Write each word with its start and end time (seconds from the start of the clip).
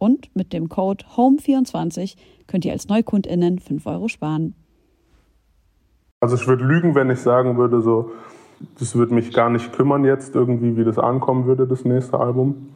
Und 0.00 0.34
mit 0.34 0.54
dem 0.54 0.70
Code 0.70 1.04
HOME24 1.14 2.16
könnt 2.46 2.64
ihr 2.64 2.72
als 2.72 2.88
NeukundInnen 2.88 3.58
5 3.58 3.86
Euro 3.86 4.08
sparen. 4.08 4.54
Also 6.20 6.36
ich 6.36 6.46
würde 6.46 6.64
lügen, 6.64 6.94
wenn 6.94 7.10
ich 7.10 7.18
sagen 7.20 7.58
würde, 7.58 7.82
so, 7.82 8.10
das 8.78 8.94
würde 8.94 9.12
mich 9.12 9.30
gar 9.30 9.50
nicht 9.50 9.74
kümmern 9.74 10.06
jetzt 10.06 10.34
irgendwie, 10.34 10.78
wie 10.78 10.84
das 10.84 10.98
ankommen 10.98 11.44
würde, 11.44 11.66
das 11.66 11.84
nächste 11.84 12.18
Album. 12.18 12.70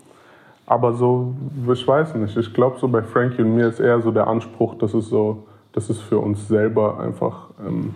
Aber 0.66 0.92
so, 0.92 1.34
ich 1.72 1.88
weiß 1.88 2.14
nicht. 2.16 2.36
Ich 2.36 2.52
glaube, 2.52 2.78
so 2.78 2.88
bei 2.88 3.02
Frankie 3.02 3.40
und 3.40 3.54
mir 3.54 3.68
ist 3.68 3.80
eher 3.80 4.02
so 4.02 4.10
der 4.10 4.26
Anspruch, 4.26 4.74
dass 4.74 4.92
es 4.92 5.08
so, 5.08 5.44
dass 5.72 5.88
es 5.88 6.00
für 6.00 6.18
uns 6.18 6.46
selber 6.46 7.00
einfach 7.00 7.48
ähm, 7.66 7.94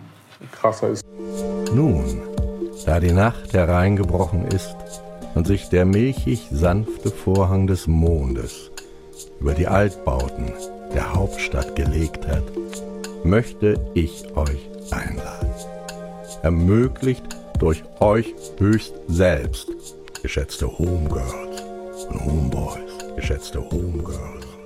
krasser 0.51 0.89
ist. 0.89 1.05
Nun, 1.71 2.03
da 2.83 2.99
die 2.99 3.11
Nacht 3.11 3.53
hereingebrochen 3.53 4.45
ist 4.47 4.75
und 5.35 5.45
sich 5.45 5.69
der 5.69 5.85
milchig 5.85 6.49
sanfte 6.51 7.09
Vorhang 7.09 7.67
des 7.67 7.85
Mondes 7.85 8.68
über 9.39 9.53
die 9.53 9.67
Altbauten 9.67 10.51
der 10.93 11.13
Hauptstadt 11.13 11.75
gelegt 11.75 12.27
hat, 12.27 12.43
möchte 13.23 13.79
ich 13.93 14.25
euch 14.35 14.69
einladen. 14.91 15.49
Ermöglicht 16.41 17.23
durch 17.59 17.83
euch 17.99 18.33
höchst 18.57 18.93
selbst, 19.07 19.69
geschätzte 20.21 20.67
Homegirls 20.67 21.61
und 22.09 22.25
Homeboys, 22.25 23.15
geschätzte 23.15 23.59
Homegirls. 23.59 24.58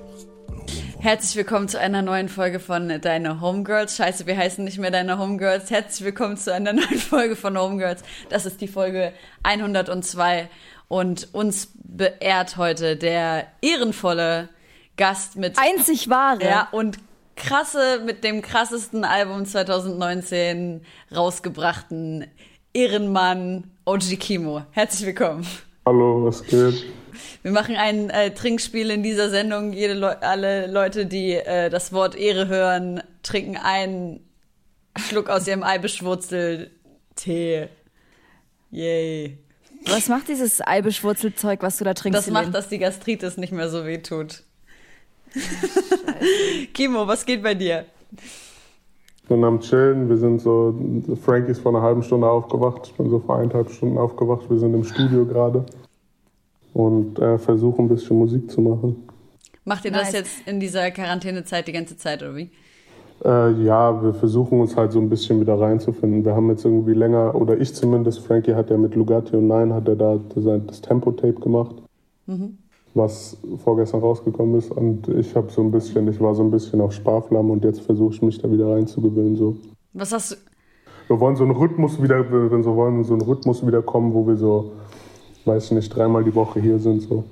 Herzlich 1.04 1.36
willkommen 1.36 1.68
zu 1.68 1.78
einer 1.78 2.00
neuen 2.00 2.30
Folge 2.30 2.58
von 2.58 2.88
Deine 3.02 3.42
Homegirls. 3.42 3.94
Scheiße, 3.96 4.26
wir 4.26 4.38
heißen 4.38 4.64
nicht 4.64 4.78
mehr 4.78 4.90
Deine 4.90 5.18
Homegirls. 5.18 5.70
Herzlich 5.70 6.02
willkommen 6.02 6.38
zu 6.38 6.50
einer 6.50 6.72
neuen 6.72 6.98
Folge 6.98 7.36
von 7.36 7.58
Homegirls. 7.58 8.02
Das 8.30 8.46
ist 8.46 8.62
die 8.62 8.68
Folge 8.68 9.12
102 9.42 10.48
und 10.88 11.28
uns 11.34 11.74
beehrt 11.74 12.56
heute 12.56 12.96
der 12.96 13.48
ehrenvolle 13.60 14.48
Gast 14.96 15.36
mit 15.36 15.58
einzig 15.58 16.08
wahre 16.08 16.42
ja 16.42 16.68
und 16.72 16.96
krasse 17.36 18.00
mit 18.06 18.24
dem 18.24 18.40
krassesten 18.40 19.04
Album 19.04 19.44
2019 19.44 20.86
rausgebrachten 21.14 22.28
Ehrenmann 22.72 23.64
OG 23.84 24.18
Kimo. 24.18 24.62
Herzlich 24.70 25.04
willkommen. 25.04 25.46
Hallo, 25.84 26.24
was 26.24 26.42
geht? 26.42 26.82
Wir 27.42 27.52
machen 27.52 27.76
ein 27.76 28.10
äh, 28.10 28.32
Trinkspiel 28.32 28.90
in 28.90 29.02
dieser 29.02 29.30
Sendung. 29.30 29.72
Jede 29.72 29.94
Le 29.94 30.22
alle 30.22 30.66
Leute, 30.66 31.06
die 31.06 31.32
äh, 31.32 31.70
das 31.70 31.92
Wort 31.92 32.14
Ehre 32.14 32.48
hören, 32.48 33.02
trinken 33.22 33.56
einen 33.56 34.20
Schluck 34.96 35.28
aus 35.28 35.46
ihrem 35.46 35.62
Eibischwurzel-Tee. 35.62 37.68
Yay. 38.70 39.38
Was 39.86 40.08
macht 40.08 40.28
dieses 40.28 40.66
Eibischwurzelzeug, 40.66 41.62
was 41.62 41.78
du 41.78 41.84
da 41.84 41.94
trinkst? 41.94 42.18
Das 42.18 42.30
macht, 42.30 42.54
dass 42.54 42.68
die 42.68 42.78
Gastritis 42.78 43.36
nicht 43.36 43.52
mehr 43.52 43.68
so 43.68 43.84
weh 43.84 43.98
tut. 43.98 44.42
Kimo, 46.74 47.06
was 47.06 47.26
geht 47.26 47.42
bei 47.42 47.54
dir? 47.54 47.84
Ich 49.22 49.28
bin 49.28 49.44
am 49.44 49.60
Chillen. 49.60 50.08
Wir 50.08 50.16
sind 50.16 50.40
so, 50.40 50.74
Frankie 51.24 51.52
ist 51.52 51.60
vor 51.60 51.74
einer 51.74 51.82
halben 51.82 52.02
Stunde 52.02 52.28
aufgewacht. 52.28 52.86
Ich 52.86 52.94
bin 52.94 53.10
so 53.10 53.20
vor 53.20 53.38
eineinhalb 53.38 53.70
Stunden 53.70 53.98
aufgewacht. 53.98 54.48
Wir 54.48 54.58
sind 54.58 54.74
im 54.74 54.84
Studio 54.84 55.26
gerade 55.26 55.64
und 56.74 57.18
äh, 57.18 57.38
versuchen 57.38 57.86
ein 57.86 57.88
bisschen 57.88 58.18
Musik 58.18 58.50
zu 58.50 58.60
machen. 58.60 59.08
Macht 59.64 59.86
ihr 59.86 59.92
nice. 59.92 60.08
das 60.08 60.12
jetzt 60.12 60.46
in 60.46 60.60
dieser 60.60 60.90
Quarantänezeit 60.90 61.66
die 61.66 61.72
ganze 61.72 61.96
Zeit 61.96 62.22
oder 62.22 62.36
wie? 62.36 62.50
Äh, 63.24 63.52
ja, 63.64 64.02
wir 64.02 64.12
versuchen 64.12 64.60
uns 64.60 64.76
halt 64.76 64.92
so 64.92 65.00
ein 65.00 65.08
bisschen 65.08 65.40
wieder 65.40 65.58
reinzufinden. 65.58 66.24
Wir 66.24 66.34
haben 66.34 66.50
jetzt 66.50 66.66
irgendwie 66.66 66.92
länger, 66.92 67.34
oder 67.34 67.58
ich 67.58 67.74
zumindest, 67.74 68.18
Frankie 68.18 68.54
hat 68.54 68.68
ja 68.68 68.76
mit 68.76 68.94
Lugatti 68.94 69.36
und 69.36 69.46
Nein, 69.46 69.72
hat 69.72 69.88
er 69.88 69.96
da 69.96 70.20
das 70.34 70.82
Tempo-Tape 70.82 71.40
gemacht. 71.40 71.76
Mhm 72.26 72.58
was 72.94 73.36
vorgestern 73.62 74.00
rausgekommen 74.00 74.56
ist. 74.56 74.70
Und 74.70 75.08
ich 75.08 75.34
habe 75.34 75.50
so 75.50 75.62
ein 75.62 75.70
bisschen, 75.70 76.08
ich 76.08 76.20
war 76.20 76.34
so 76.34 76.42
ein 76.42 76.50
bisschen 76.50 76.80
auf 76.80 76.92
Sparflamme 76.92 77.52
und 77.52 77.64
jetzt 77.64 77.80
versuche 77.80 78.14
ich 78.14 78.22
mich 78.22 78.38
da 78.38 78.50
wieder 78.50 78.70
reinzugewöhnen. 78.70 79.36
So. 79.36 79.56
Was 79.92 80.12
hast 80.12 80.32
du? 80.32 80.36
Wir 81.08 81.20
wollen 81.20 81.36
so 81.36 81.44
einen 81.44 81.52
Rhythmus 81.52 82.02
wieder, 82.02 82.24
wenn 82.30 82.62
so 82.62 82.76
wollen, 82.76 83.04
so 83.04 83.12
einen 83.12 83.22
Rhythmus 83.22 83.66
wieder 83.66 83.82
kommen, 83.82 84.14
wo 84.14 84.26
wir 84.26 84.36
so, 84.36 84.72
weiß 85.46 85.66
ich 85.66 85.70
nicht, 85.72 85.94
dreimal 85.94 86.24
die 86.24 86.34
Woche 86.34 86.60
hier 86.60 86.78
sind. 86.78 87.02
So. 87.02 87.24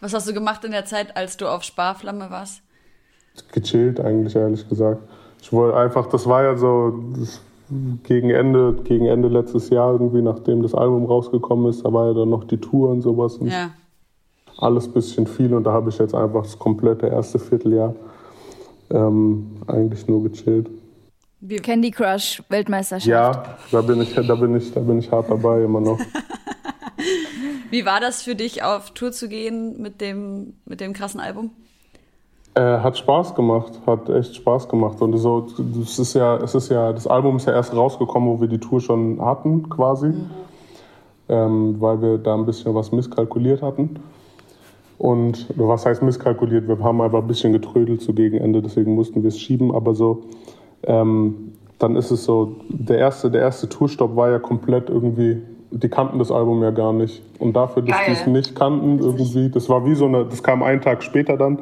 Was 0.00 0.14
hast 0.14 0.28
du 0.28 0.32
gemacht 0.32 0.64
in 0.64 0.72
der 0.72 0.84
Zeit, 0.84 1.16
als 1.16 1.36
du 1.36 1.46
auf 1.46 1.62
Sparflamme 1.62 2.30
warst? 2.30 2.62
Gechillt 3.52 4.00
eigentlich, 4.00 4.36
ehrlich 4.36 4.68
gesagt. 4.68 5.02
Ich 5.40 5.52
wollte 5.52 5.76
einfach, 5.76 6.06
das 6.06 6.26
war 6.26 6.42
ja 6.42 6.56
so, 6.56 7.02
gegen 8.04 8.30
Ende, 8.30 8.74
gegen 8.84 9.06
Ende 9.06 9.28
letztes 9.28 9.70
Jahr 9.70 9.92
irgendwie, 9.92 10.22
nachdem 10.22 10.62
das 10.62 10.74
Album 10.74 11.06
rausgekommen 11.06 11.70
ist, 11.70 11.84
da 11.84 11.92
war 11.92 12.08
ja 12.08 12.14
dann 12.14 12.28
noch 12.30 12.44
die 12.44 12.58
Tour 12.58 12.90
und 12.90 13.02
sowas. 13.02 13.36
Und 13.36 13.48
ja 13.48 13.70
alles 14.62 14.86
ein 14.86 14.92
bisschen 14.92 15.26
viel 15.26 15.52
und 15.54 15.64
da 15.64 15.72
habe 15.72 15.90
ich 15.90 15.98
jetzt 15.98 16.14
einfach 16.14 16.42
das 16.42 16.58
komplette 16.58 17.08
erste 17.08 17.38
Vierteljahr 17.38 17.94
ähm, 18.90 19.56
eigentlich 19.66 20.06
nur 20.06 20.22
gechillt. 20.22 20.70
Wie 21.40 21.56
Candy 21.56 21.90
Crush 21.90 22.42
Weltmeisterschaft. 22.48 23.08
Ja, 23.08 23.56
da 23.72 23.82
bin 23.82 24.00
ich, 24.00 24.14
da 24.14 24.34
bin 24.34 24.56
ich, 24.56 24.72
da 24.72 24.80
bin 24.80 24.98
ich 25.00 25.10
hart 25.10 25.28
dabei 25.28 25.64
immer 25.64 25.80
noch. 25.80 25.98
Wie 27.72 27.86
war 27.86 28.00
das 28.00 28.20
für 28.20 28.34
dich, 28.34 28.62
auf 28.62 28.90
Tour 28.90 29.12
zu 29.12 29.30
gehen 29.30 29.80
mit 29.80 30.02
dem, 30.02 30.52
mit 30.66 30.82
dem 30.82 30.92
krassen 30.92 31.20
Album? 31.20 31.52
Äh, 32.54 32.60
hat 32.60 32.98
Spaß 32.98 33.34
gemacht, 33.34 33.80
hat 33.86 34.10
echt 34.10 34.36
Spaß 34.36 34.68
gemacht. 34.68 35.00
Und 35.00 35.16
so, 35.16 35.46
das 35.56 35.98
ist 35.98 36.12
ja, 36.12 36.36
es 36.36 36.54
ist 36.54 36.68
ja, 36.68 36.92
das 36.92 37.06
Album 37.06 37.36
ist 37.36 37.46
ja 37.46 37.54
erst 37.54 37.74
rausgekommen, 37.74 38.28
wo 38.28 38.42
wir 38.42 38.48
die 38.48 38.58
Tour 38.58 38.82
schon 38.82 39.24
hatten, 39.24 39.70
quasi. 39.70 40.08
Mhm. 40.08 40.30
Ähm, 41.30 41.76
weil 41.80 42.02
wir 42.02 42.18
da 42.18 42.34
ein 42.34 42.44
bisschen 42.44 42.74
was 42.74 42.92
misskalkuliert 42.92 43.62
hatten. 43.62 44.00
Und 44.98 45.46
was 45.56 45.86
heißt 45.86 46.02
misskalkuliert? 46.02 46.68
Wir 46.68 46.78
haben 46.78 47.00
einfach 47.00 47.20
ein 47.20 47.26
bisschen 47.26 47.54
getrödelt 47.54 48.02
zu 48.02 48.12
Gegenende, 48.12 48.60
deswegen 48.60 48.94
mussten 48.94 49.22
wir 49.22 49.28
es 49.28 49.40
schieben. 49.40 49.74
Aber 49.74 49.94
so, 49.94 50.24
ähm, 50.82 51.54
dann 51.78 51.96
ist 51.96 52.10
es 52.10 52.24
so, 52.24 52.56
der 52.68 52.98
erste, 52.98 53.30
der 53.30 53.40
erste 53.40 53.70
Tourstopp 53.70 54.14
war 54.14 54.30
ja 54.30 54.38
komplett 54.38 54.90
irgendwie, 54.90 55.40
die 55.72 55.88
kannten 55.88 56.18
das 56.18 56.30
Album 56.30 56.62
ja 56.62 56.70
gar 56.70 56.92
nicht. 56.92 57.22
Und 57.38 57.54
dafür, 57.54 57.82
dass 57.82 57.96
die 58.06 58.12
es 58.12 58.26
nicht 58.26 58.54
kannten, 58.54 58.98
irgendwie, 58.98 59.50
das 59.50 59.68
war 59.68 59.84
wie 59.84 59.94
so 59.94 60.06
eine, 60.06 60.24
das 60.24 60.42
kam 60.42 60.62
einen 60.62 60.80
Tag 60.80 61.02
später 61.02 61.36
dann, 61.36 61.58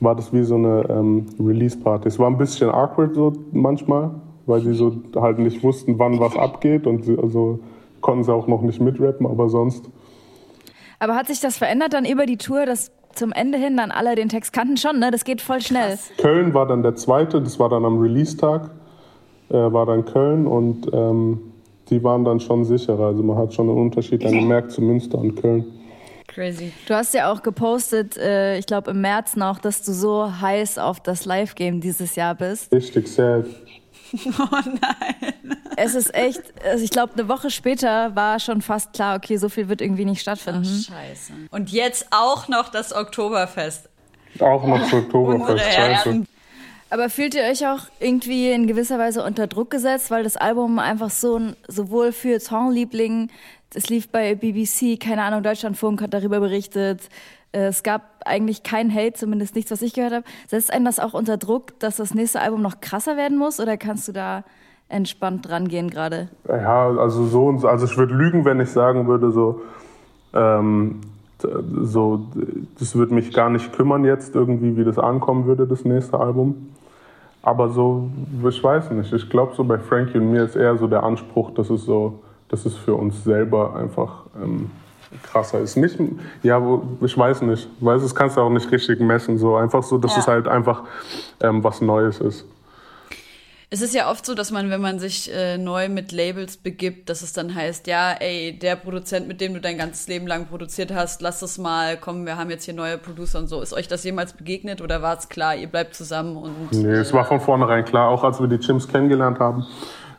war 0.00 0.14
das 0.14 0.32
wie 0.32 0.42
so 0.42 0.56
eine 0.56 0.86
ähm, 0.88 1.26
Release-Party. 1.38 2.08
Es 2.08 2.18
war 2.18 2.28
ein 2.28 2.38
bisschen 2.38 2.70
awkward 2.70 3.14
so 3.14 3.32
manchmal, 3.52 4.10
weil 4.46 4.60
sie 4.60 4.74
so 4.74 4.96
halt 5.16 5.38
nicht 5.38 5.62
wussten, 5.62 5.98
wann 5.98 6.18
was 6.18 6.36
abgeht 6.36 6.86
und 6.86 7.04
sie, 7.04 7.18
also 7.18 7.60
konnten 8.00 8.24
sie 8.24 8.32
auch 8.32 8.46
noch 8.46 8.62
nicht 8.62 8.80
mitrappen, 8.80 9.26
aber 9.26 9.48
sonst 9.48 9.90
aber 11.00 11.14
hat 11.16 11.26
sich 11.26 11.40
das 11.40 11.56
verändert 11.56 11.94
dann 11.94 12.04
über 12.04 12.26
die 12.26 12.36
Tour, 12.36 12.66
dass 12.66 12.92
zum 13.14 13.32
Ende 13.32 13.58
hin 13.58 13.76
dann 13.76 13.90
alle 13.90 14.14
den 14.14 14.28
Text 14.28 14.52
kannten 14.52 14.76
schon, 14.76 14.98
ne? 14.98 15.10
Das 15.10 15.24
geht 15.24 15.40
voll 15.40 15.60
schnell. 15.60 15.88
Krass. 15.88 16.12
Köln 16.18 16.54
war 16.54 16.66
dann 16.66 16.82
der 16.82 16.94
zweite, 16.94 17.40
das 17.40 17.58
war 17.58 17.70
dann 17.70 17.84
am 17.84 17.98
Release-Tag, 17.98 18.70
äh, 19.48 19.54
war 19.54 19.86
dann 19.86 20.04
Köln 20.04 20.46
und 20.46 20.88
ähm, 20.92 21.49
die 21.90 22.02
waren 22.02 22.24
dann 22.24 22.40
schon 22.40 22.64
sicherer. 22.64 23.06
Also 23.06 23.22
man 23.22 23.36
hat 23.36 23.52
schon 23.52 23.68
einen 23.68 23.78
Unterschied 23.78 24.24
dann 24.24 24.32
gemerkt 24.32 24.72
zu 24.72 24.80
Münster 24.80 25.18
und 25.18 25.34
Köln. 25.34 25.64
Crazy. 26.28 26.72
Du 26.86 26.94
hast 26.94 27.12
ja 27.12 27.32
auch 27.32 27.42
gepostet, 27.42 28.16
äh, 28.16 28.56
ich 28.56 28.66
glaube 28.66 28.92
im 28.92 29.00
März 29.00 29.34
noch, 29.34 29.58
dass 29.58 29.82
du 29.82 29.92
so 29.92 30.40
heiß 30.40 30.78
auf 30.78 31.00
das 31.00 31.24
Live-Game 31.24 31.80
dieses 31.80 32.14
Jahr 32.14 32.36
bist. 32.36 32.72
Richtig 32.72 33.08
sad. 33.08 33.46
Oh 34.12 34.56
nein. 34.64 35.56
Es 35.76 35.94
ist 35.94 36.12
echt, 36.12 36.42
also 36.64 36.82
ich 36.82 36.90
glaube, 36.90 37.12
eine 37.12 37.28
Woche 37.28 37.48
später 37.48 38.16
war 38.16 38.40
schon 38.40 38.60
fast 38.60 38.92
klar, 38.92 39.16
okay, 39.16 39.36
so 39.36 39.48
viel 39.48 39.68
wird 39.68 39.80
irgendwie 39.80 40.04
nicht 40.04 40.20
stattfinden. 40.20 40.66
Ach, 40.66 40.92
scheiße. 40.92 41.32
Und 41.52 41.70
jetzt 41.70 42.08
auch 42.10 42.48
noch 42.48 42.70
das 42.70 42.92
Oktoberfest. 42.92 43.88
Auch 44.40 44.66
noch 44.66 44.84
zu 44.88 44.96
Oktoberfest, 44.96 45.64
scheiße. 45.72 46.24
Aber 46.90 47.08
fühlt 47.08 47.34
ihr 47.34 47.44
euch 47.44 47.66
auch 47.66 47.86
irgendwie 48.00 48.50
in 48.50 48.66
gewisser 48.66 48.98
Weise 48.98 49.24
unter 49.24 49.46
Druck 49.46 49.70
gesetzt, 49.70 50.10
weil 50.10 50.24
das 50.24 50.36
Album 50.36 50.80
einfach 50.80 51.10
so 51.10 51.40
sowohl 51.68 52.10
für 52.10 52.40
Songlieblingen, 52.40 53.30
es 53.72 53.88
lief 53.88 54.08
bei 54.08 54.34
BBC, 54.34 54.98
keine 54.98 55.22
Ahnung, 55.22 55.44
Deutschlandfunk 55.44 56.02
hat 56.02 56.12
darüber 56.12 56.40
berichtet, 56.40 57.08
äh, 57.52 57.66
es 57.66 57.84
gab 57.84 58.02
eigentlich 58.26 58.64
keinen 58.64 58.92
Hate, 58.92 59.12
zumindest 59.12 59.54
nichts, 59.54 59.70
was 59.70 59.82
ich 59.82 59.94
gehört 59.94 60.12
habe. 60.12 60.24
Setzt 60.48 60.72
einen 60.72 60.84
das 60.84 60.98
auch 60.98 61.14
unter 61.14 61.36
Druck, 61.36 61.78
dass 61.78 61.96
das 61.96 62.12
nächste 62.12 62.40
Album 62.40 62.62
noch 62.62 62.80
krasser 62.80 63.16
werden 63.16 63.38
muss 63.38 63.60
oder 63.60 63.76
kannst 63.76 64.08
du 64.08 64.12
da 64.12 64.42
entspannt 64.88 65.48
rangehen 65.48 65.88
gerade? 65.90 66.28
Ja, 66.48 66.88
also 66.88 67.24
so 67.26 67.68
also 67.68 67.86
ich 67.86 67.96
würde 67.96 68.14
lügen, 68.14 68.44
wenn 68.44 68.60
ich 68.60 68.70
sagen 68.70 69.06
würde, 69.06 69.30
so, 69.30 69.62
ähm, 70.34 71.00
so, 71.82 72.26
das 72.78 72.96
würde 72.96 73.14
mich 73.14 73.32
gar 73.32 73.50
nicht 73.50 73.72
kümmern 73.72 74.04
jetzt 74.04 74.34
irgendwie, 74.34 74.76
wie 74.76 74.84
das 74.84 74.98
ankommen 74.98 75.46
würde, 75.46 75.68
das 75.68 75.84
nächste 75.84 76.18
Album. 76.18 76.70
Aber 77.42 77.70
so, 77.70 78.10
ich 78.46 78.62
weiß 78.62 78.90
nicht. 78.90 79.12
Ich 79.12 79.30
glaube, 79.30 79.54
so 79.56 79.64
bei 79.64 79.78
Frankie 79.78 80.18
und 80.18 80.30
mir 80.30 80.44
ist 80.44 80.56
eher 80.56 80.76
so 80.76 80.86
der 80.86 81.02
Anspruch, 81.02 81.52
dass 81.54 81.70
es 81.70 81.84
so, 81.84 82.20
dass 82.48 82.66
es 82.66 82.76
für 82.76 82.94
uns 82.94 83.24
selber 83.24 83.76
einfach 83.76 84.24
ähm, 84.42 84.70
krasser 85.22 85.60
ist. 85.60 85.76
Nicht, 85.76 85.98
ja, 86.42 86.60
ich 87.00 87.16
weiß 87.16 87.42
nicht. 87.42 87.68
Weiß, 87.80 88.02
das 88.02 88.14
kannst 88.14 88.36
du 88.36 88.42
auch 88.42 88.50
nicht 88.50 88.70
richtig 88.70 89.00
messen. 89.00 89.38
So 89.38 89.56
einfach 89.56 89.82
so, 89.82 89.96
dass 89.98 90.12
ja. 90.12 90.18
es 90.20 90.28
halt 90.28 90.48
einfach 90.48 90.82
ähm, 91.40 91.64
was 91.64 91.80
Neues 91.80 92.20
ist. 92.20 92.46
Es 93.72 93.82
ist 93.82 93.94
ja 93.94 94.10
oft 94.10 94.26
so, 94.26 94.34
dass 94.34 94.50
man, 94.50 94.68
wenn 94.68 94.80
man 94.80 94.98
sich 94.98 95.32
äh, 95.32 95.56
neu 95.56 95.88
mit 95.88 96.10
Labels 96.10 96.56
begibt, 96.56 97.08
dass 97.08 97.22
es 97.22 97.32
dann 97.32 97.54
heißt, 97.54 97.86
ja, 97.86 98.10
ey, 98.18 98.58
der 98.58 98.74
Produzent, 98.74 99.28
mit 99.28 99.40
dem 99.40 99.54
du 99.54 99.60
dein 99.60 99.78
ganzes 99.78 100.08
Leben 100.08 100.26
lang 100.26 100.46
produziert 100.46 100.92
hast, 100.92 101.22
lass 101.22 101.40
es 101.40 101.56
mal, 101.56 101.96
komm, 101.96 102.26
wir 102.26 102.36
haben 102.36 102.50
jetzt 102.50 102.64
hier 102.64 102.74
neue 102.74 102.98
Producer 102.98 103.38
und 103.38 103.46
so. 103.46 103.62
Ist 103.62 103.72
euch 103.72 103.86
das 103.86 104.02
jemals 104.02 104.32
begegnet 104.32 104.82
oder 104.82 105.02
war 105.02 105.16
es 105.16 105.28
klar, 105.28 105.54
ihr 105.54 105.68
bleibt 105.68 105.94
zusammen 105.94 106.36
und. 106.36 106.72
Nee, 106.72 106.94
es 106.94 107.12
war 107.12 107.24
von 107.24 107.38
vornherein 107.38 107.84
klar, 107.84 108.08
auch 108.08 108.24
als 108.24 108.40
wir 108.40 108.48
die 108.48 108.58
Chims 108.58 108.88
kennengelernt 108.88 109.38
haben. 109.38 109.64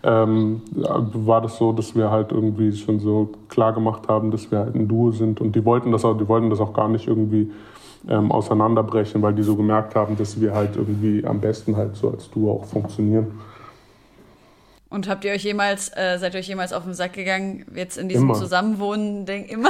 Ähm, 0.04 0.62
war 0.74 1.42
das 1.42 1.58
so, 1.58 1.74
dass 1.74 1.94
wir 1.94 2.10
halt 2.10 2.32
irgendwie 2.32 2.74
schon 2.74 3.02
so 3.02 3.34
klar 3.50 3.74
gemacht 3.74 4.08
haben, 4.08 4.32
dass 4.32 4.50
wir 4.50 4.60
halt 4.60 4.76
ein 4.76 4.88
Duo 4.88 5.12
sind 5.12 5.42
und 5.42 5.58
die 5.58 5.66
wollten 5.66 5.92
das 5.92 6.06
auch, 6.06 6.18
die 6.18 6.28
wollten 6.28 6.50
das 6.50 6.62
auch 6.62 6.72
gar 6.72 6.88
nicht 6.88 7.06
irgendwie 7.06 7.52
ähm, 8.08 8.32
auseinanderbrechen, 8.32 9.22
weil 9.22 9.34
die 9.34 9.44
so 9.44 9.56
gemerkt 9.56 9.96
haben, 9.96 10.18
dass 10.18 10.40
wir 10.40 10.54
halt 10.54 10.76
irgendwie 10.76 11.26
am 11.26 11.40
besten 11.40 11.76
halt 11.76 11.96
so 11.96 12.10
als 12.10 12.30
Duo 12.30 12.54
auch 12.54 12.66
funktionieren. 12.66 13.40
Und 14.90 15.08
habt 15.08 15.24
ihr 15.24 15.32
euch 15.32 15.44
jemals, 15.44 15.90
äh, 15.96 16.18
seid 16.20 16.34
ihr 16.34 16.40
euch 16.40 16.48
jemals 16.48 16.74
auf 16.74 16.84
den 16.84 16.94
Sack 16.94 17.14
gegangen, 17.14 17.66
jetzt 17.76 17.98
in 17.98 18.10
diesem 18.10 18.26
immer. 18.26 18.34
Zusammenwohnen, 18.34 19.26
denk 19.26 19.50
immer? 19.50 19.70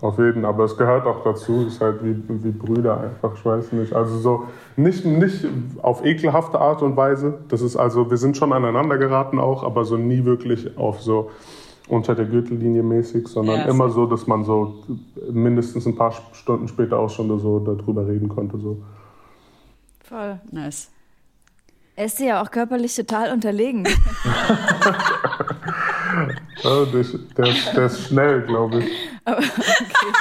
Auf 0.00 0.18
jeden, 0.18 0.46
aber 0.46 0.64
es 0.64 0.76
gehört 0.76 1.06
auch 1.06 1.22
dazu, 1.22 1.66
es 1.66 1.74
ist 1.74 1.80
halt 1.82 2.02
wie, 2.02 2.16
wie 2.26 2.50
Brüder 2.50 2.98
einfach, 2.98 3.34
ich 3.34 3.44
weiß 3.44 3.72
nicht. 3.72 3.92
Also 3.92 4.18
so, 4.18 4.44
nicht, 4.76 5.04
nicht 5.04 5.46
auf 5.82 6.02
ekelhafte 6.04 6.58
Art 6.58 6.80
und 6.82 6.96
Weise, 6.96 7.40
das 7.48 7.60
ist 7.60 7.76
also, 7.76 8.10
wir 8.10 8.16
sind 8.16 8.36
schon 8.36 8.54
aneinander 8.54 8.96
geraten 8.96 9.38
auch, 9.38 9.62
aber 9.62 9.84
so 9.84 9.98
nie 9.98 10.24
wirklich 10.24 10.78
auf 10.78 11.02
so 11.02 11.30
unter 11.88 12.14
der 12.14 12.24
Gürtellinie 12.24 12.82
mäßig, 12.82 13.28
sondern 13.28 13.60
ja, 13.60 13.64
immer 13.66 13.90
so, 13.90 14.06
dass 14.06 14.26
man 14.26 14.44
so 14.44 14.82
mindestens 15.30 15.86
ein 15.86 15.96
paar 15.96 16.12
Stunden 16.32 16.68
später 16.68 16.98
auch 16.98 17.10
schon 17.10 17.38
so 17.38 17.58
darüber 17.58 18.06
reden 18.06 18.28
konnte. 18.28 18.58
So. 18.58 18.82
Voll. 20.00 20.40
Nice. 20.50 20.90
Er 21.94 22.06
ist 22.06 22.18
dir 22.18 22.26
ja 22.26 22.42
auch 22.42 22.50
körperlich 22.50 22.94
total 22.96 23.32
unterlegen. 23.32 23.86
ja, 26.62 26.84
der, 26.84 27.04
der, 27.36 27.46
ist, 27.46 27.72
der, 27.74 27.86
ist 27.86 28.08
schnell, 28.08 28.42
glaube 28.42 28.80
ich. 28.80 28.90
Aber, 29.24 29.38
okay. 29.38 30.12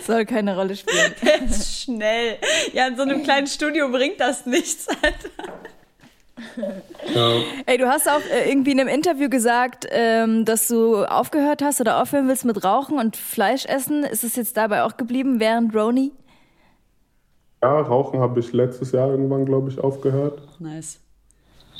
Soll 0.06 0.24
keine 0.26 0.56
Rolle 0.56 0.76
spielen. 0.76 1.14
Der 1.22 1.42
ist 1.42 1.82
schnell. 1.82 2.38
Ja, 2.72 2.86
in 2.88 2.96
so 2.96 3.02
einem 3.02 3.22
kleinen 3.22 3.46
Studio 3.46 3.90
bringt 3.90 4.20
das 4.20 4.46
nichts. 4.46 4.88
Alter. 4.88 5.52
Ja. 7.14 7.30
Ey, 7.66 7.78
du 7.78 7.88
hast 7.88 8.08
auch 8.08 8.20
äh, 8.32 8.50
irgendwie 8.50 8.72
in 8.72 8.80
einem 8.80 8.88
Interview 8.88 9.28
gesagt, 9.28 9.86
ähm, 9.90 10.44
dass 10.44 10.68
du 10.68 11.04
aufgehört 11.04 11.62
hast 11.62 11.80
oder 11.80 12.00
aufhören 12.00 12.28
willst 12.28 12.44
mit 12.44 12.64
Rauchen 12.64 12.98
und 12.98 13.16
Fleisch 13.16 13.66
essen. 13.66 14.04
Ist 14.04 14.24
es 14.24 14.36
jetzt 14.36 14.56
dabei 14.56 14.84
auch 14.84 14.96
geblieben 14.96 15.40
während 15.40 15.74
Roni? 15.74 16.12
Ja, 17.62 17.80
Rauchen 17.80 18.20
habe 18.20 18.40
ich 18.40 18.52
letztes 18.52 18.92
Jahr 18.92 19.08
irgendwann, 19.10 19.44
glaube 19.44 19.68
ich, 19.70 19.78
aufgehört. 19.78 20.40
Nice. 20.58 21.00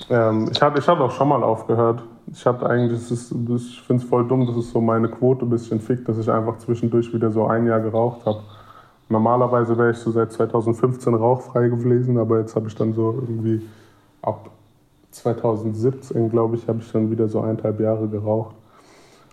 Ähm, 0.08 0.48
ich 0.52 0.60
hatte 0.60 0.78
ich 0.78 0.88
hab 0.88 1.00
auch 1.00 1.10
schon 1.10 1.28
mal 1.28 1.42
aufgehört. 1.42 2.02
Ich 2.32 2.44
hatte 2.46 2.68
eigentlich, 2.68 3.00
das 3.00 3.10
ist, 3.10 3.32
ich 3.32 3.82
finde 3.82 4.02
es 4.02 4.08
voll 4.08 4.26
dumm, 4.26 4.46
dass 4.46 4.56
es 4.56 4.70
so 4.70 4.80
meine 4.80 5.08
Quote 5.08 5.44
ein 5.44 5.50
bisschen 5.50 5.80
fickt, 5.80 6.08
dass 6.08 6.18
ich 6.18 6.30
einfach 6.30 6.58
zwischendurch 6.58 7.12
wieder 7.12 7.30
so 7.30 7.46
ein 7.46 7.66
Jahr 7.66 7.80
geraucht 7.80 8.24
habe. 8.24 8.42
Normalerweise 9.08 9.76
wäre 9.76 9.90
ich 9.90 9.96
so 9.96 10.12
seit 10.12 10.32
2015 10.32 11.14
rauchfrei 11.14 11.68
gewesen, 11.68 12.16
aber 12.18 12.38
jetzt 12.38 12.54
habe 12.54 12.68
ich 12.68 12.74
dann 12.76 12.92
so 12.92 13.12
irgendwie 13.20 13.62
ab 14.22 14.50
2017, 15.10 16.30
glaube 16.30 16.56
ich, 16.56 16.68
habe 16.68 16.80
ich 16.80 16.90
dann 16.92 17.10
wieder 17.10 17.28
so 17.28 17.40
eineinhalb 17.40 17.80
Jahre 17.80 18.08
geraucht. 18.08 18.54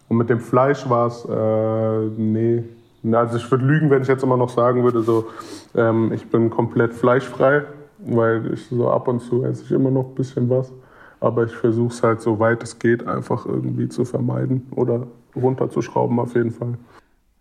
Und 0.09 0.17
mit 0.17 0.29
dem 0.29 0.39
Fleisch 0.39 0.89
war 0.89 1.07
es, 1.07 1.25
äh, 1.25 2.21
nee. 2.21 2.63
Also 3.11 3.37
ich 3.37 3.49
würde 3.51 3.65
lügen, 3.65 3.89
wenn 3.89 4.01
ich 4.01 4.07
jetzt 4.07 4.23
immer 4.23 4.37
noch 4.37 4.49
sagen 4.49 4.83
würde, 4.83 5.01
so, 5.01 5.27
ähm, 5.75 6.11
ich 6.13 6.29
bin 6.29 6.49
komplett 6.49 6.93
fleischfrei, 6.93 7.63
weil 7.99 8.53
ich 8.53 8.67
so 8.67 8.89
ab 8.89 9.07
und 9.07 9.21
zu 9.21 9.43
esse 9.43 9.63
ich 9.63 9.71
immer 9.71 9.91
noch 9.91 10.07
ein 10.07 10.15
bisschen 10.15 10.49
was. 10.49 10.71
Aber 11.19 11.45
ich 11.45 11.55
versuche 11.55 11.93
es 11.93 12.03
halt 12.03 12.21
so 12.21 12.39
weit 12.39 12.63
es 12.63 12.79
geht 12.79 13.07
einfach 13.07 13.45
irgendwie 13.45 13.89
zu 13.89 14.05
vermeiden 14.05 14.67
oder 14.75 15.07
runterzuschrauben 15.35 16.19
auf 16.19 16.35
jeden 16.35 16.51
Fall. 16.51 16.77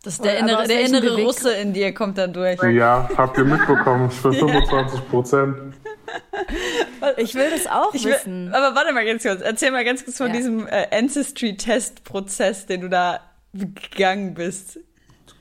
Das 0.02 0.14
ist 0.14 0.24
der 0.24 0.38
innere, 0.38 0.66
der 0.66 0.86
innere 0.86 1.16
Russe 1.22 1.52
in 1.52 1.72
dir 1.72 1.92
kommt 1.92 2.16
dann 2.16 2.32
durch. 2.32 2.62
Ja, 2.62 3.08
habt 3.16 3.36
ihr 3.38 3.44
mitbekommen, 3.44 4.10
für 4.10 4.32
25 4.32 5.10
Prozent. 5.10 5.56
Ich 7.18 7.34
will 7.34 7.50
das 7.50 7.66
auch 7.66 7.94
ich 7.94 8.04
wissen. 8.04 8.52
aber 8.52 8.74
warte 8.74 8.92
mal 8.92 9.04
ganz 9.04 9.22
kurz. 9.22 9.40
Erzähl 9.40 9.70
mal 9.70 9.84
ganz 9.84 10.04
kurz 10.04 10.18
von 10.18 10.28
ja. 10.28 10.32
diesem 10.32 10.66
äh, 10.66 10.86
Ancestry-Test-Prozess, 10.90 12.66
den 12.66 12.80
du 12.80 12.88
da 12.88 13.20
gegangen 13.52 14.34
bist. 14.34 14.80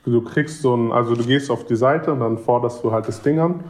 Du 0.06 0.21
kriegst 0.21 0.62
so 0.62 0.75
ein, 0.75 0.91
also 0.91 1.15
du 1.15 1.23
gehst 1.25 1.50
auf 1.50 1.65
die 1.65 1.75
Seite 1.75 2.13
und 2.13 2.19
dann 2.19 2.38
forderst 2.38 2.83
du 2.83 2.91
halt 2.91 3.07
das 3.07 3.21
Ding 3.21 3.39
an. 3.39 3.63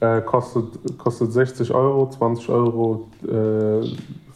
Äh, 0.00 0.22
kostet, 0.22 0.98
kostet 0.98 1.32
60 1.32 1.72
Euro, 1.72 2.10
20 2.10 2.48
Euro 2.48 3.08
äh, 3.22 3.86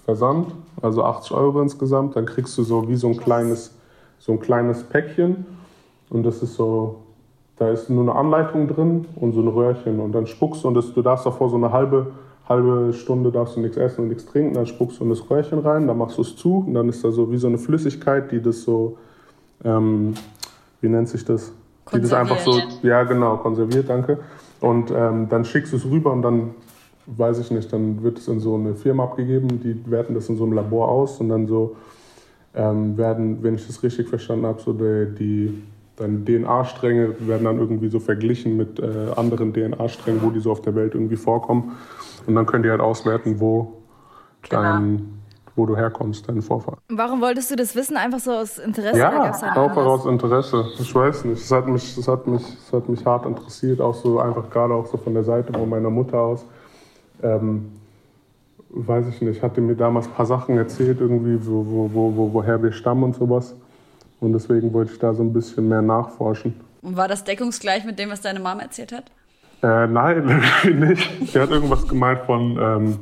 Versand, 0.04 0.54
also 0.81 1.02
80 1.02 1.32
Euro 1.32 1.60
insgesamt. 1.60 2.16
Dann 2.16 2.26
kriegst 2.26 2.56
du 2.56 2.62
so 2.62 2.88
wie 2.88 2.96
so 2.96 3.08
ein 3.08 3.16
kleines, 3.16 3.74
so 4.19 4.32
ein 4.32 4.40
kleines 4.40 4.84
Päckchen 4.84 5.44
und 6.10 6.22
das 6.22 6.42
ist 6.42 6.54
so 6.54 7.02
da 7.58 7.70
ist 7.70 7.90
nur 7.90 8.02
eine 8.02 8.14
Anleitung 8.14 8.69
drin 8.69 9.06
und 9.16 9.32
so 9.32 9.40
ein 9.40 9.49
Röhrchen 9.49 10.00
und 10.00 10.12
dann 10.12 10.27
spuckst 10.27 10.65
du 10.65 10.69
und 10.69 10.74
das, 10.74 10.93
du 10.94 11.03
darfst 11.03 11.27
davor 11.27 11.50
so 11.50 11.56
eine 11.56 11.72
halbe, 11.72 12.12
halbe 12.48 12.93
Stunde 12.93 13.32
darfst 13.32 13.56
du 13.56 13.60
nichts 13.60 13.77
essen 13.77 14.03
und 14.03 14.08
nichts 14.08 14.27
trinken, 14.27 14.55
dann 14.55 14.67
spuckst 14.67 15.00
du 15.00 15.05
in 15.05 15.10
das 15.10 15.29
Röhrchen 15.29 15.58
rein, 15.58 15.86
dann 15.86 15.98
machst 15.98 16.19
du 16.19 16.22
es 16.22 16.36
zu 16.36 16.65
und 16.67 16.74
dann 16.74 16.88
ist 16.88 17.05
da 17.05 17.10
so 17.10 17.31
wie 17.32 17.36
so 17.36 17.48
eine 17.48 17.58
Flüssigkeit, 17.58 18.31
die 18.31 18.41
das 18.41 18.62
so, 18.62 18.96
ähm, 19.65 20.15
wie 20.81 20.88
nennt 20.88 21.08
sich 21.08 21.24
das? 21.24 21.53
Die 21.93 22.00
das 22.00 22.12
einfach 22.12 22.38
so, 22.38 22.60
ja 22.82 23.03
genau, 23.05 23.38
konserviert, 23.38 23.88
danke. 23.88 24.19
Und 24.60 24.91
ähm, 24.91 25.29
dann 25.29 25.44
schickst 25.44 25.72
du 25.72 25.77
es 25.77 25.84
rüber 25.84 26.12
und 26.12 26.22
dann, 26.22 26.50
weiß 27.06 27.38
ich 27.38 27.50
nicht, 27.50 27.72
dann 27.72 28.03
wird 28.03 28.19
es 28.19 28.29
in 28.29 28.41
so 28.41 28.55
eine 28.55 28.74
Firma 28.74 29.05
abgegeben, 29.05 29.60
die 29.60 29.91
werten 29.91 30.15
das 30.15 30.29
in 30.29 30.36
so 30.36 30.44
einem 30.44 30.53
Labor 30.53 30.88
aus 30.88 31.20
und 31.20 31.29
dann 31.29 31.46
so 31.46 31.77
ähm, 32.55 32.96
werden, 32.96 33.43
wenn 33.43 33.55
ich 33.55 33.67
das 33.67 33.82
richtig 33.82 34.08
verstanden 34.08 34.46
habe, 34.46 34.60
so 34.60 34.72
die, 34.72 35.15
die 35.19 35.62
Deine 35.98 36.24
DNA-Stränge 36.24 37.17
werden 37.26 37.44
dann 37.44 37.58
irgendwie 37.58 37.88
so 37.88 37.98
verglichen 37.98 38.56
mit 38.56 38.78
äh, 38.78 39.10
anderen 39.17 39.52
DNA-Strängen, 39.52 40.22
wo 40.22 40.31
die 40.31 40.38
so 40.38 40.52
auf 40.52 40.62
der 40.62 40.76
Welt 40.76 40.94
irgendwie 40.94 41.17
vorkommen. 41.17 41.76
Und 42.26 42.36
dann 42.36 42.46
könnt 42.46 42.64
ihr 42.64 42.70
halt 42.70 42.81
auswerten, 42.81 43.40
wo, 43.40 43.82
dein, 44.48 45.20
wo 45.56 45.67
du 45.67 45.76
herkommst, 45.76 46.28
dein 46.28 46.40
Vorfahren. 46.40 46.78
Warum 46.88 47.20
wolltest 47.20 47.50
du 47.50 47.56
das 47.56 47.74
wissen? 47.74 47.96
Einfach 47.96 48.20
so 48.20 48.31
aus 48.31 48.58
Interesse? 48.58 48.96
Ja, 48.96 49.32
auch 49.56 49.76
aus 49.76 50.06
Interesse. 50.06 50.67
Ich 50.78 50.94
weiß 50.94 51.24
nicht. 51.24 51.43
Es 51.43 51.50
hat, 51.50 51.67
mich, 51.67 51.98
es, 51.98 52.06
hat 52.06 52.28
mich, 52.28 52.43
es 52.43 52.72
hat 52.72 52.88
mich 52.88 53.05
hart 53.05 53.26
interessiert, 53.26 53.81
auch 53.81 53.94
so 53.94 54.20
einfach 54.20 54.48
gerade 54.50 54.74
auch 54.74 54.86
so 54.86 54.98
von 54.98 55.14
der 55.14 55.24
Seite 55.24 55.52
von 55.52 55.69
meiner 55.69 55.90
Mutter 55.90 56.19
aus. 56.19 56.44
Ähm, 57.24 57.72
weiß 58.70 59.06
ich 59.08 59.20
nicht, 59.20 59.43
hatte 59.43 59.60
mir 59.60 59.74
damals 59.74 60.06
ein 60.06 60.12
paar 60.12 60.26
Sachen 60.26 60.56
erzählt, 60.56 61.00
irgendwie, 61.00 61.44
wo, 61.44 61.90
wo, 61.93 62.14
wo, 62.14 62.32
woher 62.34 62.62
wir 62.62 62.70
stammen 62.70 63.02
und 63.02 63.17
sowas. 63.17 63.56
Und 64.20 64.32
deswegen 64.32 64.72
wollte 64.72 64.93
ich 64.93 64.98
da 64.98 65.15
so 65.15 65.22
ein 65.22 65.32
bisschen 65.32 65.69
mehr 65.69 65.82
nachforschen. 65.82 66.55
Und 66.82 66.96
war 66.96 67.08
das 67.08 67.25
deckungsgleich 67.25 67.84
mit 67.84 67.98
dem, 67.98 68.10
was 68.10 68.20
deine 68.20 68.41
Mama 68.41 68.63
erzählt 68.63 68.93
hat? 68.93 69.05
Äh, 69.63 69.87
nein, 69.87 70.43
nicht. 70.65 71.32
Sie 71.32 71.39
hat 71.39 71.51
irgendwas 71.51 71.87
gemeint 71.87 72.20
von, 72.27 72.58
ähm, 72.60 72.98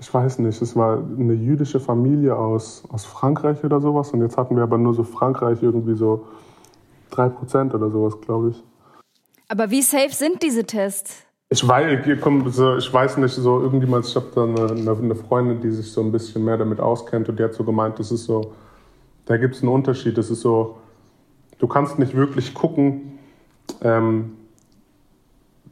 ich 0.00 0.12
weiß 0.12 0.40
nicht, 0.40 0.60
es 0.60 0.74
war 0.74 0.98
eine 0.98 1.34
jüdische 1.34 1.80
Familie 1.80 2.36
aus, 2.36 2.84
aus 2.90 3.04
Frankreich 3.04 3.62
oder 3.64 3.80
sowas. 3.80 4.10
Und 4.10 4.22
jetzt 4.22 4.36
hatten 4.36 4.56
wir 4.56 4.64
aber 4.64 4.78
nur 4.78 4.94
so 4.94 5.04
Frankreich 5.04 5.62
irgendwie 5.62 5.94
so 5.94 6.26
3% 7.12 7.74
oder 7.74 7.90
sowas, 7.90 8.20
glaube 8.20 8.50
ich. 8.50 8.62
Aber 9.48 9.70
wie 9.70 9.82
safe 9.82 10.12
sind 10.12 10.42
diese 10.42 10.64
Tests? 10.64 11.24
Ich 11.50 11.66
weiß, 11.66 12.06
ich 12.06 12.92
weiß 12.92 13.18
nicht, 13.18 13.34
so 13.34 13.60
irgendjemand, 13.60 14.06
ich 14.06 14.16
habe 14.16 14.26
da 14.34 14.42
eine, 14.42 14.90
eine 14.90 15.14
Freundin, 15.14 15.60
die 15.60 15.70
sich 15.70 15.92
so 15.92 16.00
ein 16.00 16.10
bisschen 16.10 16.44
mehr 16.44 16.56
damit 16.56 16.80
auskennt 16.80 17.28
und 17.28 17.38
die 17.38 17.44
hat 17.44 17.54
so 17.54 17.62
gemeint, 17.62 17.98
das 17.98 18.10
ist 18.10 18.24
so 18.24 18.52
da 19.26 19.36
gibt 19.36 19.54
es 19.54 19.62
einen 19.62 19.72
Unterschied. 19.72 20.18
Das 20.18 20.30
ist 20.30 20.40
so, 20.40 20.76
du 21.58 21.66
kannst 21.66 21.98
nicht 21.98 22.14
wirklich 22.14 22.54
gucken, 22.54 23.18
ähm, 23.82 24.32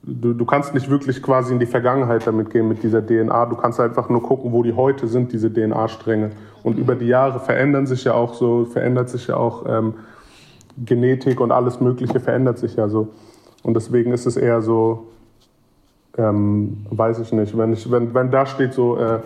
du, 0.02 0.32
du 0.32 0.44
kannst 0.44 0.74
nicht 0.74 0.88
wirklich 0.88 1.22
quasi 1.22 1.52
in 1.52 1.58
die 1.58 1.66
Vergangenheit 1.66 2.26
damit 2.26 2.50
gehen 2.50 2.68
mit 2.68 2.82
dieser 2.82 3.04
DNA. 3.04 3.46
Du 3.46 3.56
kannst 3.56 3.80
einfach 3.80 4.08
nur 4.08 4.22
gucken, 4.22 4.52
wo 4.52 4.62
die 4.62 4.72
heute 4.72 5.06
sind, 5.06 5.32
diese 5.32 5.52
DNA-Stränge. 5.52 6.30
Und 6.62 6.78
über 6.78 6.94
die 6.94 7.06
Jahre 7.06 7.40
verändern 7.40 7.86
sich 7.86 8.04
ja 8.04 8.14
auch 8.14 8.34
so, 8.34 8.64
verändert 8.64 9.08
sich 9.08 9.26
ja 9.26 9.36
auch 9.36 9.64
ähm, 9.66 9.94
Genetik 10.78 11.40
und 11.40 11.52
alles 11.52 11.80
Mögliche 11.80 12.20
verändert 12.20 12.58
sich 12.58 12.76
ja 12.76 12.88
so. 12.88 13.08
Und 13.62 13.74
deswegen 13.74 14.12
ist 14.12 14.26
es 14.26 14.36
eher 14.36 14.62
so, 14.62 15.08
ähm, 16.16 16.86
weiß 16.90 17.20
ich 17.20 17.32
nicht, 17.32 17.56
wenn, 17.56 17.72
ich, 17.72 17.90
wenn, 17.90 18.14
wenn 18.14 18.30
da 18.30 18.46
steht 18.46 18.74
so, 18.74 18.96
äh, 18.96 19.20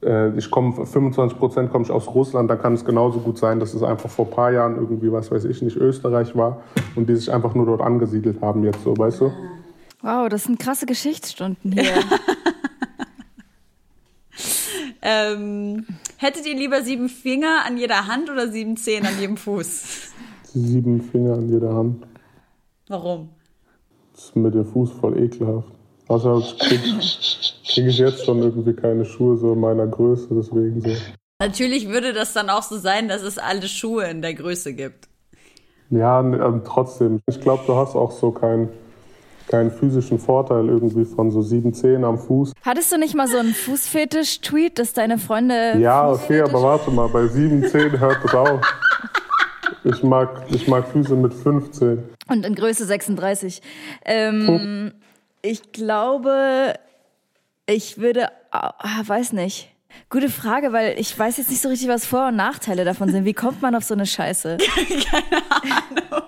ich 0.00 0.50
komme, 0.50 0.86
25 0.86 1.38
Prozent 1.38 1.72
komme 1.72 1.84
ich 1.84 1.90
aus 1.90 2.06
Russland, 2.14 2.48
dann 2.48 2.60
kann 2.60 2.74
es 2.74 2.84
genauso 2.84 3.18
gut 3.18 3.36
sein, 3.38 3.58
dass 3.58 3.74
es 3.74 3.82
einfach 3.82 4.08
vor 4.08 4.26
ein 4.26 4.30
paar 4.30 4.52
Jahren 4.52 4.76
irgendwie, 4.76 5.10
was 5.10 5.30
weiß 5.30 5.44
ich 5.44 5.60
nicht, 5.60 5.76
Österreich 5.76 6.36
war 6.36 6.62
und 6.94 7.08
die 7.08 7.16
sich 7.16 7.32
einfach 7.32 7.54
nur 7.54 7.66
dort 7.66 7.80
angesiedelt 7.80 8.40
haben 8.40 8.62
jetzt 8.64 8.84
so, 8.84 8.96
weißt 8.96 9.22
du? 9.22 9.32
Wow, 10.00 10.28
das 10.28 10.44
sind 10.44 10.60
krasse 10.60 10.86
Geschichtsstunden 10.86 11.72
hier. 11.72 11.82
ähm, 15.02 15.84
hättet 16.16 16.46
ihr 16.46 16.54
lieber 16.54 16.82
sieben 16.82 17.08
Finger 17.08 17.64
an 17.66 17.76
jeder 17.76 18.06
Hand 18.06 18.30
oder 18.30 18.46
sieben 18.48 18.76
Zehen 18.76 19.04
an 19.04 19.18
jedem 19.18 19.36
Fuß? 19.36 20.12
Sieben 20.44 21.00
Finger 21.00 21.34
an 21.34 21.48
jeder 21.48 21.74
Hand. 21.74 22.06
Warum? 22.86 23.30
Das 24.14 24.26
ist 24.26 24.36
mit 24.36 24.54
dem 24.54 24.64
Fuß 24.64 24.92
voll 24.92 25.18
ekelhaft. 25.18 25.77
Also 26.08 26.42
kriege 26.58 26.82
krieg 27.66 27.86
ich 27.86 27.98
jetzt 27.98 28.24
schon 28.24 28.42
irgendwie 28.42 28.72
keine 28.72 29.04
Schuhe 29.04 29.36
so 29.36 29.52
in 29.52 29.60
meiner 29.60 29.86
Größe, 29.86 30.28
deswegen 30.30 30.80
so. 30.80 30.90
Natürlich 31.40 31.88
würde 31.88 32.12
das 32.12 32.32
dann 32.32 32.50
auch 32.50 32.62
so 32.62 32.78
sein, 32.78 33.08
dass 33.08 33.22
es 33.22 33.38
alle 33.38 33.68
Schuhe 33.68 34.06
in 34.06 34.22
der 34.22 34.34
Größe 34.34 34.72
gibt. 34.74 35.08
Ja, 35.90 36.20
ähm, 36.20 36.62
trotzdem. 36.64 37.20
Ich 37.26 37.40
glaube, 37.40 37.62
du 37.66 37.76
hast 37.76 37.94
auch 37.94 38.10
so 38.10 38.32
keinen 38.32 38.70
keinen 39.48 39.70
physischen 39.70 40.18
Vorteil 40.18 40.68
irgendwie 40.68 41.04
von 41.04 41.30
so 41.30 41.42
sieben 41.42 41.72
Zehen 41.72 42.04
am 42.04 42.18
Fuß. 42.18 42.52
Hattest 42.62 42.92
du 42.92 42.98
nicht 42.98 43.14
mal 43.14 43.28
so 43.28 43.38
einen 43.38 43.54
Fußfetisch-Tweet, 43.54 44.78
dass 44.78 44.92
deine 44.92 45.16
Freunde. 45.18 45.78
Ja, 45.78 46.10
okay, 46.10 46.42
aber 46.42 46.62
warte 46.62 46.90
mal, 46.90 47.08
bei 47.08 47.26
sieben 47.28 47.66
Zehen 47.66 47.98
hört 47.98 48.22
es 48.24 48.34
auf. 48.34 48.60
Ich 49.84 50.02
mag, 50.02 50.42
ich 50.50 50.68
mag 50.68 50.86
Füße 50.88 51.16
mit 51.16 51.32
15. 51.32 52.02
Und 52.28 52.44
in 52.44 52.54
Größe 52.54 52.84
36. 52.84 53.62
Ähm, 54.04 54.92
ich 55.42 55.72
glaube, 55.72 56.74
ich 57.66 57.98
würde, 57.98 58.30
ah, 58.50 59.02
weiß 59.02 59.32
nicht. 59.32 59.70
Gute 60.10 60.28
Frage, 60.28 60.72
weil 60.72 60.98
ich 60.98 61.18
weiß 61.18 61.38
jetzt 61.38 61.50
nicht 61.50 61.60
so 61.60 61.68
richtig, 61.68 61.88
was 61.88 62.06
Vor- 62.06 62.28
und 62.28 62.36
Nachteile 62.36 62.84
davon 62.84 63.10
sind. 63.10 63.24
Wie 63.24 63.34
kommt 63.34 63.62
man 63.62 63.74
auf 63.74 63.84
so 63.84 63.94
eine 63.94 64.06
Scheiße? 64.06 64.58
Keine 65.10 65.42
Ahnung. 65.50 66.22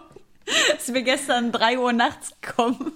Ist 0.77 0.91
mir 0.91 1.03
gestern 1.03 1.53
3 1.53 1.79
Uhr 1.79 1.93
nachts 1.93 2.33
gekommen. 2.41 2.93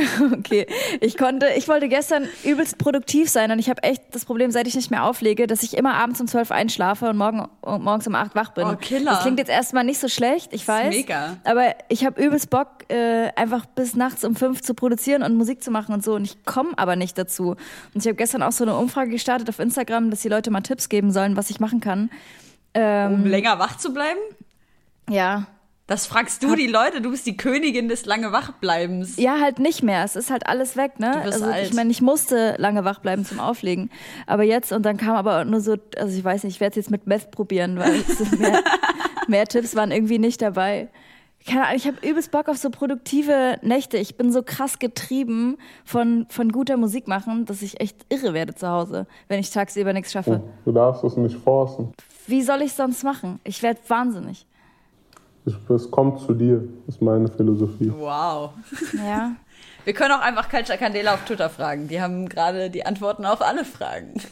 Okay, 0.32 0.66
ich 1.00 1.16
konnte, 1.16 1.46
ich 1.56 1.68
wollte 1.68 1.88
gestern 1.88 2.26
übelst 2.44 2.78
produktiv 2.78 3.28
sein 3.28 3.50
und 3.50 3.58
ich 3.58 3.68
habe 3.68 3.82
echt 3.82 4.02
das 4.12 4.24
Problem, 4.24 4.50
seit 4.50 4.66
ich 4.66 4.74
nicht 4.74 4.90
mehr 4.90 5.04
auflege, 5.04 5.46
dass 5.46 5.62
ich 5.62 5.76
immer 5.76 5.94
abends 5.94 6.20
um 6.20 6.26
zwölf 6.26 6.50
einschlafe 6.50 7.10
und 7.10 7.16
morgen, 7.16 7.48
morgens 7.62 8.06
um 8.06 8.14
acht 8.14 8.34
wach 8.34 8.52
bin. 8.52 8.64
Oh, 8.64 8.76
Killer. 8.76 9.12
Das 9.12 9.22
klingt 9.22 9.38
jetzt 9.38 9.50
erstmal 9.50 9.84
nicht 9.84 10.00
so 10.00 10.08
schlecht, 10.08 10.52
ich 10.52 10.66
weiß. 10.66 10.94
Mega. 10.94 11.36
Aber 11.44 11.74
ich 11.88 12.04
habe 12.04 12.22
übelst 12.22 12.50
Bock, 12.50 12.68
äh, 12.88 13.30
einfach 13.36 13.66
bis 13.66 13.94
nachts 13.94 14.24
um 14.24 14.34
fünf 14.34 14.62
zu 14.62 14.74
produzieren 14.74 15.22
und 15.22 15.36
Musik 15.36 15.62
zu 15.62 15.70
machen 15.70 15.94
und 15.94 16.04
so 16.04 16.14
und 16.14 16.24
ich 16.24 16.44
komme 16.44 16.70
aber 16.76 16.96
nicht 16.96 17.18
dazu. 17.18 17.50
Und 17.94 17.96
ich 17.96 18.06
habe 18.06 18.16
gestern 18.16 18.42
auch 18.42 18.52
so 18.52 18.64
eine 18.64 18.76
Umfrage 18.76 19.10
gestartet 19.10 19.48
auf 19.48 19.58
Instagram, 19.58 20.10
dass 20.10 20.20
die 20.20 20.28
Leute 20.28 20.50
mal 20.50 20.60
Tipps 20.60 20.88
geben 20.88 21.12
sollen, 21.12 21.36
was 21.36 21.50
ich 21.50 21.60
machen 21.60 21.80
kann. 21.80 22.10
Ähm, 22.74 23.14
um 23.14 23.26
länger 23.26 23.58
wach 23.58 23.76
zu 23.78 23.92
bleiben? 23.92 24.20
Ja, 25.08 25.46
das 25.90 26.06
fragst 26.06 26.44
du 26.44 26.54
die 26.54 26.68
Leute, 26.68 27.00
du 27.00 27.10
bist 27.10 27.26
die 27.26 27.36
Königin 27.36 27.88
des 27.88 28.06
lange 28.06 28.30
Wachbleibens. 28.30 29.16
Ja, 29.16 29.40
halt 29.40 29.58
nicht 29.58 29.82
mehr. 29.82 30.04
Es 30.04 30.14
ist 30.14 30.30
halt 30.30 30.46
alles 30.46 30.76
weg, 30.76 31.00
ne? 31.00 31.10
Du 31.10 31.22
bist 31.24 31.42
also 31.42 31.46
alt. 31.46 31.66
ich 31.66 31.74
meine, 31.74 31.90
ich 31.90 32.00
musste 32.00 32.54
lange 32.58 32.84
wach 32.84 33.00
bleiben 33.00 33.24
zum 33.24 33.40
Auflegen. 33.40 33.90
Aber 34.28 34.44
jetzt, 34.44 34.70
und 34.70 34.84
dann 34.86 34.98
kam 34.98 35.16
aber 35.16 35.44
nur 35.44 35.60
so, 35.60 35.74
also 35.98 36.16
ich 36.16 36.22
weiß 36.22 36.44
nicht, 36.44 36.54
ich 36.54 36.60
werde 36.60 36.70
es 36.70 36.76
jetzt 36.76 36.92
mit 36.92 37.08
Meth 37.08 37.32
probieren, 37.32 37.76
weil 37.76 38.04
mehr, 38.38 38.62
mehr 39.26 39.46
Tipps 39.46 39.74
waren 39.74 39.90
irgendwie 39.90 40.20
nicht 40.20 40.40
dabei. 40.40 40.90
Keine 41.44 41.64
Ahnung, 41.64 41.76
ich 41.76 41.88
habe 41.88 42.08
übelst 42.08 42.30
Bock 42.30 42.48
auf 42.48 42.56
so 42.58 42.70
produktive 42.70 43.58
Nächte. 43.62 43.96
Ich 43.96 44.16
bin 44.16 44.30
so 44.30 44.44
krass 44.44 44.78
getrieben 44.78 45.56
von, 45.84 46.26
von 46.28 46.52
guter 46.52 46.76
Musik 46.76 47.08
machen, 47.08 47.46
dass 47.46 47.62
ich 47.62 47.80
echt 47.80 48.06
irre 48.10 48.32
werde 48.32 48.54
zu 48.54 48.68
Hause, 48.68 49.08
wenn 49.26 49.40
ich 49.40 49.50
tagsüber 49.50 49.92
nichts 49.92 50.12
schaffe. 50.12 50.40
Oh, 50.44 50.50
du 50.66 50.70
darfst 50.70 51.02
es 51.02 51.16
nicht 51.16 51.36
forcen. 51.36 51.92
Wie 52.28 52.42
soll 52.42 52.62
ich 52.62 52.74
sonst 52.74 53.02
machen? 53.02 53.40
Ich 53.42 53.60
werde 53.64 53.80
wahnsinnig. 53.88 54.46
Es 55.68 55.90
kommt 55.90 56.20
zu 56.20 56.34
dir, 56.34 56.62
ist 56.86 57.00
meine 57.02 57.28
Philosophie. 57.28 57.92
Wow. 57.96 58.50
Ja. 58.94 59.32
Wir 59.84 59.94
können 59.94 60.12
auch 60.12 60.20
einfach 60.20 60.48
Culture 60.50 60.76
Candela 60.76 61.14
auf 61.14 61.24
Twitter 61.24 61.48
fragen. 61.48 61.88
Die 61.88 62.00
haben 62.00 62.28
gerade 62.28 62.68
die 62.70 62.84
Antworten 62.84 63.24
auf 63.24 63.40
alle 63.40 63.64
Fragen. 63.64 64.14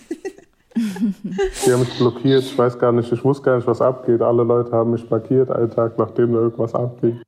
Die 1.66 1.72
haben 1.72 1.80
mich 1.80 1.98
blockiert. 1.98 2.42
Ich 2.44 2.56
weiß 2.56 2.78
gar 2.78 2.92
nicht, 2.92 3.10
ich 3.10 3.24
wusste 3.24 3.42
gar 3.44 3.56
nicht, 3.56 3.66
was 3.66 3.80
abgeht. 3.80 4.22
Alle 4.22 4.44
Leute 4.44 4.70
haben 4.70 4.92
mich 4.92 5.08
markiert, 5.10 5.50
einen 5.50 5.70
Tag 5.70 5.98
nachdem 5.98 6.32
da 6.34 6.38
irgendwas 6.38 6.74
abging. 6.74 7.20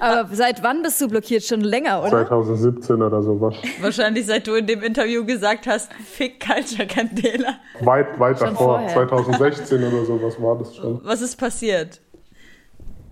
Aber 0.00 0.28
seit 0.34 0.62
wann 0.62 0.82
bist 0.82 1.00
du 1.00 1.08
blockiert? 1.08 1.44
Schon 1.44 1.60
länger, 1.60 2.00
oder? 2.00 2.10
2017 2.10 3.00
oder 3.00 3.22
sowas. 3.22 3.54
Wahrscheinlich 3.80 4.26
seit 4.26 4.46
du 4.46 4.54
in 4.54 4.66
dem 4.66 4.82
Interview 4.82 5.24
gesagt 5.24 5.66
hast, 5.66 5.92
fick 5.94 6.44
Culture 6.44 6.86
Candela. 6.86 7.54
Weit, 7.80 8.18
weit 8.18 8.38
Schon 8.38 8.48
davor. 8.48 8.80
vorher. 8.80 8.92
2016 8.92 9.84
oder 9.84 10.04
sowas 10.04 10.42
war 10.42 10.58
das 10.58 10.74
schon. 10.76 11.00
Was 11.04 11.22
ist 11.22 11.36
passiert? 11.36 12.00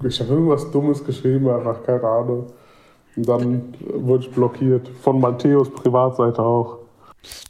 Ich 0.02 0.20
habe 0.20 0.30
irgendwas 0.32 0.70
Dummes 0.70 1.04
geschrieben, 1.04 1.48
einfach 1.48 1.82
keine 1.84 2.04
Ahnung. 2.04 2.46
Und 3.16 3.28
dann 3.28 3.74
wurde 3.94 4.24
ich 4.24 4.30
blockiert. 4.30 4.88
Von 5.02 5.20
Matthäus 5.20 5.70
Privatseite 5.70 6.42
auch. 6.42 6.78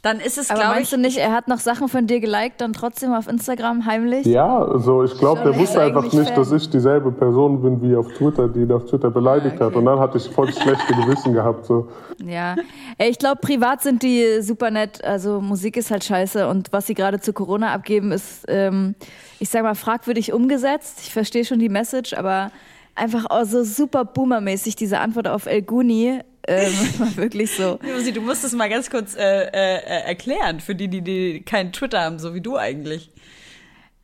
Dann 0.01 0.19
ist 0.19 0.37
es, 0.37 0.49
Aber 0.49 0.59
glaube 0.59 0.75
meinst 0.75 0.91
ich, 0.91 0.97
du 0.97 1.01
nicht, 1.01 1.17
er 1.17 1.31
hat 1.31 1.47
noch 1.47 1.59
Sachen 1.59 1.87
von 1.87 2.05
dir 2.05 2.19
geliked, 2.19 2.59
dann 2.59 2.73
trotzdem 2.73 3.13
auf 3.13 3.29
Instagram 3.29 3.85
heimlich? 3.85 4.25
Ja, 4.25 4.65
also 4.65 5.03
ich 5.05 5.17
glaube, 5.17 5.43
der 5.43 5.57
wusste 5.57 5.79
einfach 5.81 6.03
nicht, 6.11 6.27
Fan. 6.27 6.35
dass 6.35 6.51
ich 6.51 6.69
dieselbe 6.69 7.09
Person 7.11 7.61
bin 7.61 7.81
wie 7.81 7.95
auf 7.95 8.09
Twitter, 8.09 8.49
die 8.49 8.61
ihn 8.63 8.71
auf 8.73 8.83
Twitter 8.85 9.09
beleidigt 9.09 9.61
Ah, 9.61 9.65
hat. 9.67 9.75
Und 9.75 9.85
dann 9.85 9.97
hatte 9.97 10.17
ich 10.17 10.27
voll 10.29 10.47
das 10.47 10.59
schlechte 10.59 10.93
Gewissen 10.93 11.33
gehabt. 11.33 11.65
So. 11.65 11.87
Ja. 12.25 12.57
Ey, 12.97 13.11
ich 13.11 13.17
glaube, 13.19 13.39
privat 13.39 13.81
sind 13.81 14.03
die 14.03 14.41
super 14.41 14.71
nett. 14.71 15.01
Also 15.05 15.39
Musik 15.39 15.77
ist 15.77 15.89
halt 15.89 16.03
scheiße 16.03 16.49
und 16.49 16.73
was 16.73 16.87
sie 16.87 16.93
gerade 16.93 17.21
zu 17.21 17.31
Corona 17.31 17.71
abgeben, 17.73 18.11
ist, 18.11 18.43
ähm, 18.49 18.95
ich 19.41 19.49
sag 19.49 19.63
mal, 19.63 19.73
fragwürdig 19.73 20.33
umgesetzt. 20.33 20.99
Ich 21.01 21.11
verstehe 21.11 21.43
schon 21.43 21.57
die 21.57 21.67
Message, 21.67 22.13
aber 22.13 22.51
einfach 22.93 23.25
auch 23.27 23.43
so 23.43 23.63
super 23.63 24.05
boomermäßig 24.05 24.75
diese 24.75 24.99
Antwort 24.99 25.27
auf 25.27 25.47
El 25.47 25.63
Guni. 25.63 26.19
Ähm, 26.47 26.73
war 26.99 27.17
wirklich 27.17 27.51
so. 27.51 27.79
Du 28.13 28.21
musst 28.21 28.43
es 28.43 28.53
mal 28.53 28.69
ganz 28.69 28.91
kurz 28.91 29.15
äh, 29.15 29.19
äh, 29.19 29.77
äh, 29.77 30.07
erklären, 30.07 30.59
für 30.59 30.75
die, 30.75 30.87
die, 30.87 31.01
die 31.01 31.41
keinen 31.41 31.73
Twitter 31.73 32.01
haben, 32.01 32.19
so 32.19 32.35
wie 32.35 32.41
du 32.41 32.55
eigentlich. 32.55 33.09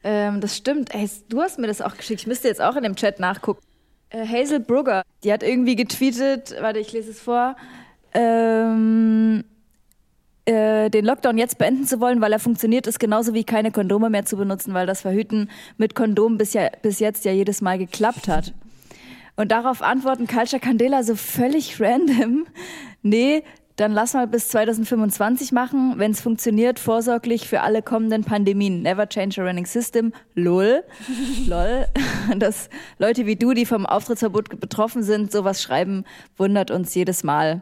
Ähm, 0.04 0.42
das 0.42 0.58
stimmt. 0.58 0.96
Ey, 0.96 1.08
du 1.30 1.40
hast 1.40 1.60
mir 1.60 1.68
das 1.68 1.82
auch 1.82 1.96
geschickt. 1.96 2.22
Ich 2.22 2.28
müsste 2.28 2.48
jetzt 2.48 2.62
auch 2.62 2.76
in 2.76 2.82
dem 2.82 2.96
Chat 2.96 3.20
nachgucken. 3.20 3.62
Äh, 4.10 4.26
Hazel 4.26 4.60
Brugger, 4.60 5.04
die 5.24 5.32
hat 5.32 5.44
irgendwie 5.44 5.76
getweetet, 5.76 6.56
warte, 6.60 6.80
ich 6.80 6.94
lese 6.94 7.12
es 7.12 7.22
vor, 7.22 7.56
ähm, 8.16 9.44
äh, 10.48 10.90
den 10.90 11.06
Lockdown 11.06 11.38
jetzt 11.38 11.58
beenden 11.58 11.86
zu 11.86 12.00
wollen, 12.00 12.22
weil 12.22 12.32
er 12.32 12.40
funktioniert, 12.40 12.88
ist 12.88 13.00
genauso 13.00 13.34
wie 13.34 13.44
keine 13.44 13.72
Kondome 13.72 14.10
mehr 14.10 14.26
zu 14.26 14.38
benutzen, 14.38 14.74
weil 14.74 14.88
das 14.88 15.02
Verhüten 15.02 15.50
mit 15.78 15.94
Kondom 15.94 16.38
bis, 16.38 16.54
ja, 16.54 16.70
bis 16.82 17.00
jetzt 17.00 17.26
ja 17.26 17.34
jedes 17.34 17.62
Mal 17.62 17.78
geklappt 17.78 18.28
hat. 18.28 18.54
Und 19.36 19.52
darauf 19.52 19.82
antworten 19.82 20.26
Culture 20.26 20.60
Candela 20.60 21.04
so 21.04 21.16
völlig 21.16 21.80
random, 21.80 22.48
nee, 23.04 23.44
dann 23.76 23.92
lass 23.92 24.14
mal 24.14 24.26
bis 24.26 24.48
2025 24.48 25.52
machen, 25.52 25.96
wenn 25.98 26.12
es 26.12 26.22
funktioniert, 26.22 26.80
vorsorglich 26.80 27.48
für 27.48 27.62
alle 27.62 27.84
kommenden 27.84 28.24
Pandemien. 28.24 28.82
Never 28.82 29.08
change 29.08 29.40
a 29.40 29.46
running 29.46 29.68
system. 29.68 30.14
Lol. 30.34 30.84
Lol. 31.48 31.86
Dass 32.38 32.70
Leute 32.98 33.28
wie 33.28 33.36
du, 33.36 33.54
die 33.54 33.68
vom 33.68 33.86
Auftrittsverbot 33.86 34.60
betroffen 34.60 35.04
sind, 35.04 35.32
sowas 35.32 35.62
schreiben, 35.62 36.06
wundert 36.38 36.72
uns 36.72 36.96
jedes 36.96 37.24
Mal. 37.24 37.62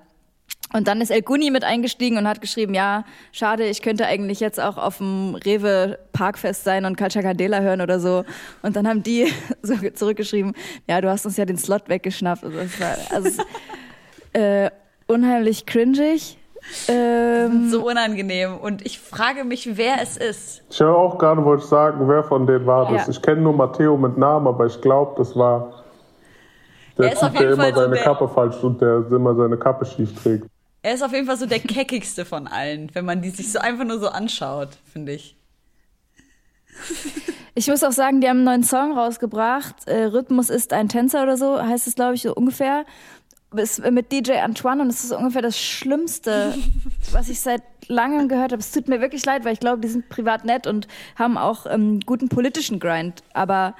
Und 0.75 0.87
dann 0.89 0.99
ist 0.99 1.09
El 1.09 1.21
Guni 1.21 1.51
mit 1.51 1.63
eingestiegen 1.63 2.17
und 2.17 2.27
hat 2.27 2.41
geschrieben, 2.41 2.73
ja, 2.73 3.05
schade, 3.31 3.65
ich 3.65 3.81
könnte 3.81 4.05
eigentlich 4.07 4.39
jetzt 4.41 4.59
auch 4.59 4.77
auf 4.77 4.97
dem 4.97 5.35
Rewe 5.35 5.97
Parkfest 6.11 6.63
sein 6.65 6.83
und 6.85 6.97
Culture 6.97 7.23
Candela 7.23 7.61
hören 7.61 7.79
oder 7.81 7.99
so. 7.99 8.25
Und 8.61 8.75
dann 8.75 8.85
haben 8.87 9.01
die 9.01 9.31
so 9.61 9.73
zurückgeschrieben, 9.75 10.53
ja, 10.87 10.99
du 10.99 11.09
hast 11.09 11.25
uns 11.25 11.37
ja 11.37 11.45
den 11.45 11.57
Slot 11.57 11.87
weggeschnappt. 11.87 12.43
Also, 12.43 12.57
es 12.59 12.79
war, 12.81 12.95
also 13.11 13.41
äh, 14.33 14.69
unheimlich 15.07 15.65
cringig. 15.65 16.37
Ähm, 16.87 17.69
So 17.69 17.87
unangenehm. 17.87 18.57
Und 18.57 18.85
ich 18.85 18.99
frage 18.99 19.43
mich, 19.43 19.77
wer 19.77 20.01
es 20.01 20.17
ist. 20.17 20.63
Ich 20.69 20.81
habe 20.81 20.95
auch 20.97 21.17
gerade 21.17 21.43
wollte 21.45 21.63
ich 21.63 21.69
sagen, 21.69 22.07
wer 22.09 22.23
von 22.23 22.47
denen 22.47 22.65
war 22.65 22.91
das. 22.91 23.05
Ja. 23.05 23.11
Ich 23.11 23.21
kenne 23.21 23.41
nur 23.41 23.53
Matteo 23.53 23.95
mit 23.97 24.17
Namen, 24.17 24.47
aber 24.47 24.65
ich 24.65 24.81
glaube, 24.81 25.13
das 25.17 25.35
war 25.37 25.83
der 26.97 27.05
Er 27.07 27.13
ist 27.13 27.23
auf 27.23 27.29
Typ, 27.29 27.37
der 27.39 27.41
jeden 27.49 27.53
immer 27.53 27.63
Fall 27.63 27.73
so 27.75 27.79
seine 27.81 27.95
der- 27.95 28.03
Kappe 28.03 28.27
falsch 28.27 28.63
und 28.63 28.81
der 28.81 29.05
immer 29.11 29.35
seine 29.35 29.57
Kappe 29.57 29.85
schief 29.85 30.21
trägt. 30.21 30.47
Er 30.85 30.93
ist 30.93 31.01
auf 31.01 31.13
jeden 31.13 31.25
Fall 31.25 31.35
so 31.35 31.47
der 31.47 31.57
keckigste 31.57 32.25
von 32.25 32.45
allen, 32.45 32.93
wenn 32.93 33.05
man 33.05 33.19
die 33.23 33.31
sich 33.31 33.51
so 33.51 33.57
einfach 33.57 33.85
nur 33.85 33.99
so 33.99 34.09
anschaut, 34.09 34.69
finde 34.93 35.13
ich. 35.13 35.35
ich 37.55 37.65
muss 37.65 37.83
auch 37.83 37.91
sagen, 37.91 38.21
die 38.21 38.29
haben 38.29 38.37
einen 38.37 38.45
neuen 38.45 38.63
Song 38.63 38.95
rausgebracht. 38.95 39.87
Äh, 39.87 40.03
Rhythmus 40.03 40.51
ist 40.51 40.73
ein 40.73 40.87
Tänzer 40.87 41.23
oder 41.23 41.37
so, 41.37 41.59
heißt 41.59 41.87
es, 41.87 41.95
glaube 41.95 42.13
ich, 42.13 42.21
so 42.21 42.35
ungefähr. 42.35 42.85
mit 43.89 44.11
DJ 44.11 44.33
Antoine 44.33 44.83
und 44.83 44.89
es 44.89 45.03
ist 45.03 45.11
ungefähr 45.11 45.41
das 45.41 45.59
Schlimmste, 45.59 46.53
was 47.11 47.29
ich 47.29 47.39
seit 47.39 47.63
langem 47.87 48.27
gehört 48.27 48.51
habe. 48.51 48.59
Es 48.59 48.71
tut 48.71 48.87
mir 48.87 49.01
wirklich 49.01 49.25
leid, 49.25 49.43
weil 49.43 49.53
ich 49.53 49.59
glaube, 49.59 49.81
die 49.81 49.87
sind 49.87 50.07
privat 50.09 50.45
nett 50.45 50.67
und 50.67 50.87
haben 51.15 51.39
auch 51.39 51.65
ähm, 51.65 51.99
guten 52.05 52.29
politischen 52.29 52.79
Grind. 52.79 53.23
Aber 53.33 53.73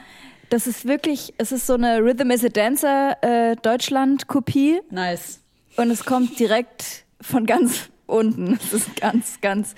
das 0.50 0.66
ist 0.66 0.88
wirklich, 0.88 1.36
es 1.38 1.52
ist 1.52 1.68
so 1.68 1.76
eine 1.76 2.00
Rhythm 2.00 2.32
is 2.32 2.44
a 2.44 2.50
Dancer 2.50 3.16
äh, 3.22 3.56
Deutschland-Kopie. 3.58 4.82
Nice. 4.90 5.45
Und 5.78 5.92
es 5.92 6.06
kommt 6.06 6.40
direkt 6.40 7.06
von 7.22 7.46
ganz 7.46 7.90
unten. 8.06 8.54
Es 8.62 8.74
ist 8.74 9.00
ganz, 9.00 9.40
ganz, 9.42 9.76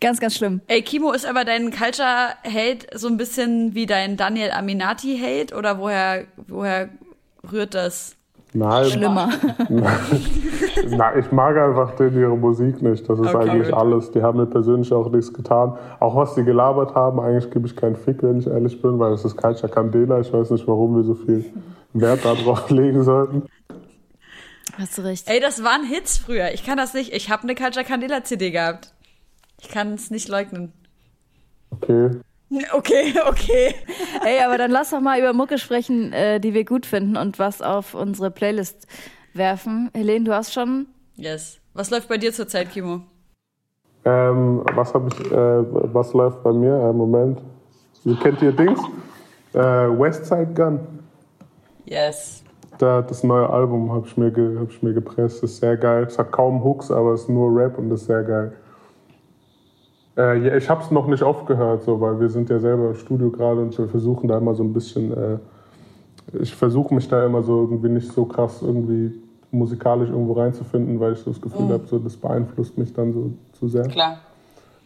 ganz, 0.00 0.20
ganz 0.20 0.34
schlimm. 0.36 0.60
Ey, 0.68 0.82
Kimo, 0.82 1.12
ist 1.12 1.26
aber 1.26 1.44
dein 1.44 1.70
Culture-Hate 1.70 2.98
so 2.98 3.08
ein 3.08 3.16
bisschen 3.16 3.74
wie 3.74 3.86
dein 3.86 4.16
Daniel 4.16 4.50
Aminati-Hate? 4.52 5.54
Oder 5.56 5.78
woher, 5.78 6.24
woher 6.48 6.88
rührt 7.50 7.74
das? 7.74 8.16
Nein. 8.54 8.84
Schlimmer. 8.84 9.30
Na, 10.90 11.16
ich 11.16 11.32
mag 11.32 11.56
einfach 11.56 11.96
den, 11.96 12.14
ihre 12.18 12.36
Musik 12.36 12.82
nicht. 12.82 13.08
Das 13.08 13.18
ist 13.18 13.34
Okay, 13.34 13.48
eigentlich 13.50 13.70
gut. 13.70 13.78
alles. 13.78 14.10
Die 14.10 14.22
haben 14.22 14.38
mir 14.38 14.46
persönlich 14.46 14.92
auch 14.92 15.10
nichts 15.10 15.32
getan. 15.32 15.72
Auch 16.00 16.14
was 16.14 16.34
die 16.34 16.44
gelabert 16.44 16.94
haben, 16.94 17.18
eigentlich 17.18 17.50
gebe 17.50 17.66
ich 17.66 17.74
keinen 17.74 17.96
Fick, 17.96 18.22
wenn 18.22 18.40
ich 18.40 18.46
ehrlich 18.46 18.80
bin, 18.82 18.98
weil 18.98 19.12
es 19.14 19.24
ist 19.24 19.36
Culture 19.38 19.72
Candela. 19.72 20.20
Ich 20.20 20.30
weiß 20.32 20.50
nicht, 20.50 20.68
warum 20.68 20.96
wir 20.96 21.02
so 21.02 21.14
viel 21.14 21.46
Wert 21.94 22.24
darauf 22.26 22.68
legen 22.70 23.02
sollten. 23.04 23.44
Hast 24.78 24.98
du 24.98 25.02
recht. 25.02 25.28
Ey, 25.28 25.40
das 25.40 25.62
waren 25.62 25.84
Hits 25.84 26.18
früher. 26.18 26.52
Ich 26.52 26.64
kann 26.64 26.76
das 26.78 26.94
nicht. 26.94 27.12
Ich 27.12 27.30
habe 27.30 27.42
eine 27.42 27.54
Culture 27.54 27.84
Candela 27.84 28.24
CD 28.24 28.50
gehabt. 28.50 28.92
Ich 29.60 29.68
kann 29.68 29.94
es 29.94 30.10
nicht 30.10 30.28
leugnen. 30.28 30.72
Okay. 31.70 32.10
Okay, 32.72 33.14
okay. 33.26 33.74
Ey, 34.24 34.42
aber 34.44 34.58
dann 34.58 34.70
lass 34.70 34.90
doch 34.90 35.00
mal 35.00 35.18
über 35.18 35.32
Mucke 35.32 35.56
sprechen, 35.56 36.12
äh, 36.12 36.38
die 36.38 36.52
wir 36.52 36.64
gut 36.64 36.84
finden 36.84 37.16
und 37.16 37.38
was 37.38 37.62
auf 37.62 37.94
unsere 37.94 38.30
Playlist 38.30 38.86
werfen. 39.32 39.90
Helene, 39.94 40.26
du 40.26 40.34
hast 40.34 40.52
schon. 40.52 40.86
Yes. 41.16 41.58
Was 41.72 41.90
läuft 41.90 42.08
bei 42.08 42.18
dir 42.18 42.32
zurzeit, 42.32 42.70
Kimo? 42.70 43.00
Ähm, 44.04 44.62
was 44.74 44.92
habe 44.92 45.08
ich, 45.08 45.32
äh, 45.32 45.34
was 45.94 46.12
läuft 46.12 46.42
bei 46.42 46.52
mir? 46.52 46.74
Äh, 46.74 46.92
Moment. 46.92 47.40
Ihr 48.04 48.16
kennt 48.16 48.42
ihr 48.42 48.52
Dings? 48.52 48.80
Äh, 49.54 49.58
Westside 49.58 50.52
Gun. 50.54 50.80
Yes. 51.86 52.41
Da, 52.82 53.00
das 53.00 53.22
neue 53.22 53.48
Album 53.48 53.92
habe 53.92 54.06
ich, 54.08 54.16
mir 54.16 54.32
ge- 54.32 54.58
hab 54.58 54.68
ich 54.70 54.82
mir 54.82 54.92
gepresst. 54.92 55.44
Ist 55.44 55.58
sehr 55.58 55.76
geil. 55.76 56.02
Es 56.08 56.18
hat 56.18 56.32
kaum 56.32 56.64
Hooks, 56.64 56.90
aber 56.90 57.12
es 57.12 57.22
ist 57.22 57.28
nur 57.28 57.56
Rap 57.56 57.78
und 57.78 57.92
ist 57.92 58.06
sehr 58.06 58.24
geil. 58.24 58.52
Äh, 60.16 60.38
ja, 60.48 60.56
ich 60.56 60.68
habe 60.68 60.82
es 60.82 60.90
noch 60.90 61.06
nicht 61.06 61.22
aufgehört, 61.22 61.82
so, 61.82 62.00
weil 62.00 62.18
wir 62.18 62.28
sind 62.28 62.50
ja 62.50 62.58
selber 62.58 62.88
im 62.88 62.94
Studio 62.96 63.30
gerade 63.30 63.60
und 63.60 63.78
wir 63.78 63.86
versuchen 63.86 64.26
da 64.26 64.36
immer 64.36 64.54
so 64.54 64.64
ein 64.64 64.72
bisschen. 64.72 65.12
Äh, 65.12 65.38
ich 66.40 66.54
versuche 66.56 66.92
mich 66.92 67.06
da 67.08 67.24
immer 67.24 67.42
so 67.42 67.60
irgendwie 67.60 67.88
nicht 67.88 68.10
so 68.10 68.24
krass 68.24 68.62
irgendwie 68.62 69.12
musikalisch 69.52 70.08
irgendwo 70.10 70.32
reinzufinden, 70.32 70.98
weil 70.98 71.12
ich 71.12 71.20
so 71.20 71.30
das 71.30 71.40
Gefühl 71.40 71.68
habe, 71.68 71.86
so, 71.86 72.00
das 72.00 72.16
beeinflusst 72.16 72.76
mich 72.78 72.92
dann 72.92 73.12
so 73.12 73.30
zu 73.52 73.68
sehr. 73.68 73.86
Klar. 73.86 74.16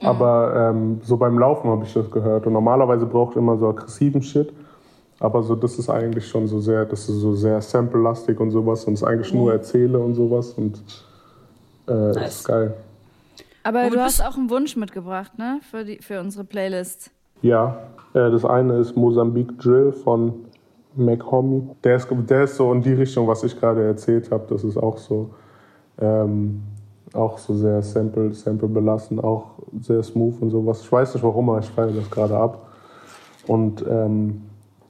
Aber 0.02 0.54
ähm, 0.54 1.00
so 1.02 1.16
beim 1.16 1.38
Laufen 1.38 1.70
habe 1.70 1.84
ich 1.84 1.94
das 1.94 2.10
gehört. 2.10 2.46
Und 2.46 2.52
normalerweise 2.52 3.06
brauche 3.06 3.30
ich 3.30 3.36
immer 3.38 3.56
so 3.56 3.68
aggressiven 3.70 4.20
Shit. 4.20 4.52
Aber 5.18 5.42
so, 5.42 5.54
das 5.54 5.78
ist 5.78 5.88
eigentlich 5.88 6.28
schon 6.28 6.46
so 6.46 6.60
sehr, 6.60 6.84
das 6.84 7.08
ist 7.08 7.20
so 7.20 7.32
sehr 7.34 7.60
sample-lastig 7.62 8.38
und 8.38 8.50
sowas. 8.50 8.84
Und 8.84 8.94
es 8.94 9.02
ist 9.02 9.08
eigentlich 9.08 9.32
nur 9.32 9.52
Erzähle 9.52 9.98
und 9.98 10.14
sowas. 10.14 10.50
Und 10.52 10.82
äh, 11.88 11.92
Nice. 11.92 12.36
ist 12.40 12.44
geil. 12.44 12.74
Aber 13.62 13.90
du 13.90 13.98
hast 13.98 14.20
auch 14.20 14.36
einen 14.36 14.50
Wunsch 14.50 14.76
mitgebracht, 14.76 15.38
ne? 15.38 15.60
Für, 15.70 15.84
die, 15.84 15.98
für 15.98 16.20
unsere 16.20 16.44
Playlist. 16.44 17.10
Ja, 17.42 17.78
äh, 18.14 18.30
das 18.30 18.44
eine 18.44 18.74
ist 18.78 18.96
Mosambik 18.96 19.58
Drill 19.58 19.92
von 19.92 20.34
McHomie. 20.94 21.68
Der 21.82 21.96
ist, 21.96 22.08
der 22.10 22.44
ist 22.44 22.56
so 22.56 22.72
in 22.72 22.82
die 22.82 22.92
Richtung, 22.92 23.26
was 23.26 23.42
ich 23.42 23.58
gerade 23.58 23.84
erzählt 23.84 24.30
habe. 24.30 24.46
Das 24.48 24.64
ist 24.64 24.76
auch 24.76 24.98
so, 24.98 25.30
ähm, 25.98 26.62
auch 27.12 27.38
so 27.38 27.54
sehr 27.54 27.82
sample, 27.82 28.32
sample 28.32 28.68
belassen, 28.68 29.18
auch 29.18 29.50
sehr 29.80 30.02
smooth 30.02 30.40
und 30.42 30.50
sowas. 30.50 30.82
Ich 30.82 30.92
weiß 30.92 31.14
nicht 31.14 31.22
warum, 31.22 31.50
aber 31.50 31.60
ich 31.60 31.66
feiere 31.66 31.92
das 31.92 32.10
gerade 32.10 32.36
ab. 32.36 32.68
Und 33.46 33.84
ähm, 33.88 34.42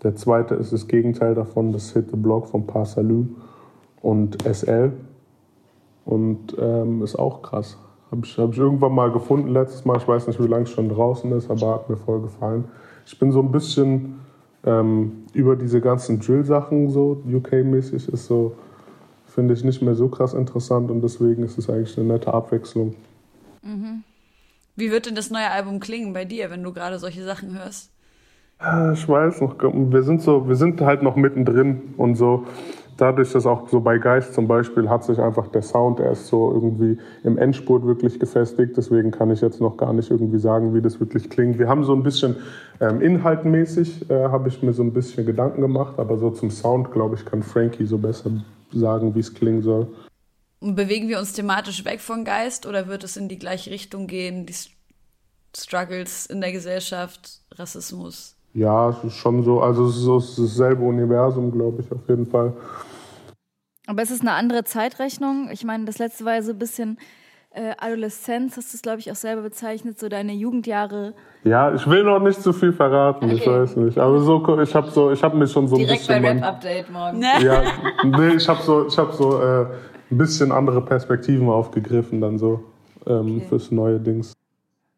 der 0.07 0.15
zweite 0.15 0.55
ist 0.55 0.73
das 0.73 0.87
Gegenteil 0.87 1.35
davon, 1.35 1.73
das 1.73 1.93
Hit 1.93 2.11
the 2.13 2.17
Block 2.17 2.47
von 2.47 2.65
Parsalou 2.65 3.27
und 4.03 4.39
SL. 4.45 4.93
Und 6.05 6.55
ähm, 6.61 7.03
ist 7.03 7.17
auch 7.17 7.43
krass. 7.43 7.77
Habe 8.13 8.25
ich, 8.25 8.39
hab 8.39 8.53
ich 8.53 8.59
irgendwann 8.59 8.95
mal 8.95 9.11
gefunden 9.11 9.49
letztes 9.49 9.85
Mal. 9.85 9.97
Ich 9.97 10.07
weiß 10.07 10.29
nicht, 10.29 10.41
wie 10.41 10.47
lange 10.47 10.63
es 10.63 10.71
schon 10.71 10.89
draußen 10.89 11.33
ist, 11.33 11.51
aber 11.51 11.75
hat 11.75 11.91
mir 11.91 11.97
voll 11.97 12.21
gefallen. 12.21 12.67
Ich 13.05 13.19
bin 13.19 13.33
so 13.33 13.41
ein 13.41 13.51
bisschen 13.51 14.21
ähm, 14.65 15.25
über 15.33 15.57
diese 15.57 15.81
ganzen 15.81 16.21
Drill-Sachen, 16.21 16.89
so 16.89 17.21
UK-mäßig, 17.29 18.09
ist 18.09 18.27
so, 18.27 18.55
finde 19.27 19.55
ich 19.55 19.65
nicht 19.65 19.83
mehr 19.83 19.97
so 19.97 20.07
krass 20.07 20.35
interessant 20.35 20.89
und 20.89 21.03
deswegen 21.03 21.43
ist 21.43 21.59
es 21.59 21.69
eigentlich 21.69 21.99
eine 21.99 22.07
nette 22.07 22.33
Abwechslung. 22.33 22.95
Wie 24.77 24.93
wird 24.93 25.07
denn 25.07 25.17
das 25.17 25.31
neue 25.31 25.51
Album 25.51 25.81
klingen 25.81 26.13
bei 26.13 26.25
dir, 26.25 26.49
wenn 26.49 26.63
du 26.63 26.73
gerade 26.73 27.01
solche 27.01 27.25
Sachen 27.25 27.59
hörst? 27.59 27.91
Ich 28.59 29.07
weiß 29.07 29.43
noch, 29.43 29.57
wir 29.61 30.03
sind 30.03 30.23
so, 30.23 30.49
wir 30.49 30.57
sind 30.57 30.81
halt 30.81 31.03
noch 31.03 31.17
mittendrin 31.17 31.95
und 31.99 32.15
so. 32.15 32.47
Dadurch, 32.97 33.31
dass 33.33 33.45
auch 33.45 33.69
so 33.69 33.81
bei 33.81 33.99
Geist 33.99 34.33
zum 34.33 34.49
Beispiel 34.49 34.89
hat 34.89 35.05
sich 35.05 35.19
einfach 35.19 35.49
der 35.49 35.61
Sound 35.61 36.01
erst 36.01 36.29
so 36.29 36.51
irgendwie 36.51 36.99
im 37.25 37.37
Endspurt 37.37 37.85
wirklich 37.85 38.19
gefestigt. 38.19 38.75
Deswegen 38.75 39.11
kann 39.11 39.31
ich 39.31 39.43
jetzt 39.43 39.61
noch 39.61 39.77
gar 39.77 39.93
nicht 39.93 40.11
irgendwie 40.11 40.39
sagen, 40.39 40.75
wie 40.75 40.81
das 40.81 40.99
wirklich 40.99 41.29
klingt. 41.29 41.59
Wir 41.59 41.69
haben 41.69 41.85
so 41.85 41.95
ein 41.95 42.03
bisschen 42.03 42.37
ähm, 42.81 43.03
inhaltmäßig, 43.03 44.11
äh, 44.11 44.29
habe 44.29 44.49
ich 44.49 44.63
mir 44.63 44.73
so 44.73 44.83
ein 44.83 44.95
bisschen 44.95 45.27
Gedanken 45.27 45.61
gemacht, 45.61 45.99
aber 45.99 46.17
so 46.17 46.31
zum 46.31 46.51
Sound, 46.51 46.91
glaube 46.93 47.17
ich, 47.17 47.27
kann 47.27 47.43
Frankie 47.43 47.85
so 47.85 47.99
besser 47.99 48.31
sagen, 48.73 49.15
wie 49.15 49.21
es 49.21 49.35
klingen 49.35 49.61
soll. 49.61 49.89
Bewegen 50.61 51.09
wir 51.09 51.19
uns 51.19 51.35
thematisch 51.35 51.85
weg 51.85 52.01
von 52.01 52.25
Geist 52.25 52.65
oder 52.65 52.89
wird 52.89 53.05
es 53.05 53.19
in 53.19 53.29
die 53.29 53.39
gleiche 53.39 53.71
Richtung 53.71 54.07
gehen? 54.07 54.47
Die 54.47 54.55
Struggles 55.55 56.25
in 56.25 56.41
der 56.41 56.53
Gesellschaft, 56.53 57.43
Rassismus? 57.53 58.36
Ja, 58.57 58.89
es 58.89 59.05
ist 59.05 59.17
schon 59.17 59.43
so, 59.45 59.61
also 59.61 59.85
es 59.87 59.97
ist 59.97 60.03
so 60.03 60.17
es 60.17 60.39
ist 60.39 60.59
dasselbe 60.59 60.83
Universum, 60.83 61.53
glaube 61.53 61.83
ich, 61.83 61.93
auf 61.93 62.09
jeden 62.09 62.25
Fall. 62.25 62.55
Aber 63.87 64.01
es 64.03 64.11
ist 64.11 64.23
eine 64.23 64.33
andere 64.33 64.65
Zeitrechnung. 64.65 65.51
Ich 65.53 65.63
meine, 65.63 65.85
das 65.85 65.99
letzte 65.99 66.25
war 66.25 66.37
ja 66.37 66.43
so 66.43 66.53
ein 66.53 66.59
bisschen 66.59 66.99
äh, 67.51 67.73
Adoleszenz, 67.79 68.57
hast 68.57 68.73
du 68.73 68.77
es, 68.77 68.83
glaube 68.83 69.01
ich, 69.01 69.13
auch 69.13 69.17
selber 69.17 69.43
bezeichnet, 69.43 69.99
so 69.99 70.09
deine 70.09 70.33
Jugendjahre. 70.33 71.13
Ja, 71.45 71.75
ich 71.75 71.87
will 71.87 72.03
noch 72.03 72.19
nicht 72.19 72.41
zu 72.43 72.55
viel 72.55 72.73
verraten, 72.73 73.31
ich 73.31 73.43
Okay. 73.43 73.61
weiß 73.61 73.77
nicht. 73.77 73.99
Aber 73.99 74.19
so, 74.21 74.59
ich 74.59 74.75
habe 74.75 74.91
so, 74.91 75.11
ich 75.13 75.23
habe 75.23 75.37
mir 75.37 75.47
schon 75.47 75.69
so 75.69 75.77
ein 75.77 75.81
Direkt 75.81 76.09
bei 76.09 76.15
bisschen. 76.19 76.23
mein- 76.23 76.43
Rap-Update 76.43 76.91
morgen. 76.91 77.23
Ja, 77.39 77.63
nee, 78.03 78.37
ich 78.37 78.49
habe 78.49 78.63
so, 78.63 78.87
ich 78.87 78.97
hab 78.97 79.13
so 79.13 79.39
äh, 79.39 79.67
ein 80.11 80.17
bisschen 80.19 80.51
andere 80.51 80.81
Perspektiven 80.83 81.51
aufgegriffen 81.51 82.23
dann 82.23 82.39
so 82.39 82.65
ähm, 83.07 83.37
Okay. 83.37 83.47
fürs 83.51 83.71
neue 83.71 84.01
Dings. 84.01 84.33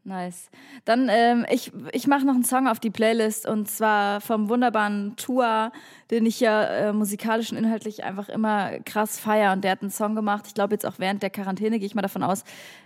Nice. 0.09 0.49
Dann, 0.87 1.11
ähm, 1.11 1.45
ich, 1.51 1.71
ich 1.93 2.07
mache 2.07 2.25
noch 2.25 2.33
einen 2.33 2.43
Song 2.43 2.67
auf 2.67 2.81
die 2.81 2.89
Playlist 2.89 3.47
und 3.47 3.69
zwar 3.69 4.23
vom 4.23 4.49
wunderbaren 4.49 5.17
Tua, 5.17 5.71
den 6.11 6.25
ich 6.25 6.41
ja 6.41 6.63
äh, 6.65 6.93
musikalisch 6.95 7.53
und 7.53 7.59
inhaltlich 7.59 8.05
einfach 8.05 8.31
immer 8.31 8.79
krass 8.87 9.21
feier. 9.21 9.53
Und 9.53 9.65
der 9.65 9.73
hat 9.73 9.83
einen 9.83 9.91
Song 9.91 10.15
gemacht, 10.15 10.47
ich 10.47 10.55
glaube 10.55 10.75
jetzt 10.75 10.87
auch 10.87 10.95
während 10.97 11.23
der 11.23 11.29
Quarantäne, 11.29 11.79
gehe 11.79 11.85
ich 11.85 11.95
mal 11.95 12.01
davon 12.01 12.23
aus. 12.23 12.45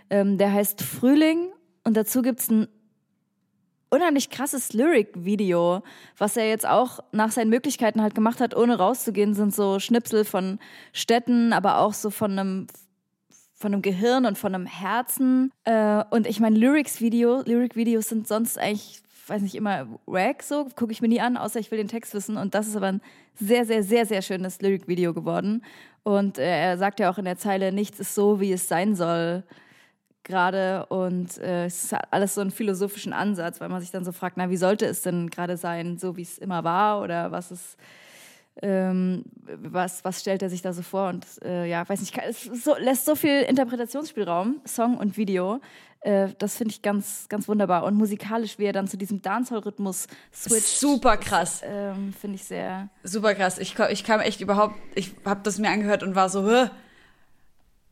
Ähm, 0.09 0.37
der 0.37 0.51
heißt 0.51 0.81
Frühling 0.81 1.53
und 1.85 1.95
dazu 1.95 2.23
gibt's 2.23 2.49
ein 2.49 2.67
unheimlich 3.89 4.29
krasses 4.29 4.73
Lyric-Video, 4.73 5.81
was 6.17 6.35
er 6.35 6.49
jetzt 6.49 6.67
auch 6.67 6.99
nach 7.13 7.31
seinen 7.31 7.49
Möglichkeiten 7.49 8.01
halt 8.01 8.15
gemacht 8.15 8.41
hat, 8.41 8.53
ohne 8.53 8.77
rauszugehen, 8.77 9.33
sind 9.33 9.55
so 9.55 9.79
Schnipsel 9.79 10.25
von 10.25 10.59
Städten, 10.91 11.53
aber 11.53 11.77
auch 11.77 11.93
so 11.93 12.09
von 12.09 12.31
einem 12.37 12.67
von 13.63 13.73
einem 13.73 13.81
Gehirn 13.81 14.25
und 14.25 14.37
von 14.37 14.53
einem 14.53 14.65
Herzen. 14.65 15.51
Äh, 15.63 16.03
und 16.09 16.27
ich 16.27 16.41
meine, 16.41 16.57
Lyrics-Video, 16.57 17.43
Lyric-Videos 17.45 18.09
sind 18.09 18.27
sonst 18.27 18.59
eigentlich, 18.59 19.01
weiß 19.27 19.41
nicht, 19.41 19.55
immer 19.55 19.87
wack, 20.05 20.43
so 20.43 20.67
gucke 20.75 20.91
ich 20.91 21.01
mir 21.01 21.07
nie 21.07 21.21
an, 21.21 21.37
außer 21.37 21.61
ich 21.61 21.71
will 21.71 21.77
den 21.77 21.87
Text 21.87 22.13
wissen. 22.13 22.35
Und 22.35 22.55
das 22.55 22.67
ist 22.67 22.75
aber 22.75 22.87
ein 22.87 23.01
sehr, 23.35 23.65
sehr, 23.65 23.81
sehr, 23.81 24.05
sehr 24.05 24.21
schönes 24.21 24.61
Lyric-Video 24.61 25.13
geworden. 25.13 25.63
Und 26.03 26.39
äh, 26.39 26.71
er 26.71 26.77
sagt 26.77 26.99
ja 26.99 27.09
auch 27.09 27.17
in 27.17 27.23
der 27.23 27.37
Zeile, 27.37 27.71
nichts 27.71 28.01
ist 28.01 28.13
so, 28.13 28.41
wie 28.41 28.51
es 28.51 28.67
sein 28.67 28.95
soll 28.95 29.43
gerade 30.25 30.85
und 30.85 31.37
äh, 31.39 31.65
es 31.65 31.91
hat 31.91 32.07
alles 32.11 32.35
so 32.35 32.41
einen 32.41 32.51
philosophischen 32.51 33.11
Ansatz, 33.11 33.59
weil 33.59 33.67
man 33.67 33.81
sich 33.81 33.91
dann 33.91 34.05
so 34.05 34.13
fragt, 34.13 34.37
na, 34.37 34.49
wie 34.49 34.55
sollte 34.55 34.85
es 34.85 35.01
denn 35.01 35.29
gerade 35.29 35.57
sein, 35.57 35.97
so 35.97 36.15
wie 36.15 36.21
es 36.21 36.37
immer 36.37 36.63
war 36.63 37.01
oder 37.01 37.33
was 37.33 37.51
ist, 37.51 37.77
ähm, 38.61 39.23
was, 39.45 40.05
was 40.05 40.21
stellt 40.21 40.41
er 40.41 40.49
sich 40.49 40.61
da 40.61 40.73
so 40.73 40.81
vor 40.81 41.09
und 41.09 41.25
äh, 41.43 41.65
ja, 41.67 41.87
weiß 41.87 41.99
nicht, 41.99 42.17
es 42.17 42.43
so, 42.43 42.75
lässt 42.77 43.05
so 43.05 43.15
viel 43.15 43.41
Interpretationsspielraum, 43.41 44.61
Song 44.65 44.97
und 44.97 45.17
Video, 45.17 45.59
äh, 46.01 46.29
das 46.37 46.57
finde 46.57 46.73
ich 46.73 46.81
ganz, 46.81 47.27
ganz 47.29 47.47
wunderbar 47.47 47.83
und 47.83 47.95
musikalisch, 47.95 48.59
wie 48.59 48.65
er 48.65 48.73
dann 48.73 48.87
zu 48.87 48.97
diesem 48.97 49.21
Dancehall-Rhythmus 49.21 50.07
switcht, 50.33 50.79
Super 50.79 51.17
krass. 51.17 51.61
ähm, 51.63 52.13
finde 52.19 52.35
ich 52.35 52.43
sehr, 52.43 52.89
Super 53.03 53.33
krass. 53.35 53.57
Ich, 53.57 53.77
ich 53.79 54.03
kam 54.03 54.19
echt 54.19 54.41
überhaupt, 54.41 54.75
ich 54.95 55.13
habe 55.25 55.41
das 55.43 55.59
mir 55.59 55.69
angehört 55.69 56.03
und 56.03 56.15
war 56.15 56.29
so? 56.29 56.47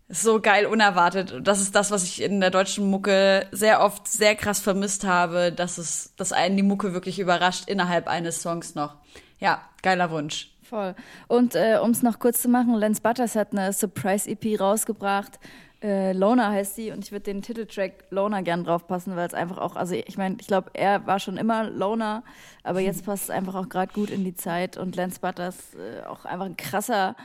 Ist 0.10 0.24
so 0.24 0.42
geil 0.42 0.66
unerwartet. 0.66 1.32
Und 1.32 1.48
Das 1.48 1.62
ist 1.62 1.74
das, 1.74 1.90
was 1.90 2.04
ich 2.04 2.22
in 2.22 2.42
der 2.42 2.50
deutschen 2.50 2.90
Mucke 2.90 3.48
sehr 3.54 3.82
oft 3.82 4.10
sehr 4.10 4.36
krass 4.36 4.60
vermisst 4.60 5.06
habe, 5.06 5.54
dass 5.54 5.78
es, 5.78 6.14
dass 6.18 6.34
einen 6.34 6.58
die 6.58 6.64
Mucke 6.64 6.94
wirklich 6.94 7.18
überrascht 7.18 7.70
innerhalb 7.70 8.10
eines 8.10 8.42
Songs 8.42 8.76
noch. 8.76 8.98
Ja, 9.42 9.62
geiler 9.82 10.10
Wunsch. 10.12 10.52
Voll. 10.64 10.96
Und 11.28 11.56
äh, 11.56 11.80
um 11.84 11.90
es 11.90 12.02
noch 12.02 12.20
kurz 12.20 12.42
zu 12.42 12.48
machen, 12.48 12.74
Lance 12.76 13.02
Butters 13.02 13.36
hat 13.36 13.52
eine 13.52 13.74
Surprise-EP 13.74 14.58
rausgebracht. 14.60 15.40
Äh, 15.84 16.14
Loner 16.14 16.52
heißt 16.52 16.76
sie 16.76 16.92
und 16.92 17.04
ich 17.04 17.12
würde 17.12 17.24
den 17.24 17.42
Titeltrack 17.42 18.06
Loner 18.12 18.44
gern 18.44 18.64
draufpassen, 18.64 19.16
weil 19.16 19.28
es 19.28 19.34
einfach 19.34 19.58
auch, 19.58 19.76
also 19.76 19.96
ich 19.96 20.16
meine, 20.16 20.38
ich 20.40 20.46
glaube, 20.46 20.70
er 20.74 21.08
war 21.08 21.20
schon 21.20 21.38
immer 21.38 21.70
Loner, 21.70 22.24
aber 22.64 22.80
jetzt 22.82 23.04
passt 23.06 23.26
es 23.26 23.30
einfach 23.32 23.56
auch 23.56 23.68
gerade 23.68 23.92
gut 23.92 24.12
in 24.12 24.24
die 24.24 24.36
Zeit 24.36 24.78
und 24.78 24.96
Lance 24.96 25.20
Butters 25.20 25.74
äh, 25.74 26.06
auch 26.06 26.24
einfach 26.26 26.46
ein 26.46 26.56
krasser 26.56 27.16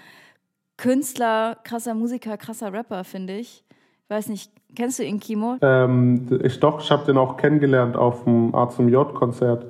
Künstler, 0.79 1.59
krasser 1.65 1.95
Musiker, 1.95 2.37
krasser 2.39 2.73
Rapper, 2.73 3.05
finde 3.05 3.37
ich. 3.37 3.63
Ich 4.05 4.11
weiß 4.11 4.29
nicht, 4.29 4.51
kennst 4.75 4.99
du 4.99 5.05
ihn, 5.05 5.21
Kimo? 5.21 5.57
Ähm, 5.61 6.41
ich 6.43 6.59
doch, 6.61 6.81
ich 6.81 6.91
habe 6.91 7.05
den 7.05 7.19
auch 7.19 7.37
kennengelernt 7.37 7.97
auf 7.97 8.25
dem 8.25 8.55
A 8.55 8.69
zum 8.71 8.89
J-Konzert. 8.89 9.67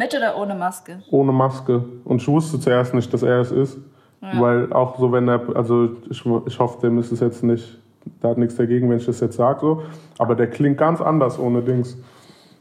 Mit 0.00 0.16
oder 0.16 0.38
ohne 0.38 0.54
Maske? 0.54 1.02
Ohne 1.10 1.30
Maske. 1.30 1.84
Und 2.06 2.22
ich 2.22 2.28
wusste 2.28 2.58
zuerst 2.58 2.94
nicht, 2.94 3.12
dass 3.12 3.22
er 3.22 3.40
es 3.40 3.52
ist. 3.52 3.76
Ja. 4.22 4.40
Weil 4.40 4.72
auch 4.72 4.98
so, 4.98 5.12
wenn 5.12 5.28
er, 5.28 5.54
also 5.54 5.90
ich, 6.08 6.24
ich 6.46 6.58
hoffe, 6.58 6.80
dem 6.80 6.98
ist 6.98 7.12
es 7.12 7.20
jetzt 7.20 7.44
nicht, 7.44 7.78
da 8.22 8.30
hat 8.30 8.38
nichts 8.38 8.56
dagegen, 8.56 8.88
wenn 8.88 8.96
ich 8.96 9.04
das 9.04 9.20
jetzt 9.20 9.36
sage 9.36 9.60
so. 9.60 9.82
Aber 10.16 10.34
der 10.34 10.48
klingt 10.48 10.78
ganz 10.78 11.02
anders 11.02 11.38
ohne 11.38 11.60
Dings, 11.60 11.98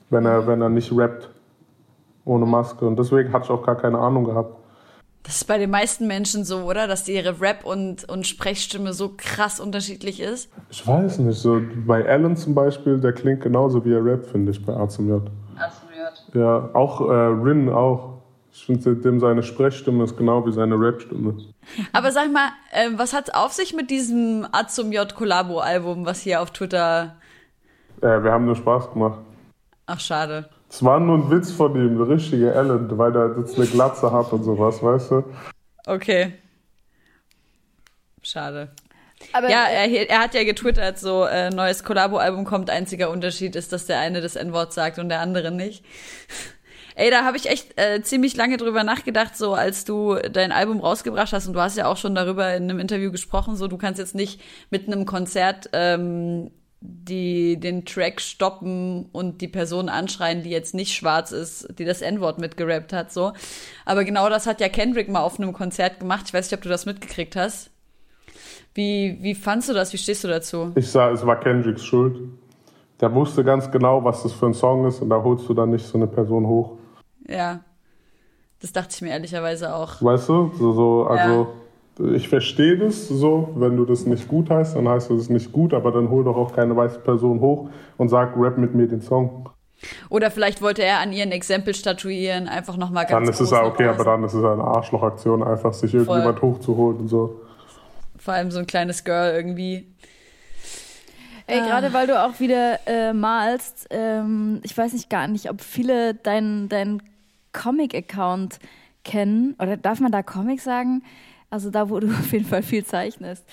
wenn 0.09 0.25
er, 0.25 0.47
wenn 0.47 0.61
er 0.61 0.67
nicht 0.67 0.91
rappt. 0.91 1.29
Ohne 2.25 2.45
Maske. 2.45 2.85
Und 2.85 2.99
deswegen 2.99 3.31
hatte 3.31 3.45
ich 3.45 3.51
auch 3.51 3.65
gar 3.65 3.77
keine 3.77 3.99
Ahnung 3.99 4.25
gehabt. 4.25 4.57
Das 5.23 5.35
ist 5.35 5.45
bei 5.45 5.57
den 5.57 5.69
meisten 5.69 6.07
Menschen 6.07 6.43
so, 6.43 6.63
oder? 6.63 6.87
Dass 6.87 7.07
ihre 7.07 7.39
Rap- 7.39 7.63
und, 7.63 8.03
und 8.09 8.27
Sprechstimme 8.27 8.91
so 8.91 9.13
krass 9.15 9.61
unterschiedlich 9.61 10.19
ist? 10.19 10.51
Ich 10.69 10.85
weiß 10.85 11.19
nicht. 11.19 11.39
So 11.39 11.61
bei 11.87 12.05
Alan 12.05 12.35
zum 12.35 12.53
Beispiel, 12.53 12.99
der 12.99 13.13
klingt 13.13 13.39
genauso 13.39 13.85
wie 13.85 13.93
er 13.93 14.03
rappt, 14.03 14.25
finde 14.25 14.51
ich, 14.51 14.65
bei 14.65 14.73
A 14.73 14.89
zum 14.89 15.07
J. 15.07 15.21
J. 16.33 16.35
Ja, 16.35 16.69
auch 16.73 17.01
äh, 17.01 17.13
Rin 17.13 17.69
auch. 17.69 18.19
Ich 18.51 18.65
finde, 18.65 19.19
seine 19.19 19.43
Sprechstimme 19.43 20.03
ist 20.03 20.17
genau 20.17 20.45
wie 20.45 20.51
seine 20.51 20.75
Rapstimme. 20.75 21.37
Aber 21.93 22.11
sag 22.11 22.31
mal, 22.31 22.49
äh, 22.71 22.89
was 22.95 23.13
hat 23.13 23.33
auf 23.35 23.53
sich 23.53 23.73
mit 23.73 23.89
diesem 23.89 24.47
A 24.51 24.67
zum 24.67 24.91
J 24.91 25.13
Collabo-Album, 25.13 26.05
was 26.05 26.21
hier 26.21 26.41
auf 26.41 26.51
Twitter. 26.51 27.15
Äh, 28.01 28.23
wir 28.23 28.31
haben 28.31 28.45
nur 28.45 28.55
Spaß 28.55 28.91
gemacht. 28.91 29.19
Ach, 29.85 29.99
schade. 29.99 30.49
Es 30.69 30.83
war 30.83 30.99
nur 30.99 31.17
ein 31.17 31.31
Witz 31.31 31.51
von 31.51 31.75
ihm, 31.75 31.97
der 31.97 32.09
richtige 32.09 32.53
Alan, 32.53 32.95
weil 32.97 33.15
er 33.15 33.37
jetzt 33.39 33.57
eine 33.57 33.65
Glatze 33.65 34.11
hat 34.11 34.31
und 34.31 34.43
sowas, 34.43 34.81
weißt 34.83 35.11
du? 35.11 35.23
Okay. 35.87 36.33
Schade. 38.21 38.69
Aber 39.33 39.49
ja, 39.49 39.65
er, 39.65 40.09
er, 40.09 40.19
hat 40.19 40.33
ja 40.33 40.43
getwittert, 40.43 40.97
so 40.97 41.25
äh, 41.25 41.49
neues 41.49 41.83
Collabo-Album 41.83 42.45
kommt, 42.45 42.69
einziger 42.69 43.09
Unterschied 43.09 43.55
ist, 43.55 43.71
dass 43.73 43.85
der 43.85 43.99
eine 43.99 44.21
das 44.21 44.35
N-Wort 44.35 44.73
sagt 44.73 44.97
und 44.99 45.09
der 45.09 45.19
andere 45.19 45.51
nicht. 45.51 45.83
Ey, 46.95 47.11
da 47.11 47.23
habe 47.23 47.37
ich 47.37 47.49
echt 47.49 47.79
äh, 47.79 48.01
ziemlich 48.01 48.35
lange 48.35 48.57
drüber 48.57 48.83
nachgedacht, 48.83 49.37
so 49.37 49.53
als 49.53 49.85
du 49.85 50.15
dein 50.15 50.51
Album 50.51 50.79
rausgebracht 50.81 51.31
hast 51.31 51.47
und 51.47 51.53
du 51.53 51.61
hast 51.61 51.77
ja 51.77 51.85
auch 51.85 51.95
schon 51.95 52.15
darüber 52.15 52.53
in 52.55 52.63
einem 52.63 52.79
Interview 52.79 53.11
gesprochen, 53.11 53.55
so 53.55 53.67
du 53.67 53.77
kannst 53.77 53.99
jetzt 53.99 54.15
nicht 54.15 54.41
mit 54.69 54.87
einem 54.87 55.05
Konzert 55.05 55.69
ähm, 55.71 56.51
die 56.81 57.59
den 57.59 57.85
Track 57.85 58.21
stoppen 58.21 59.07
und 59.11 59.41
die 59.41 59.47
Person 59.47 59.89
anschreien, 59.89 60.43
die 60.43 60.49
jetzt 60.49 60.73
nicht 60.73 60.93
schwarz 60.93 61.31
ist, 61.31 61.67
die 61.77 61.85
das 61.85 62.01
N-Wort 62.01 62.39
mitgerappt 62.39 62.93
hat, 62.93 63.11
so. 63.11 63.33
Aber 63.85 64.05
genau 64.05 64.29
das 64.29 64.47
hat 64.47 64.61
ja 64.61 64.69
Kendrick 64.69 65.09
mal 65.09 65.21
auf 65.21 65.39
einem 65.39 65.51
Konzert 65.51 65.99
gemacht. 65.99 66.25
Ich 66.27 66.33
weiß 66.33 66.49
nicht, 66.49 66.57
ob 66.57 66.63
du 66.63 66.69
das 66.69 66.85
mitgekriegt 66.85 67.35
hast. 67.35 67.71
Wie, 68.73 69.17
wie 69.21 69.35
fandst 69.35 69.69
du 69.69 69.73
das? 69.73 69.91
Wie 69.93 69.97
stehst 69.97 70.23
du 70.23 70.27
dazu? 70.27 70.71
Ich 70.75 70.89
sah, 70.89 71.11
es 71.11 71.25
war 71.25 71.39
Kendricks 71.39 71.83
Schuld. 71.83 72.17
Der 73.01 73.13
wusste 73.13 73.43
ganz 73.43 73.71
genau, 73.71 74.03
was 74.03 74.23
das 74.23 74.33
für 74.33 74.47
ein 74.47 74.53
Song 74.53 74.85
ist 74.85 75.01
und 75.01 75.09
da 75.09 75.21
holst 75.23 75.47
du 75.47 75.53
dann 75.53 75.69
nicht 75.69 75.85
so 75.85 75.97
eine 75.97 76.07
Person 76.07 76.45
hoch. 76.45 76.77
Ja. 77.27 77.61
Das 78.61 78.73
dachte 78.73 78.89
ich 78.93 79.01
mir 79.01 79.11
ehrlicherweise 79.11 79.73
auch. 79.73 80.01
Weißt 80.01 80.27
du? 80.29 80.51
So, 80.57 80.73
so 80.73 81.03
also. 81.05 81.33
Ja 81.33 81.47
ich 81.99 82.29
verstehe 82.29 82.77
das 82.77 83.07
so, 83.07 83.49
wenn 83.55 83.75
du 83.75 83.85
das 83.85 84.05
nicht 84.05 84.27
gut 84.27 84.49
heißt, 84.49 84.75
dann 84.75 84.87
heißt 84.87 85.11
das 85.11 85.29
nicht 85.29 85.51
gut, 85.51 85.73
aber 85.73 85.91
dann 85.91 86.09
hol 86.09 86.23
doch 86.23 86.37
auch 86.37 86.55
keine 86.55 86.75
weiße 86.75 86.99
Person 86.99 87.41
hoch 87.41 87.69
und 87.97 88.09
sag, 88.09 88.37
rap 88.37 88.57
mit 88.57 88.73
mir 88.73 88.87
den 88.87 89.01
Song. 89.01 89.49
Oder 90.09 90.31
vielleicht 90.31 90.61
wollte 90.61 90.83
er 90.83 90.99
an 90.99 91.11
ihren 91.11 91.31
Exempel 91.31 91.73
statuieren, 91.73 92.47
einfach 92.47 92.77
nochmal 92.77 93.05
ganz 93.05 93.25
Dann 93.25 93.33
ist 93.33 93.39
es 93.39 93.51
ja 93.51 93.65
okay, 93.65 93.87
aber 93.87 94.03
dann 94.03 94.23
ist 94.23 94.33
es 94.33 94.43
eine 94.43 94.63
Arschlochaktion, 94.63 95.43
einfach 95.43 95.73
sich 95.73 95.93
irgendjemand 95.93 96.39
Voll. 96.39 96.49
hochzuholen 96.49 96.97
und 96.99 97.07
so. 97.07 97.41
Vor 98.19 98.33
allem 98.33 98.51
so 98.51 98.59
ein 98.59 98.67
kleines 98.67 99.03
Girl 99.03 99.33
irgendwie. 99.33 99.87
Ey, 101.47 101.61
ah. 101.61 101.65
gerade 101.65 101.93
weil 101.93 102.05
du 102.05 102.21
auch 102.21 102.39
wieder 102.39 102.79
äh, 102.85 103.11
malst, 103.11 103.87
ähm, 103.89 104.59
ich 104.63 104.77
weiß 104.77 104.93
nicht 104.93 105.09
gar 105.09 105.27
nicht, 105.27 105.49
ob 105.49 105.61
viele 105.61 106.13
deinen 106.13 106.69
dein 106.69 107.01
Comic-Account 107.53 108.59
kennen. 109.03 109.55
Oder 109.59 109.77
darf 109.77 109.99
man 109.99 110.11
da 110.11 110.21
Comic 110.21 110.61
sagen? 110.61 111.03
Also 111.49 111.71
da, 111.71 111.89
wo 111.89 111.99
du 111.99 112.07
auf 112.19 112.31
jeden 112.31 112.45
Fall 112.45 112.61
viel 112.61 112.85
zeichnest. 112.85 113.45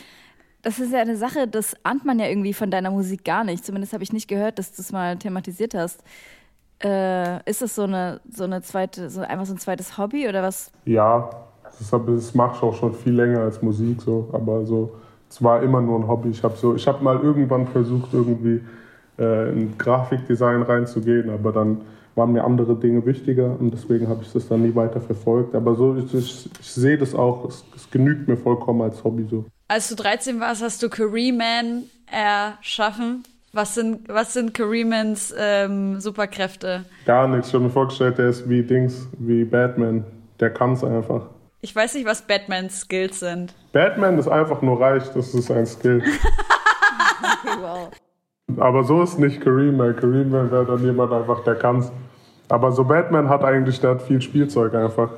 Das 0.62 0.78
ist 0.78 0.92
ja 0.92 1.00
eine 1.00 1.16
Sache, 1.16 1.46
das 1.46 1.76
ahnt 1.84 2.04
man 2.04 2.18
ja 2.18 2.26
irgendwie 2.26 2.52
von 2.52 2.70
deiner 2.70 2.90
Musik 2.90 3.24
gar 3.24 3.44
nicht. 3.44 3.64
Zumindest 3.64 3.92
habe 3.92 4.02
ich 4.02 4.12
nicht 4.12 4.28
gehört, 4.28 4.58
dass 4.58 4.72
du 4.72 4.82
es 4.82 4.90
mal 4.90 5.16
thematisiert 5.16 5.74
hast. 5.74 6.02
Äh, 6.82 7.48
ist 7.48 7.62
das 7.62 7.74
so 7.74 7.84
eine, 7.84 8.20
so 8.28 8.44
eine 8.44 8.60
zweite, 8.62 9.08
so 9.08 9.20
einfach 9.22 9.46
so 9.46 9.54
ein 9.54 9.58
zweites 9.58 9.96
Hobby 9.96 10.28
oder 10.28 10.42
was? 10.42 10.72
Ja, 10.84 11.30
das, 11.78 11.90
das 11.90 12.34
mache 12.34 12.56
ich 12.56 12.62
auch 12.62 12.74
schon 12.74 12.94
viel 12.94 13.14
länger 13.14 13.40
als 13.40 13.62
Musik 13.62 14.02
so, 14.02 14.28
aber 14.32 14.64
so, 14.64 14.92
es 15.28 15.42
war 15.42 15.62
immer 15.62 15.80
nur 15.80 15.98
ein 15.98 16.08
Hobby. 16.08 16.30
Ich 16.30 16.42
habe 16.42 16.56
so, 16.56 16.74
ich 16.74 16.86
habe 16.86 17.02
mal 17.02 17.18
irgendwann 17.20 17.66
versucht 17.66 18.12
irgendwie 18.12 18.60
äh, 19.18 19.52
in 19.52 19.76
Grafikdesign 19.76 20.62
reinzugehen, 20.62 21.30
aber 21.30 21.52
dann 21.52 21.80
waren 22.14 22.32
mir 22.32 22.44
andere 22.44 22.74
Dinge 22.76 23.04
wichtiger 23.04 23.58
und 23.60 23.72
deswegen 23.72 24.08
habe 24.08 24.22
ich 24.22 24.32
das 24.32 24.48
dann 24.48 24.62
nie 24.62 24.74
weiter 24.74 25.00
verfolgt. 25.00 25.54
Aber 25.54 25.74
so, 25.74 25.96
ich, 25.96 26.14
ich, 26.14 26.48
ich 26.60 26.70
sehe 26.70 26.96
das 26.96 27.14
auch, 27.14 27.46
es, 27.46 27.64
es, 27.74 27.90
genügt 27.90 28.26
mir 28.26 28.36
vollkommen 28.36 28.82
als 28.82 29.04
Hobby 29.04 29.26
so. 29.30 29.44
Als 29.68 29.88
du 29.88 29.96
13 29.96 30.40
warst, 30.40 30.62
hast 30.62 30.82
du 30.82 30.88
Careerman 30.88 31.84
erschaffen. 32.10 33.24
Was 33.52 33.74
sind, 33.74 34.08
was 34.08 34.32
sind 34.32 34.54
Careermans 34.54 35.34
ähm, 35.38 36.00
Superkräfte? 36.00 36.84
Gar 37.04 37.28
nichts. 37.28 37.48
Ich 37.48 37.54
habe 37.54 37.64
mir 37.64 37.70
vorgestellt, 37.70 38.18
der 38.18 38.28
ist 38.28 38.48
wie 38.48 38.62
Dings, 38.62 39.08
wie 39.18 39.44
Batman. 39.44 40.04
Der 40.40 40.50
kann 40.50 40.72
es 40.72 40.84
einfach. 40.84 41.26
Ich 41.66 41.74
weiß 41.74 41.94
nicht, 41.94 42.06
was 42.06 42.22
Batmans 42.22 42.82
Skills 42.82 43.18
sind. 43.18 43.52
Batman 43.72 44.16
ist 44.20 44.28
einfach 44.28 44.62
nur 44.62 44.80
reich, 44.80 45.02
das 45.12 45.34
ist 45.34 45.50
ein 45.50 45.66
Skill. 45.66 46.00
okay, 46.00 47.56
wow. 47.60 47.90
Aber 48.56 48.84
so 48.84 49.02
ist 49.02 49.18
nicht 49.18 49.40
Kareem, 49.40 49.76
weil 49.76 49.94
Kareem 49.94 50.30
wäre 50.30 50.64
dann 50.64 50.84
jemand 50.84 51.12
einfach, 51.12 51.42
der 51.42 51.56
kann's. 51.56 51.90
Aber 52.48 52.70
so 52.70 52.84
Batman 52.84 53.28
hat 53.28 53.42
eigentlich, 53.42 53.80
der 53.80 53.90
hat 53.90 54.02
viel 54.02 54.22
Spielzeug 54.22 54.76
einfach. 54.76 55.10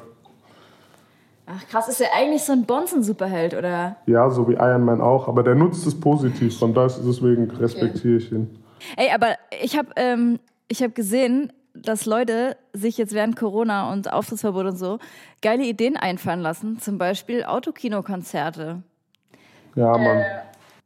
Ach 1.44 1.68
krass, 1.68 1.86
ist 1.90 2.00
er 2.00 2.14
eigentlich 2.16 2.42
so 2.42 2.54
ein 2.54 2.64
Bonzen-Superheld, 2.64 3.52
oder? 3.52 3.96
Ja, 4.06 4.30
so 4.30 4.48
wie 4.48 4.54
Iron 4.54 4.86
Man 4.86 5.02
auch, 5.02 5.28
aber 5.28 5.42
der 5.42 5.54
nutzt 5.54 5.86
es 5.86 6.00
positiv, 6.00 6.58
von 6.58 6.72
deswegen 6.72 7.50
respektiere 7.50 8.16
okay. 8.16 8.24
ich 8.24 8.32
ihn. 8.32 8.64
Ey, 8.96 9.10
aber 9.14 9.36
ich 9.60 9.76
habe 9.76 9.90
ähm, 9.96 10.38
hab 10.72 10.94
gesehen, 10.94 11.52
dass 11.82 12.06
Leute 12.06 12.56
sich 12.72 12.98
jetzt 12.98 13.14
während 13.14 13.36
Corona 13.36 13.92
und 13.92 14.12
Auftrittsverbot 14.12 14.66
und 14.66 14.76
so 14.76 14.98
geile 15.42 15.64
Ideen 15.64 15.96
einfallen 15.96 16.40
lassen, 16.40 16.78
zum 16.78 16.98
Beispiel 16.98 17.44
Autokinokonzerte. 17.44 18.82
Ja, 19.74 19.98
Mann. 19.98 20.18
Äh, 20.18 20.24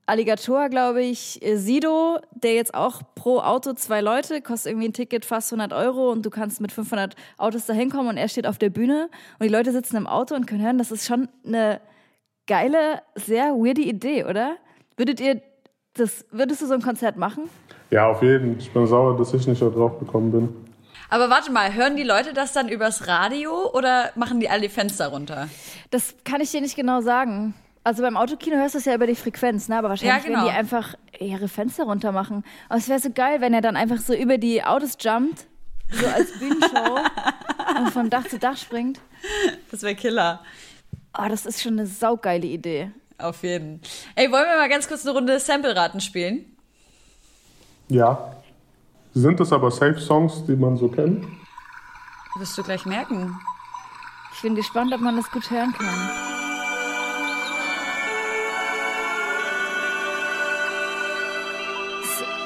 Alligator, 0.07 0.69
glaube 0.69 1.03
ich, 1.03 1.43
äh, 1.43 1.57
Sido, 1.57 2.19
der 2.33 2.55
jetzt 2.55 2.75
auch 2.75 3.03
pro 3.15 3.39
Auto 3.39 3.73
zwei 3.73 4.01
Leute, 4.01 4.43
kostet 4.43 4.73
irgendwie 4.73 4.89
ein 4.89 4.93
Ticket 4.93 5.25
fast 5.25 5.53
100 5.53 5.73
Euro 5.73 6.11
und 6.11 6.27
du 6.27 6.31
kannst 6.31 6.61
mit 6.61 6.73
500 6.73 7.15
Autos 7.39 7.67
da 7.67 7.73
hinkommen 7.73 8.09
und 8.09 8.17
er 8.17 8.29
steht 8.29 8.47
auf 8.47 8.59
der 8.59 8.71
Bühne 8.71 9.09
und 9.39 9.45
die 9.45 9.53
Leute 9.53 9.73
sitzen 9.73 9.97
im 9.97 10.07
Auto 10.07 10.35
und 10.35 10.47
können 10.47 10.63
hören. 10.63 10.79
Das 10.79 10.91
ist 10.91 11.07
schon 11.07 11.29
eine 11.47 11.81
geile, 12.47 13.03
sehr 13.15 13.55
weirde 13.55 13.83
Idee, 13.83 14.25
oder? 14.25 14.57
Würdet 14.97 15.21
ihr 15.21 15.41
das, 15.95 16.25
würdest 16.31 16.63
du 16.63 16.67
so 16.67 16.75
ein 16.75 16.83
Konzert 16.83 17.17
machen? 17.17 17.45
Ja, 17.91 18.11
auf 18.11 18.23
jeden. 18.23 18.59
Ich 18.59 18.73
bin 18.73 18.87
sauer, 18.87 19.17
dass 19.17 19.35
ich 19.35 19.47
nicht 19.47 19.63
da 19.63 19.69
drauf 19.69 19.99
gekommen 19.99 20.33
bin. 20.33 20.49
Aber 21.13 21.29
warte 21.29 21.53
mal, 21.53 21.75
hören 21.75 21.95
die 21.95 22.05
Leute 22.05 22.33
das 22.33 22.55
dann 22.55 22.71
übers 22.71 23.07
Radio 23.07 23.71
oder 23.75 24.13
machen 24.15 24.41
die 24.41 24.49
alle 24.49 24.63
die 24.63 24.69
Fenster 24.71 25.09
runter? 25.09 25.47
Das 25.91 26.15
kann 26.25 26.41
ich 26.41 26.51
dir 26.53 26.63
nicht 26.63 26.75
genau 26.75 27.03
sagen. 27.03 27.53
Also 27.85 28.03
beim 28.03 28.17
Autokino 28.17 28.57
hörst 28.57 28.77
du 28.77 28.79
es 28.79 28.87
ja 28.87 28.95
über 28.95 29.07
die 29.07 29.15
Frequenz, 29.15 29.69
ne? 29.69 29.77
Aber 29.77 29.91
wahrscheinlich 29.91 30.25
ja, 30.25 30.27
genau. 30.27 30.47
werden 30.47 30.55
die 30.55 30.59
einfach 30.59 30.95
ihre 31.21 31.49
Fenster 31.49 31.85
runter 31.85 32.13
machen. 32.13 32.45
Aber 32.71 32.79
es 32.79 32.89
wäre 32.89 32.99
so 32.99 33.11
geil, 33.11 33.43
wenn 33.43 33.53
er 33.53 33.61
dann 33.61 33.77
einfach 33.77 33.99
so 33.99 34.15
über 34.15 34.39
die 34.39 34.65
Autos 34.65 34.97
jumpt, 35.01 35.45
so 35.91 36.07
als 36.07 36.33
Bühnenshow 36.39 37.01
und 37.79 37.91
von 37.91 38.09
Dach 38.09 38.27
zu 38.27 38.39
Dach 38.39 38.57
springt. 38.57 38.99
Das 39.71 39.83
wäre 39.83 39.95
Killer. 39.95 40.41
Oh, 41.19 41.29
das 41.29 41.45
ist 41.45 41.61
schon 41.61 41.79
eine 41.79 41.87
saugeile 41.87 42.47
Idee. 42.47 42.91
Auf 43.19 43.43
jeden. 43.43 43.83
Ey, 44.15 44.33
wollen 44.33 44.47
wir 44.47 44.57
mal 44.57 44.71
ganz 44.71 44.89
kurz 44.89 45.05
eine 45.05 45.15
Runde 45.15 45.39
Sample-Raten 45.39 46.01
spielen? 46.01 46.57
Ja. 47.91 48.42
Sind 49.15 49.41
das 49.41 49.53
aber 49.53 49.71
Safe-Songs, 49.71 50.47
die 50.47 50.57
man 50.57 50.77
so 50.77 50.89
kennt? 50.89 51.27
Wirst 52.39 52.57
du 52.57 52.63
gleich 52.63 52.87
merken. 52.87 53.39
Ich 54.35 54.41
bin 54.41 54.55
gespannt, 54.55 54.93
ob 54.95 55.01
man 55.03 55.17
das 55.17 55.31
gut 55.31 55.51
hören 55.51 55.73
kann. 55.73 56.09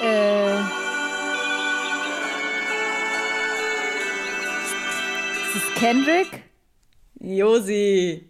Äh, 0.03 0.59
ist 5.55 5.57
es 5.57 5.75
Kendrick? 5.77 6.43
Josi. 7.21 8.29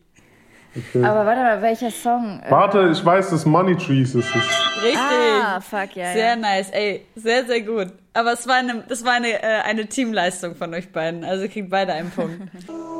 Okay. 0.76 1.02
Aber 1.04 1.24
warte 1.24 1.40
mal, 1.42 1.62
welcher 1.62 1.90
Song? 1.90 2.40
Äh, 2.44 2.50
Warte, 2.50 2.90
ich 2.92 3.02
weiß, 3.04 3.30
das 3.30 3.46
Money 3.46 3.76
Trees 3.76 4.14
ist 4.14 4.28
es. 4.28 4.82
Richtig. 4.82 4.98
Ah, 4.98 5.60
fuck, 5.60 5.96
ja, 5.96 6.12
Sehr 6.12 6.28
ja. 6.28 6.36
nice, 6.36 6.70
ey, 6.70 7.06
sehr, 7.14 7.46
sehr 7.46 7.62
gut. 7.62 7.88
Aber 8.12 8.32
es 8.32 8.46
war 8.46 8.56
eine, 8.56 8.84
das 8.86 9.04
war 9.04 9.12
eine, 9.12 9.42
äh, 9.42 9.62
eine 9.64 9.86
Teamleistung 9.86 10.54
von 10.54 10.74
euch 10.74 10.92
beiden. 10.92 11.24
Also 11.24 11.44
ihr 11.44 11.48
kriegt 11.48 11.70
beide 11.70 11.92
einen 11.92 12.10
Punkt. 12.10 12.40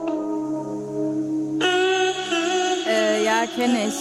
Äh, 2.89 3.25
ja, 3.25 3.43
kenne 3.57 3.89
ich. 3.89 3.95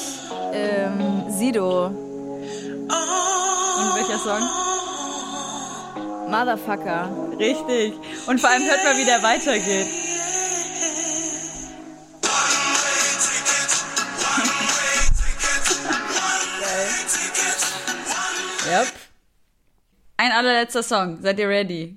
Ähm, 0.54 1.24
Sido. 1.28 1.88
Und 1.88 2.86
welcher 3.96 4.20
Song? 4.20 4.42
Motherfucker. 6.30 7.10
Richtig. 7.40 7.94
Und 8.28 8.40
vor 8.40 8.50
allem 8.52 8.64
hört 8.64 8.84
mal, 8.84 8.96
wie 8.98 9.06
der 9.06 9.24
weitergeht. 9.24 9.88
Ein 20.26 20.32
allerletzter 20.32 20.82
Song. 20.82 21.20
Seid 21.22 21.38
ihr 21.38 21.48
ready? 21.48 21.96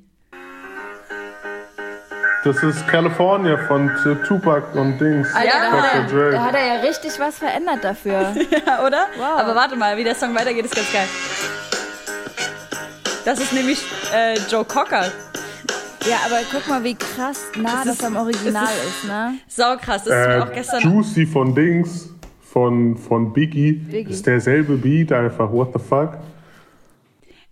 Das 2.44 2.62
ist 2.62 2.86
California 2.86 3.56
von 3.66 3.90
Tupac 4.26 4.74
und 4.78 4.98
Dings. 4.98 5.34
Alter, 5.34 5.50
da, 5.50 5.70
Dr. 5.70 5.82
hat 5.82 6.12
er, 6.12 6.30
da 6.32 6.44
hat 6.44 6.54
er 6.54 6.66
ja 6.66 6.80
richtig 6.82 7.18
was 7.18 7.38
verändert 7.38 7.82
dafür. 7.82 8.34
Ja, 8.66 8.84
oder? 8.86 9.06
Wow. 9.16 9.38
Aber 9.40 9.54
warte 9.54 9.76
mal, 9.76 9.96
wie 9.96 10.04
der 10.04 10.14
Song 10.14 10.34
weitergeht, 10.34 10.66
ist 10.66 10.74
ganz 10.76 10.92
geil. 10.92 11.08
Das 13.24 13.40
ist 13.40 13.54
nämlich 13.54 13.82
äh, 14.14 14.34
Joe 14.50 14.64
Cocker. 14.66 15.06
ja, 16.06 16.16
aber 16.26 16.40
guck 16.52 16.68
mal, 16.68 16.84
wie 16.84 16.96
krass 16.96 17.46
nah 17.56 17.76
Das 17.76 17.84
das, 17.86 17.94
ist- 17.94 18.04
am 18.04 18.16
Original 18.16 18.64
das 18.66 18.74
ist- 18.86 19.04
ist, 19.04 19.04
ne? 19.08 19.34
Saukrass. 19.48 20.04
Das 20.04 20.14
ist 20.20 20.28
mir 20.28 20.42
auch 20.44 20.50
Äh, 20.50 20.54
gestern. 20.54 20.80
Juicy 20.82 21.24
von 21.26 21.54
Dings, 21.54 22.10
von, 22.52 22.94
von 22.98 23.32
Biggie. 23.32 23.72
Biggie. 23.72 24.10
Ist 24.12 24.26
derselbe 24.26 24.76
Beat, 24.76 25.12
einfach, 25.12 25.50
what 25.50 25.70
the 25.72 25.78
fuck? 25.78 26.18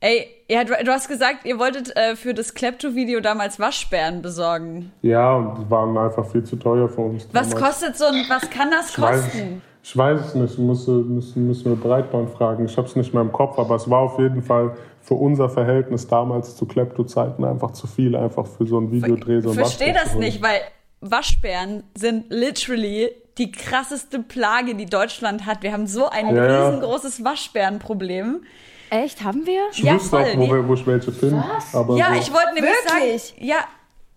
Ey, 0.00 0.35
ja, 0.48 0.64
du, 0.64 0.72
du 0.84 0.92
hast 0.92 1.08
gesagt, 1.08 1.44
ihr 1.44 1.58
wolltet 1.58 1.96
äh, 1.96 2.14
für 2.14 2.32
das 2.32 2.54
Klepto-Video 2.54 3.20
damals 3.20 3.58
Waschbären 3.58 4.22
besorgen. 4.22 4.92
Ja, 5.02 5.34
und 5.34 5.58
die 5.58 5.70
waren 5.70 5.96
einfach 5.98 6.24
viel 6.30 6.44
zu 6.44 6.56
teuer 6.56 6.88
für 6.88 7.00
uns. 7.00 7.28
Was 7.32 7.50
damals. 7.50 7.66
kostet 7.66 7.96
so 7.96 8.04
ein, 8.04 8.24
was 8.28 8.48
kann 8.50 8.70
das 8.70 8.90
Ich 8.90 9.00
weiß, 9.00 9.22
kosten? 9.22 9.62
ich 9.82 9.96
weiß 9.96 10.20
es 10.20 10.34
nicht, 10.34 10.58
müssen, 10.58 11.14
müssen, 11.14 11.46
müssen 11.48 11.64
wir 11.64 11.76
Breitband 11.76 12.30
fragen. 12.30 12.64
Ich 12.64 12.76
habe 12.76 12.86
es 12.86 12.94
nicht 12.94 13.12
mehr 13.12 13.22
im 13.22 13.32
Kopf, 13.32 13.58
aber 13.58 13.74
es 13.74 13.90
war 13.90 14.00
auf 14.00 14.18
jeden 14.18 14.42
Fall 14.42 14.76
für 15.00 15.14
unser 15.14 15.48
Verhältnis 15.48 16.06
damals 16.06 16.56
zu 16.56 16.66
Klepto-Zeiten 16.66 17.44
einfach 17.44 17.72
zu 17.72 17.86
viel, 17.86 18.14
einfach 18.14 18.46
für 18.46 18.66
so 18.66 18.78
ein 18.78 18.90
Videodreh. 18.92 19.40
So 19.40 19.50
Ich 19.50 19.56
verstehe 19.56 19.92
das 19.92 20.14
nicht, 20.14 20.42
weil 20.42 20.60
Waschbären 21.00 21.84
sind 21.96 22.26
literally 22.30 23.10
die 23.38 23.52
krasseste 23.52 24.20
Plage, 24.20 24.74
die 24.74 24.86
Deutschland 24.86 25.44
hat. 25.44 25.62
Wir 25.62 25.72
haben 25.72 25.86
so 25.86 26.08
ein 26.08 26.34
ja. 26.34 26.68
riesengroßes 26.68 27.24
Waschbärenproblem. 27.24 28.42
Echt? 28.90 29.22
Haben 29.24 29.46
wir? 29.46 29.62
Ich 29.72 29.78
Ja, 29.78 29.94
wüsste 29.94 30.16
auch, 30.18 30.36
wo, 30.36 30.48
wir- 30.48 30.68
wo 30.68 30.74
ich 30.74 30.86
welche 30.86 31.12
finde. 31.12 31.44
Aber 31.72 31.96
Ja, 31.96 32.12
so, 32.14 32.20
ich 32.20 32.32
wollte 32.32 32.54
nämlich 32.54 32.72
Wirklich? 32.84 33.22
sagen, 33.28 33.44
ja, 33.44 33.56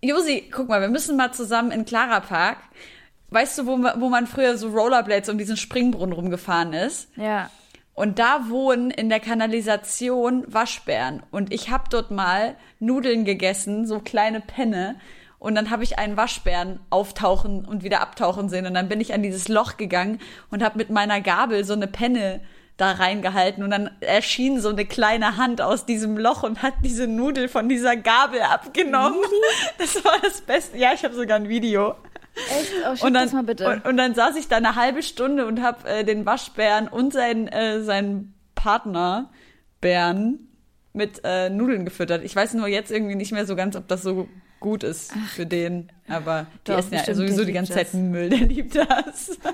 Josi, 0.02 0.48
guck 0.50 0.68
mal, 0.68 0.80
wir 0.80 0.88
müssen 0.88 1.16
mal 1.16 1.32
zusammen 1.32 1.70
in 1.72 1.84
Clara 1.84 2.20
Park. 2.20 2.58
Weißt 3.30 3.58
du, 3.58 3.66
wo, 3.66 3.72
wo 4.00 4.08
man 4.08 4.26
früher 4.26 4.56
so 4.56 4.68
Rollerblades 4.70 5.28
um 5.28 5.38
diesen 5.38 5.56
Springbrunnen 5.56 6.12
rumgefahren 6.14 6.72
ist? 6.72 7.08
Ja. 7.16 7.50
Und 7.94 8.18
da 8.18 8.48
wohnen 8.48 8.90
in 8.90 9.08
der 9.08 9.20
Kanalisation 9.20 10.44
Waschbären. 10.48 11.22
Und 11.30 11.52
ich 11.52 11.70
habe 11.70 11.84
dort 11.90 12.10
mal 12.10 12.56
Nudeln 12.78 13.24
gegessen, 13.24 13.86
so 13.86 14.00
kleine 14.00 14.40
Penne. 14.40 14.96
Und 15.38 15.54
dann 15.54 15.70
habe 15.70 15.84
ich 15.84 15.98
einen 15.98 16.16
Waschbären 16.16 16.80
auftauchen 16.90 17.64
und 17.66 17.82
wieder 17.84 18.00
abtauchen 18.00 18.48
sehen. 18.48 18.66
Und 18.66 18.74
dann 18.74 18.88
bin 18.88 19.00
ich 19.00 19.12
an 19.14 19.22
dieses 19.22 19.48
Loch 19.48 19.76
gegangen 19.76 20.18
und 20.50 20.62
habe 20.62 20.78
mit 20.78 20.90
meiner 20.90 21.20
Gabel 21.20 21.64
so 21.64 21.72
eine 21.74 21.86
Penne 21.86 22.40
da 22.80 22.92
reingehalten. 22.92 23.62
Und 23.62 23.70
dann 23.70 23.90
erschien 24.00 24.60
so 24.60 24.70
eine 24.70 24.84
kleine 24.84 25.36
Hand 25.36 25.60
aus 25.60 25.86
diesem 25.86 26.16
Loch 26.16 26.42
und 26.42 26.62
hat 26.62 26.74
diese 26.84 27.06
Nudel 27.06 27.48
von 27.48 27.68
dieser 27.68 27.96
Gabel 27.96 28.40
abgenommen. 28.42 29.18
Das 29.78 30.04
war 30.04 30.18
das 30.22 30.40
Beste. 30.40 30.76
Ja, 30.76 30.92
ich 30.94 31.04
habe 31.04 31.14
sogar 31.14 31.36
ein 31.36 31.48
Video. 31.48 31.94
Echt? 32.34 32.72
Oh, 32.86 32.94
schick 32.94 33.04
Und 33.04 33.14
dann, 33.14 33.24
das 33.24 33.32
mal 33.32 33.42
bitte. 33.42 33.68
Und, 33.68 33.84
und 33.84 33.96
dann 33.96 34.14
saß 34.14 34.36
ich 34.36 34.48
da 34.48 34.56
eine 34.56 34.76
halbe 34.76 35.02
Stunde 35.02 35.46
und 35.46 35.62
habe 35.62 35.88
äh, 35.88 36.04
den 36.04 36.26
Waschbären 36.26 36.88
und 36.88 37.12
seinen, 37.12 37.48
äh, 37.48 37.82
seinen 37.82 38.34
Partner 38.54 39.30
Bären 39.80 40.48
mit 40.92 41.22
äh, 41.24 41.48
Nudeln 41.50 41.84
gefüttert. 41.84 42.24
Ich 42.24 42.36
weiß 42.36 42.54
nur 42.54 42.68
jetzt 42.68 42.90
irgendwie 42.90 43.14
nicht 43.14 43.32
mehr 43.32 43.46
so 43.46 43.56
ganz, 43.56 43.76
ob 43.76 43.88
das 43.88 44.02
so 44.02 44.28
gut 44.58 44.84
ist 44.84 45.12
für 45.34 45.46
den. 45.46 45.90
Aber 46.08 46.46
die 46.66 46.72
Doch, 46.72 46.78
essen 46.78 46.94
ja 46.94 47.14
sowieso 47.14 47.44
die 47.44 47.52
ganze 47.52 47.74
liebt 47.74 47.90
Zeit 47.90 48.00
Müll, 48.00 48.28
der 48.28 48.40
liebt 48.40 48.76
das. 48.76 49.38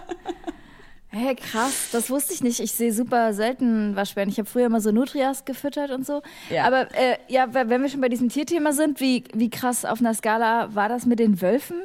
Hey, 1.08 1.34
krass, 1.34 1.88
das 1.92 2.10
wusste 2.10 2.34
ich 2.34 2.42
nicht. 2.42 2.60
Ich 2.60 2.72
sehe 2.72 2.92
super 2.92 3.32
selten 3.32 3.96
Waschbären. 3.96 4.28
Ich 4.28 4.38
habe 4.38 4.48
früher 4.48 4.66
immer 4.66 4.80
so 4.80 4.90
Nutrias 4.92 5.44
gefüttert 5.44 5.90
und 5.90 6.04
so. 6.04 6.20
Ja. 6.50 6.64
Aber 6.66 6.82
äh, 6.94 7.16
ja, 7.28 7.46
wenn 7.52 7.80
wir 7.82 7.88
schon 7.88 8.00
bei 8.00 8.08
diesem 8.08 8.28
Tierthema 8.28 8.72
sind, 8.72 9.00
wie, 9.00 9.24
wie 9.32 9.48
krass 9.48 9.84
auf 9.84 10.00
einer 10.00 10.12
Skala 10.14 10.74
war 10.74 10.88
das 10.88 11.06
mit 11.06 11.18
den 11.18 11.40
Wölfen? 11.40 11.76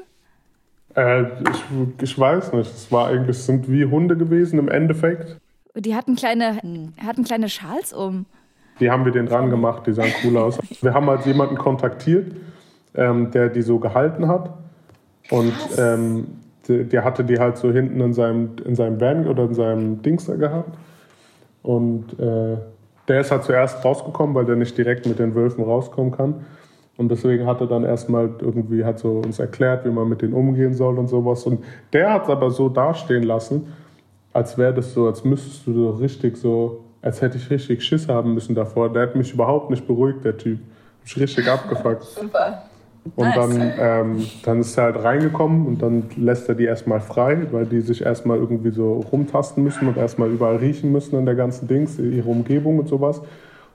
äh, 0.96 1.22
ich, 1.24 1.64
ich 2.02 2.20
weiß 2.20 2.52
nicht. 2.54 2.70
Es 2.70 2.92
war 2.92 3.08
eigentlich, 3.08 3.38
es 3.38 3.46
sind 3.46 3.72
wie 3.72 3.86
Hunde 3.86 4.18
gewesen 4.18 4.60
im 4.60 4.68
Endeffekt. 4.68 5.38
Die 5.76 5.96
hatten 5.96 6.16
kleine, 6.16 6.62
Hm. 6.62 6.94
hatten 7.06 7.24
kleine 7.24 7.48
Schals 7.48 7.94
um. 7.94 8.26
Die 8.82 8.90
haben 8.92 9.06
wir 9.06 9.12
den 9.14 9.28
dran 9.28 9.50
gemacht, 9.50 9.86
die 9.88 9.94
sahen 9.94 10.12
cool 10.26 10.36
aus. 10.38 10.58
Wir 10.82 10.94
haben 10.94 11.06
halt 11.08 11.26
jemanden 11.26 11.56
kontaktiert, 11.58 12.34
ähm, 12.96 13.32
der 13.32 13.48
die 13.50 13.62
so 13.62 13.80
gehalten 13.80 14.28
hat. 14.28 14.50
Und 15.30 15.54
ähm, 15.78 16.28
der, 16.68 17.04
hatte 17.04 17.24
die 17.24 17.40
halt 17.40 17.58
so 17.58 17.72
hinten 17.72 18.00
in 18.02 18.14
seinem, 18.14 18.52
in 18.66 18.76
seinem 18.76 19.00
Van 19.02 19.28
oder 19.28 19.44
in 19.44 19.54
seinem 19.54 20.02
Dings 20.02 20.26
da 20.26 20.36
gehabt. 20.36 20.78
Und 21.64 22.20
äh, 22.20 22.58
der 23.08 23.22
ist 23.22 23.32
halt 23.32 23.44
zuerst 23.44 23.84
rausgekommen, 23.84 24.36
weil 24.36 24.46
der 24.46 24.56
nicht 24.56 24.78
direkt 24.78 25.06
mit 25.06 25.20
den 25.20 25.36
Wölfen 25.36 25.64
rauskommen 25.64 26.12
kann. 26.12 26.46
Und 26.98 27.10
deswegen 27.10 27.48
hat 27.48 27.62
er 27.62 27.68
dann 27.68 27.84
erstmal 27.84 28.30
irgendwie 28.40 28.86
hat 28.86 29.00
so 29.00 29.22
uns 29.26 29.40
erklärt, 29.40 29.86
wie 29.86 29.90
man 29.90 30.08
mit 30.08 30.22
denen 30.22 30.34
umgehen 30.34 30.74
soll 30.74 31.00
und 31.00 31.08
sowas. 31.08 31.44
Und 31.46 31.64
der 31.94 32.14
hat 32.14 32.24
es 32.24 32.30
aber 32.30 32.52
so 32.52 32.70
dastehen 32.70 33.24
lassen, 33.24 33.74
als 34.34 34.58
wäre 34.58 34.74
das 34.74 34.94
so, 34.94 35.08
als 35.08 35.24
müsstest 35.24 35.66
du 35.66 35.74
so 35.74 35.90
richtig 35.92 36.38
so, 36.38 36.84
als 37.02 37.22
hätte 37.22 37.38
ich 37.38 37.50
richtig 37.50 37.84
Schiss 37.84 38.08
haben 38.08 38.34
müssen 38.34 38.56
davor. 38.56 38.92
Der 38.92 39.04
hat 39.04 39.16
mich 39.16 39.34
überhaupt 39.34 39.70
nicht 39.72 39.88
beruhigt, 39.88 40.24
der 40.24 40.38
Typ. 40.38 40.60
Hab 40.60 41.08
ich 41.08 41.20
richtig 41.20 41.50
abgefuckt. 41.50 42.04
Super. 42.04 42.64
Und 43.16 43.26
Nice. 43.26 43.36
dann, 43.36 43.74
ähm, 43.80 44.26
dann 44.44 44.60
ist 44.60 44.78
er 44.78 44.86
halt 44.86 45.04
reingekommen 45.04 45.66
und 45.66 45.82
dann 45.82 46.04
lässt 46.18 46.48
er 46.50 46.56
die 46.56 46.66
erstmal 46.66 47.00
frei, 47.00 47.48
weil 47.52 47.66
die 47.66 47.82
sich 47.82 48.04
erstmal 48.04 48.38
irgendwie 48.38 48.70
so 48.70 49.04
rumtasten 49.12 49.64
müssen 49.64 49.88
und 49.88 49.98
erstmal 49.98 50.30
überall 50.30 50.58
riechen 50.58 50.92
müssen 50.92 51.18
in 51.18 51.26
der 51.26 51.34
ganzen 51.34 51.68
Dings, 51.68 51.98
ihre 51.98 52.30
Umgebung 52.30 52.78
und 52.78 52.88
sowas. 52.88 53.22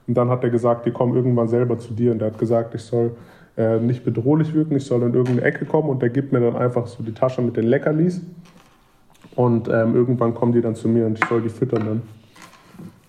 Und 0.07 0.15
dann 0.15 0.29
hat 0.29 0.43
er 0.45 0.49
gesagt, 0.49 0.85
die 0.85 0.91
kommen 0.91 1.13
irgendwann 1.13 1.49
selber 1.49 1.77
zu 1.77 1.93
dir 1.93 2.13
und 2.13 2.21
er 2.21 2.27
hat 2.27 2.39
gesagt, 2.39 2.73
ich 2.73 2.83
soll 2.83 3.11
äh, 3.57 3.79
nicht 3.79 4.05
bedrohlich 4.05 4.53
wirken, 4.53 4.77
ich 4.77 4.85
soll 4.85 5.03
in 5.03 5.13
irgendeine 5.13 5.41
Ecke 5.41 5.65
kommen 5.65 5.89
und 5.89 6.01
der 6.01 6.09
gibt 6.09 6.31
mir 6.31 6.39
dann 6.39 6.55
einfach 6.55 6.87
so 6.87 7.03
die 7.03 7.13
Tasche 7.13 7.41
mit 7.41 7.57
den 7.57 7.65
Leckerlis 7.65 8.21
und 9.35 9.67
ähm, 9.67 9.93
irgendwann 9.93 10.33
kommen 10.35 10.53
die 10.53 10.61
dann 10.61 10.75
zu 10.75 10.87
mir 10.87 11.05
und 11.05 11.19
ich 11.19 11.25
soll 11.27 11.41
die 11.41 11.49
füttern 11.49 11.83
dann. 11.85 12.01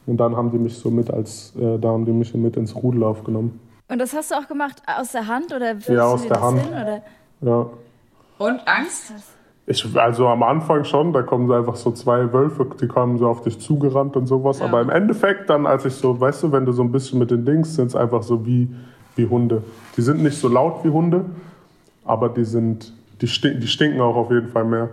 Und 0.06 0.16
dann 0.16 0.36
haben 0.36 0.50
die 0.50 0.58
mich 0.58 0.74
so 0.74 0.90
mit 0.90 1.10
als, 1.10 1.54
äh, 1.56 1.78
da 1.78 1.90
haben 1.90 2.06
die 2.06 2.12
mich 2.12 2.34
mit 2.34 2.56
ins 2.56 2.74
Rudel 2.74 3.04
aufgenommen. 3.04 3.60
Und 3.88 3.98
das 3.98 4.12
hast 4.12 4.30
du 4.30 4.34
auch 4.34 4.46
gemacht 4.46 4.82
aus 4.86 5.12
der 5.12 5.26
Hand 5.26 5.52
oder 5.52 5.74
willst 5.74 5.88
Ja, 5.88 6.04
aus 6.04 6.26
der 6.26 6.40
Hand. 6.40 6.60
Hin, 6.60 6.68
oder? 6.70 7.02
Ja. 7.40 7.66
Und 8.38 8.68
Angst? 8.68 9.12
Ich, 9.66 9.84
also 9.96 10.28
am 10.28 10.42
Anfang 10.42 10.84
schon, 10.84 11.12
da 11.12 11.22
kommen 11.22 11.46
so 11.46 11.52
einfach 11.52 11.76
so 11.76 11.90
zwei 11.92 12.32
Wölfe, 12.32 12.66
die 12.80 12.86
kommen 12.86 13.18
so 13.18 13.28
auf 13.28 13.42
dich 13.42 13.58
zugerannt 13.58 14.16
und 14.16 14.26
sowas. 14.26 14.62
Aber 14.62 14.80
im 14.80 14.88
Endeffekt 14.88 15.50
dann, 15.50 15.66
als 15.66 15.84
ich 15.84 15.94
so, 15.94 16.18
weißt 16.18 16.44
du, 16.44 16.52
wenn 16.52 16.64
du 16.64 16.72
so 16.72 16.82
ein 16.82 16.92
bisschen 16.92 17.18
mit 17.18 17.30
den 17.30 17.44
Dings, 17.44 17.74
sind 17.74 17.88
es 17.88 17.96
einfach 17.96 18.22
so 18.22 18.46
wie, 18.46 18.68
wie 19.16 19.26
Hunde. 19.26 19.62
Die 19.96 20.02
sind 20.02 20.22
nicht 20.22 20.38
so 20.38 20.48
laut 20.48 20.84
wie 20.84 20.88
Hunde, 20.88 21.26
aber 22.04 22.30
die 22.30 22.44
sind, 22.44 22.94
die, 23.20 23.28
stink, 23.28 23.60
die 23.60 23.66
stinken 23.66 24.00
auch 24.00 24.16
auf 24.16 24.30
jeden 24.30 24.48
Fall 24.48 24.64
mehr. 24.64 24.88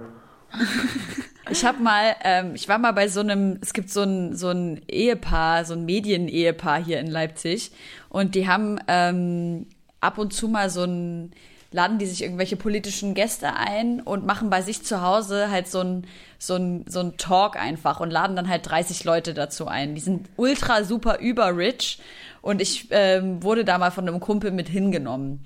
Ich 1.50 1.64
habe 1.64 1.82
mal, 1.82 2.16
ähm, 2.24 2.56
ich 2.56 2.68
war 2.68 2.80
mal 2.80 2.94
bei 2.94 3.08
so 3.08 3.20
einem, 3.20 3.60
es 3.62 3.74
gibt 3.74 3.92
so 3.92 4.02
ein, 4.02 4.36
so 4.36 4.50
ein 4.50 4.82
Ehepaar, 4.88 5.64
so 5.64 5.74
ein 5.74 5.86
Medienehepaar 5.86 6.84
hier 6.84 7.00
in 7.00 7.08
Leipzig 7.08 7.72
und 8.10 8.34
die 8.34 8.48
haben 8.48 8.80
ähm, 8.88 9.68
ab 10.02 10.18
und 10.18 10.34
zu 10.34 10.48
mal 10.48 10.72
so 10.72 10.84
ein, 10.84 11.32
laden 11.72 12.00
die 12.00 12.08
sich 12.08 12.24
irgendwelche 12.24 12.56
politischen 12.56 13.14
Gäste 13.14 13.54
ein 13.54 14.02
und 14.02 14.26
machen 14.26 14.50
bei 14.50 14.62
sich 14.62 14.84
zu 14.84 15.02
Hause 15.02 15.52
halt 15.52 15.68
so 15.68 15.82
ein, 15.82 16.08
so 16.40 16.56
ein, 16.56 16.86
so 16.88 17.00
ein 17.00 17.18
Talk 17.18 17.58
einfach 17.58 18.00
und 18.00 18.10
laden 18.10 18.36
dann 18.36 18.50
halt 18.50 18.68
30 18.68 19.04
Leute 19.04 19.36
dazu 19.36 19.68
ein. 19.68 19.94
Die 19.94 20.02
sind 20.02 20.28
ultra 20.38 20.84
super 20.84 21.20
über 21.20 21.56
rich 21.56 22.00
und 22.42 22.62
ich 22.62 22.88
ähm, 22.90 23.44
wurde 23.44 23.66
da 23.66 23.78
mal 23.78 23.92
von 23.92 24.08
einem 24.08 24.20
Kumpel 24.20 24.52
mit 24.52 24.68
hingenommen. 24.68 25.46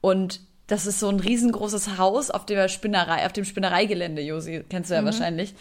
Und 0.00 0.40
das 0.70 0.86
ist 0.86 1.00
so 1.00 1.08
ein 1.08 1.18
riesengroßes 1.18 1.98
Haus 1.98 2.30
auf 2.30 2.46
der 2.46 2.68
Spinnerei, 2.68 3.26
auf 3.26 3.32
dem 3.32 3.44
Spinnereigelände, 3.44 4.22
Josi, 4.22 4.64
kennst 4.68 4.90
du 4.90 4.94
ja 4.94 5.04
wahrscheinlich. 5.04 5.54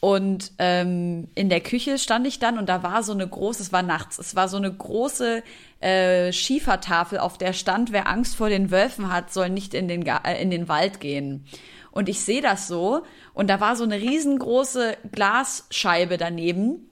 Und 0.00 0.52
ähm, 0.58 1.28
in 1.34 1.50
der 1.50 1.60
Küche 1.60 1.98
stand 1.98 2.26
ich 2.26 2.38
dann 2.38 2.58
und 2.58 2.68
da 2.70 2.82
war 2.82 3.02
so 3.02 3.12
eine 3.12 3.28
große, 3.28 3.62
es 3.62 3.72
war 3.72 3.82
nachts, 3.82 4.18
es 4.18 4.34
war 4.34 4.48
so 4.48 4.56
eine 4.56 4.72
große 4.72 5.42
äh, 5.80 6.32
Schiefertafel, 6.32 7.18
auf 7.18 7.36
der 7.36 7.52
stand, 7.52 7.92
wer 7.92 8.08
Angst 8.08 8.34
vor 8.34 8.48
den 8.48 8.70
Wölfen 8.70 9.12
hat, 9.12 9.30
soll 9.30 9.50
nicht 9.50 9.74
in 9.74 9.88
den, 9.88 10.06
äh, 10.06 10.40
in 10.40 10.50
den 10.50 10.68
Wald 10.68 11.00
gehen. 11.00 11.44
und 11.92 12.08
ich 12.08 12.20
sehe 12.20 12.40
das 12.40 12.66
so 12.66 13.02
und 13.34 13.48
da 13.50 13.60
war 13.60 13.76
so 13.76 13.84
eine 13.84 14.00
riesengroße 14.00 14.96
Glasscheibe 15.12 16.16
daneben, 16.16 16.88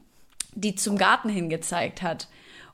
die 0.54 0.74
zum 0.74 0.98
Garten 0.98 1.30
hingezeigt 1.30 2.02
hat. 2.02 2.28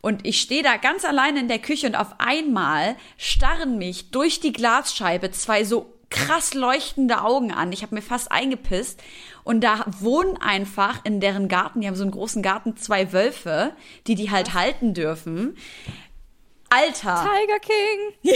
Und 0.04 0.26
ich 0.26 0.38
stehe 0.38 0.62
da 0.62 0.76
ganz 0.76 1.06
allein 1.06 1.38
in 1.38 1.48
der 1.48 1.58
Küche 1.58 1.86
und 1.86 1.94
auf 1.94 2.16
einmal 2.18 2.94
starren 3.16 3.78
mich 3.78 4.10
durch 4.10 4.38
die 4.38 4.52
Glasscheibe 4.52 5.30
zwei 5.30 5.64
so 5.64 5.94
krass 6.10 6.52
leuchtende 6.52 7.22
Augen 7.22 7.52
an. 7.52 7.72
Ich 7.72 7.80
habe 7.80 7.94
mir 7.94 8.02
fast 8.02 8.30
eingepisst. 8.30 9.02
Und 9.44 9.62
da 9.64 9.86
wohnen 10.00 10.36
einfach 10.36 11.02
in 11.04 11.20
deren 11.20 11.48
Garten, 11.48 11.80
die 11.80 11.86
haben 11.86 11.96
so 11.96 12.02
einen 12.02 12.10
großen 12.10 12.42
Garten, 12.42 12.76
zwei 12.76 13.14
Wölfe, 13.14 13.72
die 14.06 14.14
die 14.14 14.30
halt 14.30 14.52
halten 14.52 14.92
dürfen. 14.92 15.56
Alter. 16.68 17.26
Tiger 17.26 17.60
King. 17.60 18.34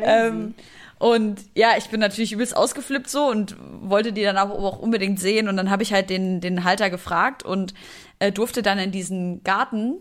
ähm, 0.02 0.54
und 0.98 1.40
ja, 1.54 1.76
ich 1.76 1.88
bin 1.90 1.98
natürlich 1.98 2.32
übelst 2.32 2.56
ausgeflippt 2.56 3.10
so 3.10 3.24
und 3.24 3.56
wollte 3.82 4.12
die 4.12 4.22
dann 4.22 4.38
auch, 4.38 4.50
auch 4.50 4.78
unbedingt 4.78 5.18
sehen. 5.18 5.48
Und 5.48 5.56
dann 5.56 5.68
habe 5.68 5.82
ich 5.82 5.92
halt 5.92 6.08
den, 6.10 6.40
den 6.40 6.62
Halter 6.62 6.90
gefragt 6.90 7.42
und 7.42 7.74
äh, 8.22 8.30
durfte 8.30 8.62
dann 8.62 8.78
in 8.78 8.92
diesen 8.92 9.42
Garten. 9.42 9.94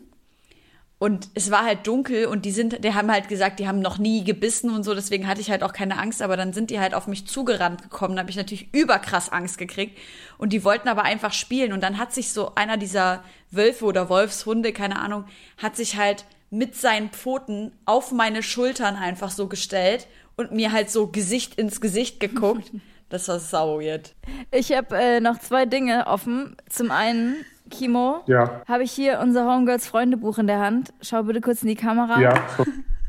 Und 1.00 1.30
es 1.34 1.50
war 1.50 1.66
halt 1.66 1.88
dunkel 1.88 2.28
und 2.28 2.46
die 2.46 2.52
sind, 2.52 2.84
die 2.84 2.94
haben 2.94 3.12
halt 3.12 3.28
gesagt, 3.28 3.60
die 3.60 3.68
haben 3.68 3.80
noch 3.80 3.98
nie 3.98 4.24
gebissen 4.24 4.70
und 4.70 4.84
so, 4.84 4.94
deswegen 4.94 5.26
hatte 5.26 5.42
ich 5.42 5.50
halt 5.50 5.64
auch 5.64 5.74
keine 5.74 5.98
Angst, 5.98 6.22
aber 6.22 6.38
dann 6.38 6.54
sind 6.54 6.70
die 6.70 6.80
halt 6.80 6.94
auf 6.94 7.08
mich 7.08 7.26
zugerannt 7.26 7.82
gekommen, 7.82 8.16
da 8.16 8.20
habe 8.20 8.30
ich 8.30 8.38
natürlich 8.38 8.72
überkrass 8.72 9.32
Angst 9.32 9.58
gekriegt 9.58 9.98
und 10.38 10.54
die 10.54 10.64
wollten 10.64 10.88
aber 10.88 11.02
einfach 11.02 11.34
spielen 11.34 11.74
und 11.74 11.82
dann 11.82 11.98
hat 11.98 12.14
sich 12.14 12.32
so 12.32 12.54
einer 12.54 12.78
dieser 12.78 13.24
Wölfe 13.50 13.86
oder 13.86 14.10
Wolfshunde, 14.10 14.74
keine 14.74 15.00
Ahnung, 15.00 15.26
hat 15.58 15.76
sich 15.76 15.98
halt 15.98 16.26
mit 16.52 16.76
seinen 16.76 17.10
Pfoten 17.10 17.72
auf 17.86 18.12
meine 18.12 18.44
Schultern 18.44 18.96
einfach 18.96 19.32
so 19.32 19.48
gestellt 19.48 20.06
und 20.36 20.52
mir 20.52 20.72
halt 20.72 20.92
so 20.92 21.08
Gesicht 21.08 21.56
ins 21.56 21.82
Gesicht 21.82 22.20
geguckt. 22.20 22.70
Das 23.12 23.28
war 23.28 23.40
sau 23.40 23.82
weird. 23.82 24.16
Ich 24.52 24.72
habe 24.72 24.98
äh, 24.98 25.20
noch 25.20 25.38
zwei 25.40 25.66
Dinge 25.66 26.08
offen. 26.08 26.56
Zum 26.70 26.92
einen, 26.92 27.46
Kimo, 27.72 28.22
Ja. 28.28 28.62
habe 28.68 28.84
ich 28.84 28.92
hier 28.92 29.20
unser 29.22 29.46
Homegirls 29.46 29.88
Freundebuch 29.88 30.38
in 30.38 30.46
der 30.48 30.60
Hand. 30.60 30.94
Schau 31.02 31.24
bitte 31.24 31.42
kurz 31.42 31.64
in 31.64 31.70
die 31.70 31.76
Kamera. 31.76 32.20
Ja, 32.22 32.34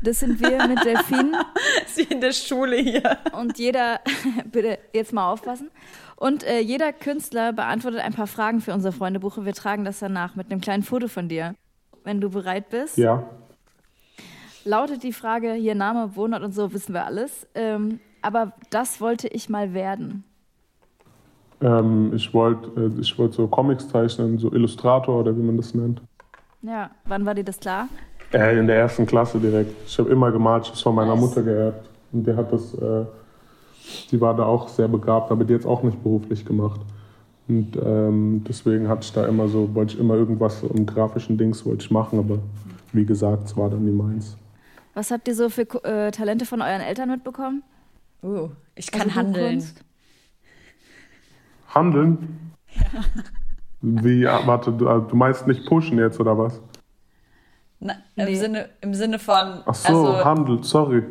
Das 0.01 0.19
sind 0.19 0.39
wir 0.41 0.67
mit 0.67 0.83
Delfin 0.83 1.35
Sie 1.87 2.03
in 2.03 2.19
der 2.19 2.31
Schule 2.33 2.75
hier. 2.77 3.17
und 3.39 3.57
jeder, 3.59 3.99
bitte 4.51 4.79
jetzt 4.93 5.13
mal 5.13 5.31
aufpassen. 5.31 5.69
Und 6.15 6.43
äh, 6.43 6.59
jeder 6.59 6.91
Künstler 6.93 7.53
beantwortet 7.53 8.01
ein 8.01 8.13
paar 8.13 8.27
Fragen 8.27 8.59
für 8.61 8.73
unser 8.73 8.91
Freundebuch 8.91 9.37
und 9.37 9.45
wir 9.45 9.53
tragen 9.53 9.85
das 9.85 9.99
danach 9.99 10.35
mit 10.35 10.49
einem 10.51 10.61
kleinen 10.61 10.83
Foto 10.83 11.07
von 11.07 11.27
dir. 11.29 11.55
Wenn 12.03 12.19
du 12.19 12.29
bereit 12.29 12.69
bist. 12.69 12.97
ja. 12.97 13.23
Lautet 14.65 15.03
die 15.03 15.11
Frage, 15.11 15.53
hier 15.53 15.75
Name, 15.75 16.15
Wohnort 16.15 16.41
und 16.41 16.53
so, 16.53 16.71
wissen 16.73 16.93
wir 16.93 17.05
alles. 17.05 17.45
Ähm, 17.53 17.99
aber 18.21 18.53
das 18.69 19.01
wollte 19.01 19.27
ich 19.27 19.49
mal 19.49 19.73
werden. 19.73 20.23
Ähm, 21.61 22.11
ich 22.13 22.33
wollte 22.33 22.69
äh, 22.79 22.99
ich 23.01 23.17
wollt 23.17 23.33
so 23.33 23.47
Comics 23.47 23.87
zeichnen, 23.89 24.37
so 24.37 24.51
Illustrator 24.51 25.19
oder 25.19 25.35
wie 25.37 25.41
man 25.41 25.57
das 25.57 25.73
nennt. 25.73 26.01
Ja, 26.61 26.91
wann 27.05 27.25
war 27.25 27.35
dir 27.35 27.43
das 27.43 27.59
klar? 27.59 27.87
Äh, 28.33 28.57
in 28.57 28.67
der 28.67 28.77
ersten 28.77 29.05
Klasse 29.05 29.39
direkt. 29.39 29.75
Ich 29.85 29.97
habe 29.99 30.09
immer 30.09 30.31
gemalt, 30.31 30.63
ich 30.63 30.69
habe 30.69 30.77
es 30.77 30.81
von 30.81 30.95
meiner 30.95 31.15
Nice. 31.15 31.21
Mutter 31.21 31.43
geerbt. 31.43 31.89
Und 32.11 32.25
der 32.25 32.35
hat 32.35 32.51
das, 32.51 32.73
äh, 32.75 33.05
die 34.11 34.19
war 34.21 34.35
da 34.35 34.45
auch 34.45 34.67
sehr 34.67 34.87
begabt, 34.87 35.31
aber 35.31 35.43
die 35.43 35.53
hat 35.53 35.61
es 35.61 35.67
auch 35.67 35.83
nicht 35.83 36.01
beruflich 36.01 36.45
gemacht. 36.45 36.79
Und 37.47 37.75
ähm, 37.83 38.43
deswegen 38.47 38.87
hatte 38.87 39.01
ich 39.03 39.11
da 39.11 39.25
immer 39.27 39.47
so, 39.49 39.73
wollte 39.75 39.95
ich 39.95 39.99
immer 39.99 40.15
irgendwas 40.15 40.63
im 40.63 40.85
grafischen 40.85 41.37
Dings 41.37 41.65
wollte 41.65 41.83
ich 41.83 41.91
machen, 41.91 42.17
aber 42.19 42.39
wie 42.93 43.05
gesagt, 43.05 43.45
es 43.47 43.57
war 43.57 43.69
dann 43.69 43.83
nie 43.83 43.91
meins. 43.91 44.37
Was 44.93 45.11
habt 45.11 45.27
ihr 45.27 45.35
so 45.35 45.49
für 45.49 45.63
äh, 45.83 46.11
Talente 46.11 46.45
von 46.45 46.61
euren 46.61 46.81
Eltern 46.81 47.09
mitbekommen? 47.09 47.63
Uh, 48.23 48.49
ich 48.75 48.91
kann 48.91 49.03
Also 49.09 49.15
handeln. 49.15 49.57
Buchkunst? 49.59 49.83
Handeln? 51.73 52.51
Wie, 53.81 54.27
ah, 54.27 54.41
warte, 54.45 54.71
du, 54.71 54.87
ah, 54.89 54.99
du 54.99 55.15
meinst 55.15 55.45
nicht 55.47 55.65
pushen 55.65 55.97
jetzt 55.97 56.19
oder 56.19 56.37
was? 56.37 56.61
Na, 57.79 57.93
im, 58.15 58.25
Nee. 58.25 58.35
Sinne, 58.35 58.69
Im 58.81 58.93
Sinne 58.93 59.19
von. 59.19 59.61
Ach 59.65 59.75
so, 59.75 60.07
also, 60.07 60.25
Handel, 60.25 60.63
sorry. 60.63 61.03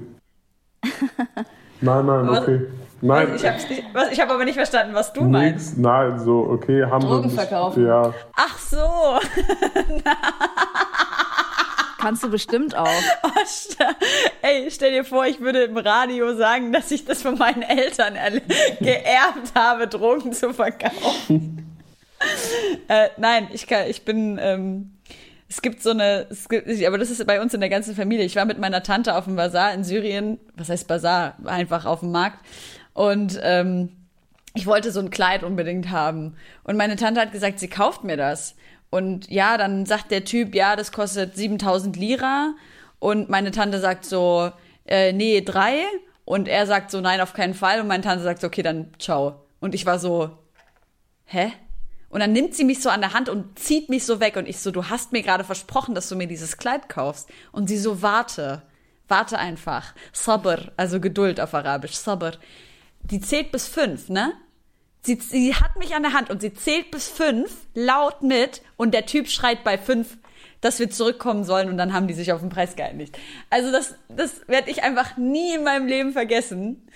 Nein, 1.81 2.07
nein, 2.07 2.29
Was? 2.29 2.43
okay. 2.43 2.67
Nein, 3.05 3.33
also 3.33 3.45
ich 3.45 4.21
habe 4.21 4.31
hab 4.31 4.31
aber 4.31 4.45
nicht 4.45 4.55
verstanden, 4.55 4.95
was 4.95 5.13
du 5.13 5.25
meinst. 5.25 5.77
nix, 5.77 5.83
nein, 5.83 6.19
so, 6.21 6.47
okay, 6.49 6.85
Handel. 6.85 7.09
Drogen 7.11 7.31
verkaufen. 7.31 7.85
Ja, 7.85 8.15
Ach 8.37 8.59
so. 8.59 8.79
Kannst 12.03 12.25
du 12.25 12.31
bestimmt 12.31 12.75
auch. 12.75 12.89
Oh, 13.25 13.85
Ey, 14.43 14.69
stell 14.71 14.91
dir 14.93 15.05
vor, 15.05 15.25
ich 15.27 15.41
würde 15.41 15.63
im 15.63 15.77
Radio 15.77 16.35
sagen, 16.35 16.73
dass 16.73 16.91
ich 16.91 17.05
das 17.05 17.23
von 17.23 17.39
meinen 17.39 17.63
Eltern 17.63 18.15
geerbt 18.81 19.55
habe, 19.55 19.87
Drogen 19.87 20.33
zu 20.33 20.53
verkaufen. 20.53 21.79
äh, 22.89 23.09
nein, 23.19 23.49
ich, 23.53 23.69
kann, 23.69 23.87
ich 23.89 24.05
bin. 24.05 24.39
Ähm, 24.41 24.93
es 25.49 25.63
gibt 25.63 25.83
so 25.83 25.91
eine, 25.91 26.27
gibt, 26.49 26.69
aber 26.85 26.99
das 26.99 27.11
ist 27.11 27.25
bei 27.27 27.41
uns 27.41 27.55
in 27.55 27.61
der 27.61 27.69
ganzen 27.69 27.95
Familie. 27.95 28.25
Ich 28.25 28.37
war 28.37 28.45
mit 28.45 28.59
meiner 28.59 28.83
Tante 28.83 29.15
auf 29.15 29.25
dem 29.25 29.37
Bazar 29.37 29.73
in 29.73 29.85
Syrien. 29.85 30.39
Was 30.57 30.69
heißt 30.69 30.89
Bazar? 30.89 31.37
Einfach 31.45 31.85
auf 31.85 32.01
dem 32.01 32.11
Markt. 32.11 32.39
Und 32.95 33.39
ähm, 33.43 33.91
ich 34.55 34.67
wollte 34.67 34.91
so 34.91 35.01
ein 35.01 35.11
Kleid 35.11 35.45
unbedingt 35.45 35.91
haben. 35.91 36.37
Und 36.65 36.77
meine 36.77 36.97
Tante 36.97 37.21
hat 37.21 37.33
gesagt, 37.33 37.61
sie 37.61 37.69
kauft 37.69 38.03
mir 38.03 38.17
das. 38.17 38.57
Und 38.93 39.31
ja, 39.31 39.57
dann 39.57 39.87
sagt 39.87 40.11
der 40.11 40.27
Typ, 40.27 40.55
ja, 40.55 40.77
das 40.77 40.93
kostet 40.93 41.35
7000 41.35 41.97
Lira. 41.97 42.55
Und 42.99 43.31
meine 43.31 43.51
Tante 43.51 43.81
sagt 43.81 44.05
so, 44.05 44.53
äh, 44.87 45.15
nee, 45.15 45.41
drei. 45.41 45.87
Und 46.27 46.47
er 46.47 46.67
sagt 46.67 46.91
so, 46.91 47.01
nein, 47.01 47.23
auf 47.23 47.33
keinen 47.33 47.55
Fall. 47.55 47.81
Und 47.81 47.87
meine 47.87 48.03
Tante 48.03 48.23
sagt 48.23 48.43
so, 48.43 48.49
okay, 48.49 48.61
dann 48.61 48.93
ciao. 48.99 49.47
Und 49.61 49.75
ich 49.75 49.87
war 49.87 49.99
so, 49.99 50.37
hä? 51.25 51.55
Und 52.11 52.21
dann 52.21 52.35
nimmt 52.35 52.55
sie 52.55 52.65
mich 52.65 52.83
so 52.83 52.91
an 52.91 53.01
der 53.01 53.15
Hand 53.15 53.31
und 53.31 53.59
zieht 53.59 53.89
mich 53.89 54.05
so 54.05 54.21
weg. 54.21 54.37
Und 54.37 54.47
ich 54.47 54.59
so, 54.59 54.71
du 54.71 54.85
hast 54.91 55.13
mir 55.13 55.23
gerade 55.23 55.45
versprochen, 55.45 55.95
dass 55.95 56.11
du 56.11 56.15
mir 56.15 56.27
dieses 56.27 56.59
Kleid 56.59 56.91
kaufst. 56.91 57.31
Und 57.51 57.69
sie 57.69 57.79
so, 57.79 58.03
warte. 58.03 58.61
Warte 59.09 59.39
einfach. 59.39 59.95
Sabr, 60.13 60.71
also 60.77 61.01
Geduld 61.01 61.41
auf 61.41 61.55
Arabisch. 61.55 61.95
Sabr. 61.95 62.33
Die 63.05 63.23
zählt 63.23 63.53
bis 63.53 63.69
fünf, 63.69 64.11
ne? 64.11 64.35
Sie, 65.03 65.17
sie 65.17 65.55
hat 65.55 65.77
mich 65.77 65.95
an 65.95 66.03
der 66.03 66.13
Hand 66.13 66.31
und 66.31 66.41
sie 66.41 66.55
zählt 66.55 66.91
bis 66.91 67.09
fünf, 67.09 67.51
laut 67.75 68.23
mit. 68.23 68.63
Und 68.77 68.95
der 68.95 69.07
Typ 69.07 69.29
schreit 69.29 69.65
bei 69.65 69.77
fünf, 69.77 70.17
dass 70.61 70.79
wir 70.79 70.91
zurückkommen 70.91 71.45
sollen. 71.45 71.69
Und 71.69 71.77
dann 71.77 71.93
haben 71.93 72.07
die 72.07 72.15
sich 72.15 72.33
auf 72.33 72.41
den 72.41 72.51
Preis 72.51 72.77
geeinigt. 72.77 73.19
Also 73.51 73.73
das, 73.73 73.95
das 74.09 74.49
werde 74.49 74.71
ich 74.71 74.83
einfach 74.83 75.17
nie 75.17 75.55
in 75.55 75.65
meinem 75.65 75.87
Leben 75.87 76.13
vergessen. 76.13 76.87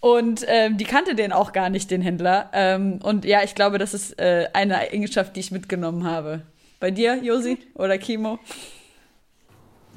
Und 0.00 0.44
ähm, 0.48 0.76
die 0.76 0.84
kannte 0.84 1.14
den 1.14 1.32
auch 1.32 1.52
gar 1.52 1.70
nicht, 1.70 1.90
den 1.90 2.02
Händler. 2.02 2.50
Ähm, 2.52 3.00
und 3.02 3.24
ja, 3.24 3.42
ich 3.42 3.54
glaube, 3.54 3.78
das 3.78 3.94
ist 3.94 4.18
äh, 4.18 4.48
eine 4.52 4.78
Eigenschaft, 4.78 5.36
die 5.36 5.40
ich 5.40 5.50
mitgenommen 5.50 6.04
habe. 6.04 6.42
Bei 6.80 6.90
dir, 6.90 7.22
Josi 7.22 7.58
oder 7.74 7.98
Kimo? 7.98 8.38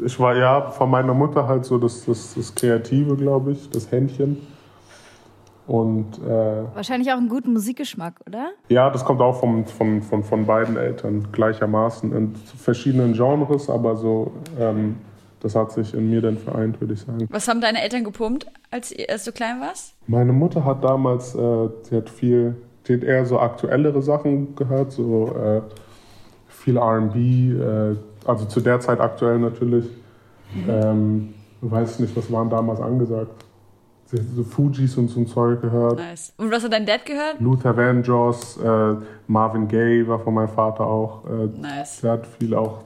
ich 0.05 0.19
war 0.19 0.35
ja 0.35 0.71
von 0.71 0.89
meiner 0.89 1.13
Mutter 1.13 1.47
halt 1.47 1.65
so 1.65 1.77
das, 1.77 2.05
das, 2.05 2.33
das 2.35 2.55
Kreative, 2.55 3.15
glaube 3.15 3.53
ich, 3.53 3.69
das 3.69 3.91
Händchen. 3.91 4.37
Und 5.69 6.17
äh, 6.17 6.63
Wahrscheinlich 6.73 7.11
auch 7.13 7.17
einen 7.17 7.29
guten 7.29 7.53
Musikgeschmack, 7.53 8.15
oder? 8.25 8.49
ja, 8.69 8.89
das 8.89 9.05
kommt 9.05 9.21
auch 9.21 9.39
vom, 9.39 9.65
von, 9.67 10.01
von, 10.01 10.23
von 10.23 10.47
beiden 10.47 10.77
Eltern 10.77 11.27
gleichermaßen 11.31 12.11
in 12.11 12.35
verschiedenen 12.35 13.13
Genres, 13.13 13.69
aber 13.69 13.95
so, 13.95 14.31
ähm, 14.59 14.95
das 15.41 15.53
hat 15.53 15.71
sich 15.71 15.93
in 15.93 16.09
mir 16.09 16.21
dann 16.21 16.39
vereint, 16.39 16.81
würde 16.81 16.95
ich 16.95 17.01
sagen. 17.01 17.27
Was 17.29 17.47
haben 17.47 17.61
deine 17.61 17.83
Eltern 17.83 18.03
gepumpt, 18.03 18.47
als, 18.71 18.91
als 19.07 19.25
du 19.25 19.31
klein 19.31 19.61
warst? 19.61 19.93
Meine 20.07 20.33
Mutter 20.33 20.65
hat 20.65 20.83
damals, 20.83 21.35
äh, 21.35 21.69
sie 21.83 21.97
hat 21.97 22.09
viel, 22.09 22.55
sie 22.85 22.95
hat 22.95 23.03
eher 23.03 23.27
so 23.27 23.39
aktuellere 23.39 24.01
Sachen 24.01 24.55
gehört, 24.55 24.91
so 24.91 25.35
äh, 25.35 25.61
viel 26.47 26.79
RB, 26.79 27.15
äh, 27.15 27.95
also 28.25 28.45
zu 28.45 28.59
der 28.59 28.79
Zeit 28.79 28.99
aktuell 28.99 29.37
natürlich. 29.37 29.85
Ähm, 30.67 31.35
ich 31.61 31.69
weiß 31.69 31.99
nicht, 31.99 32.17
was 32.17 32.31
waren 32.31 32.49
damals 32.49 32.81
angesagt. 32.81 33.45
Sie 34.11 34.17
hat 34.17 34.25
so 34.35 34.43
Fujis 34.43 34.97
und 34.97 35.07
so 35.09 35.19
ein 35.19 35.27
Zeug 35.27 35.61
gehört. 35.61 35.97
Nice. 35.99 36.33
Und 36.37 36.49
was 36.51 36.63
hat 36.63 36.73
dein 36.73 36.85
Dad 36.87 37.05
gehört? 37.05 37.39
Luther 37.39 37.77
Vandross, 37.77 38.57
äh, 38.57 38.95
Marvin 39.27 39.67
Gaye 39.67 40.07
war 40.07 40.17
von 40.19 40.33
meinem 40.33 40.49
Vater 40.49 40.83
auch. 40.85 41.25
Äh, 41.25 41.45
Nice. 41.61 42.01
der 42.01 42.13
hat 42.13 42.25
viel 42.25 42.55
auch 42.55 42.79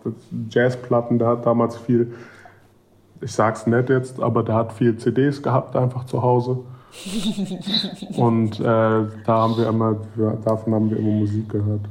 Jazzplatten, 0.50 1.20
der 1.20 1.30
hat 1.30 1.46
damals 1.46 1.78
viel, 1.78 2.14
ich 3.22 3.32
sag's 3.32 3.66
nett 3.68 3.90
jetzt, 3.90 4.20
aber 4.22 4.44
der 4.44 4.56
hat 4.56 4.74
viel 4.74 4.98
CDs 4.98 5.42
gehabt 5.42 5.78
einfach 5.78 6.04
zu 6.06 6.22
Hause. 6.22 6.60
Und 8.18 8.60
äh, 8.60 8.64
da 8.64 9.08
haben 9.28 9.58
wir 9.58 9.68
immer, 9.68 9.96
davon 10.44 10.74
haben 10.74 10.90
wir 10.90 10.98
immer 10.98 11.12
Musik 11.12 11.50
gehört. 11.50 11.82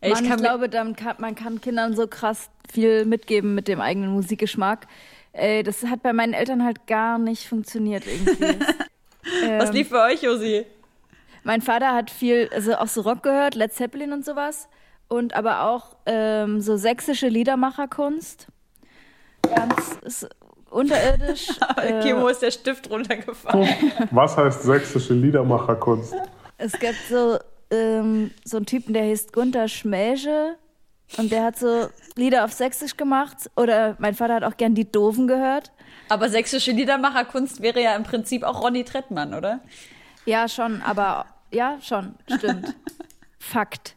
Ey, 0.00 0.12
Mann, 0.12 0.22
ich, 0.24 0.28
kann 0.30 0.40
mir- 0.40 0.46
glaube, 0.48 0.68
kann, 0.94 1.16
man 1.18 1.34
kann 1.34 1.60
Kindern 1.60 1.94
so 1.94 2.06
krass 2.06 2.50
viel 2.70 3.04
mitgeben 3.04 3.54
mit 3.54 3.68
dem 3.68 3.80
eigenen 3.80 4.10
Musikgeschmack. 4.12 4.86
Ey, 5.32 5.62
das 5.62 5.84
hat 5.84 6.02
bei 6.02 6.12
meinen 6.12 6.32
Eltern 6.32 6.64
halt 6.64 6.86
gar 6.86 7.18
nicht 7.18 7.48
funktioniert 7.48 8.04
irgendwie. 8.06 8.44
was 9.58 9.68
Ähm, 9.68 9.74
lief 9.74 9.88
für 9.88 10.00
euch, 10.00 10.22
Josi? 10.22 10.66
Mein 11.44 11.62
Vater 11.62 11.94
hat 11.94 12.10
viel, 12.10 12.50
also 12.52 12.74
auch 12.74 12.88
so 12.88 13.02
Rock 13.02 13.22
gehört, 13.22 13.54
Led 13.54 13.72
Zeppelin 13.72 14.12
und 14.12 14.24
sowas. 14.24 14.68
Und 15.08 15.34
aber 15.34 15.62
auch 15.62 15.96
ähm, 16.06 16.60
so 16.60 16.76
sächsische 16.76 17.28
Liedermacherkunst. 17.28 18.46
Ganz 19.42 19.98
ist 20.02 20.28
unterirdisch. 20.70 21.48
äh, 21.76 22.02
Kimo 22.02 22.28
ist 22.28 22.42
der 22.42 22.50
Stift 22.50 22.90
runtergefallen. 22.90 23.68
Was 24.10 24.36
heißt 24.36 24.62
sächsische 24.62 25.14
Liedermacherkunst? 25.14 26.14
Es 26.58 26.72
gibt 26.72 26.98
so, 27.08 27.38
ähm, 27.70 28.32
so 28.44 28.58
einen 28.58 28.66
Typen, 28.66 28.92
der 28.92 29.04
heißt 29.04 29.32
Gunther 29.32 29.68
Schmäge 29.68 30.56
und 31.16 31.32
der 31.32 31.44
hat 31.44 31.58
so 31.58 31.88
Lieder 32.16 32.44
auf 32.44 32.52
Sächsisch 32.52 32.96
gemacht. 32.96 33.50
Oder 33.56 33.96
mein 33.98 34.14
Vater 34.14 34.34
hat 34.34 34.44
auch 34.44 34.56
gern 34.56 34.74
die 34.74 34.90
Doofen 34.90 35.26
gehört. 35.26 35.72
Aber 36.08 36.28
sächsische 36.28 36.72
Liedermacherkunst 36.72 37.62
wäre 37.62 37.82
ja 37.82 37.96
im 37.96 38.02
Prinzip 38.02 38.42
auch 38.42 38.62
Ronny 38.62 38.84
Trettmann, 38.84 39.34
oder? 39.34 39.60
Ja, 40.24 40.48
schon, 40.48 40.82
aber 40.82 41.26
ja, 41.50 41.78
schon, 41.82 42.14
stimmt. 42.34 42.74
Fakt. 43.38 43.96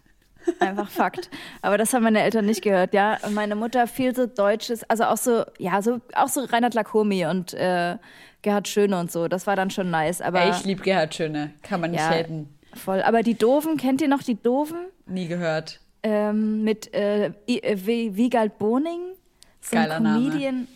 Einfach 0.60 0.90
Fakt. 0.90 1.30
Aber 1.62 1.78
das 1.78 1.94
haben 1.94 2.04
meine 2.04 2.22
Eltern 2.22 2.46
nicht 2.46 2.62
gehört, 2.62 2.94
ja. 2.94 3.18
Und 3.24 3.34
meine 3.34 3.56
Mutter 3.56 3.88
viel 3.88 4.16
so 4.16 4.26
Deutsches, 4.26 4.84
also 4.90 5.06
auch 5.06 5.18
so, 5.18 5.44
ja, 5.58 5.82
so, 5.82 6.02
auch 6.16 6.30
so 6.30 6.42
Reinhard 6.42 6.74
Lacomi 6.74 7.26
und 7.26 7.54
äh, 7.54 7.98
Gerhard 8.42 8.68
Schöne 8.68 9.00
und 9.00 9.12
so. 9.12 9.28
Das 9.28 9.46
war 9.46 9.56
dann 9.56 9.70
schon 9.70 9.92
nice. 9.92 10.22
Aber 10.22 10.50
ich 10.50 10.64
liebe 10.64 10.82
Gerhard 10.82 11.14
Schöne, 11.14 11.52
kann 11.62 11.80
man 11.80 11.92
nicht 11.92 12.00
ja, 12.00 12.10
helfen. 12.10 12.58
Voll. 12.74 13.02
Aber 13.04 13.22
die 13.22 13.36
Doofen, 13.36 13.78
kennt 13.78 14.02
ihr 14.02 14.08
noch 14.08 14.24
die 14.24 14.42
Doofen? 14.42 14.78
Nie 15.06 15.28
gehört. 15.28 15.80
Ähm, 16.04 16.64
mit 16.64 16.94
äh, 16.94 17.28
äh 17.48 18.16
Wiegald 18.16 18.58
Boning. 18.58 19.14
So 19.62 19.76
Geiler 19.76 19.98
Comedian. 19.98 20.56
Name. 20.56 20.68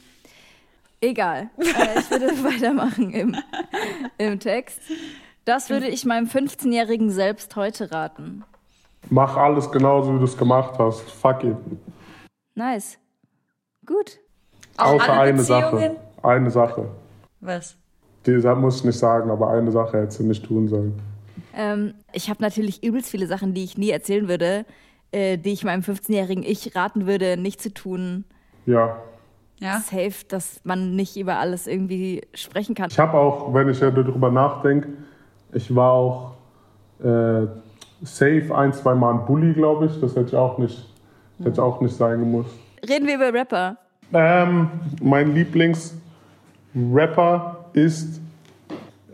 Egal. 1.02 1.50
äh, 1.58 2.00
ich 2.00 2.10
würde 2.10 2.28
weitermachen 2.44 3.12
im, 3.12 3.36
im 4.18 4.40
Text. 4.40 4.80
Das 5.46 5.70
würde 5.70 5.88
ich 5.88 6.06
meinem 6.06 6.28
15-jährigen 6.28 7.12
Selbst 7.12 7.56
heute 7.56 7.92
raten. 7.92 8.44
Mach 9.10 9.38
alles 9.38 9.72
genauso, 9.72 10.16
wie 10.16 10.20
du 10.20 10.26
es 10.26 10.38
gemacht 10.38 10.80
hast. 10.80 11.02
Fuck 11.02 11.44
it. 11.44 11.58
Nice. 12.56 12.98
Gut. 13.86 14.20
Außer 14.78 15.14
eine 15.14 15.44
Sache. 15.44 15.96
Eine 16.24 16.50
Sache. 16.50 16.90
Was? 17.40 17.78
Die 18.26 18.32
muss 18.32 18.78
ich 18.78 18.84
nicht 18.86 18.98
sagen, 18.98 19.30
aber 19.30 19.50
eine 19.52 19.72
Sache 19.72 20.02
hättest 20.02 20.20
du 20.20 20.24
nicht 20.24 20.44
tun 20.44 20.68
sollen. 20.68 21.00
Ähm, 21.54 21.94
ich 22.12 22.30
habe 22.30 22.42
natürlich 22.42 22.84
übelst 22.84 23.12
viele 23.12 23.28
Sachen, 23.28 23.54
die 23.54 23.64
ich 23.64 23.78
nie 23.78 23.92
erzählen 23.92 24.28
würde, 24.28 24.66
äh, 25.16 25.38
die 25.38 25.54
ich 25.54 25.64
meinem 25.64 25.82
15-jährigen 25.82 26.44
Ich 26.44 26.76
raten 26.76 27.08
würde, 27.08 27.38
nicht 27.38 27.62
zu 27.62 27.74
tun. 27.74 28.26
Ja. 28.66 28.98
Ja. 29.60 29.80
Safe, 29.80 30.12
dass 30.28 30.60
man 30.66 30.98
nicht 30.98 31.16
über 31.16 31.38
alles 31.38 31.68
irgendwie 31.68 32.24
sprechen 32.34 32.76
kann. 32.76 32.90
Ich 32.92 33.00
habe 33.00 33.14
auch, 33.14 33.54
wenn 33.54 33.70
ich 33.70 33.80
ja 33.80 33.92
darüber 33.92 34.30
nachdenke, 34.30 34.90
ich 35.54 35.74
war 35.74 35.94
auch 35.94 36.34
äh, 37.00 37.48
safe 38.04 38.54
ein, 38.54 38.74
zwei 38.74 38.94
Mal 38.94 39.14
ein 39.14 39.26
Bully, 39.26 39.54
glaube 39.54 39.86
ich. 39.86 39.98
Das 40.02 40.18
hätte 40.18 40.28
ich 40.28 40.36
auch 40.36 40.58
nicht, 40.58 40.86
hätte 41.38 41.52
ich 41.52 41.60
auch 41.60 41.80
nicht 41.80 41.96
sein 41.96 42.20
gemusst. 42.20 42.54
Reden 42.88 43.08
wir 43.08 43.16
über 43.16 43.34
Rapper. 43.34 43.78
Ähm, 44.14 44.70
mein 45.02 45.34
Lieblingsrapper 45.34 47.66
ist 47.72 48.20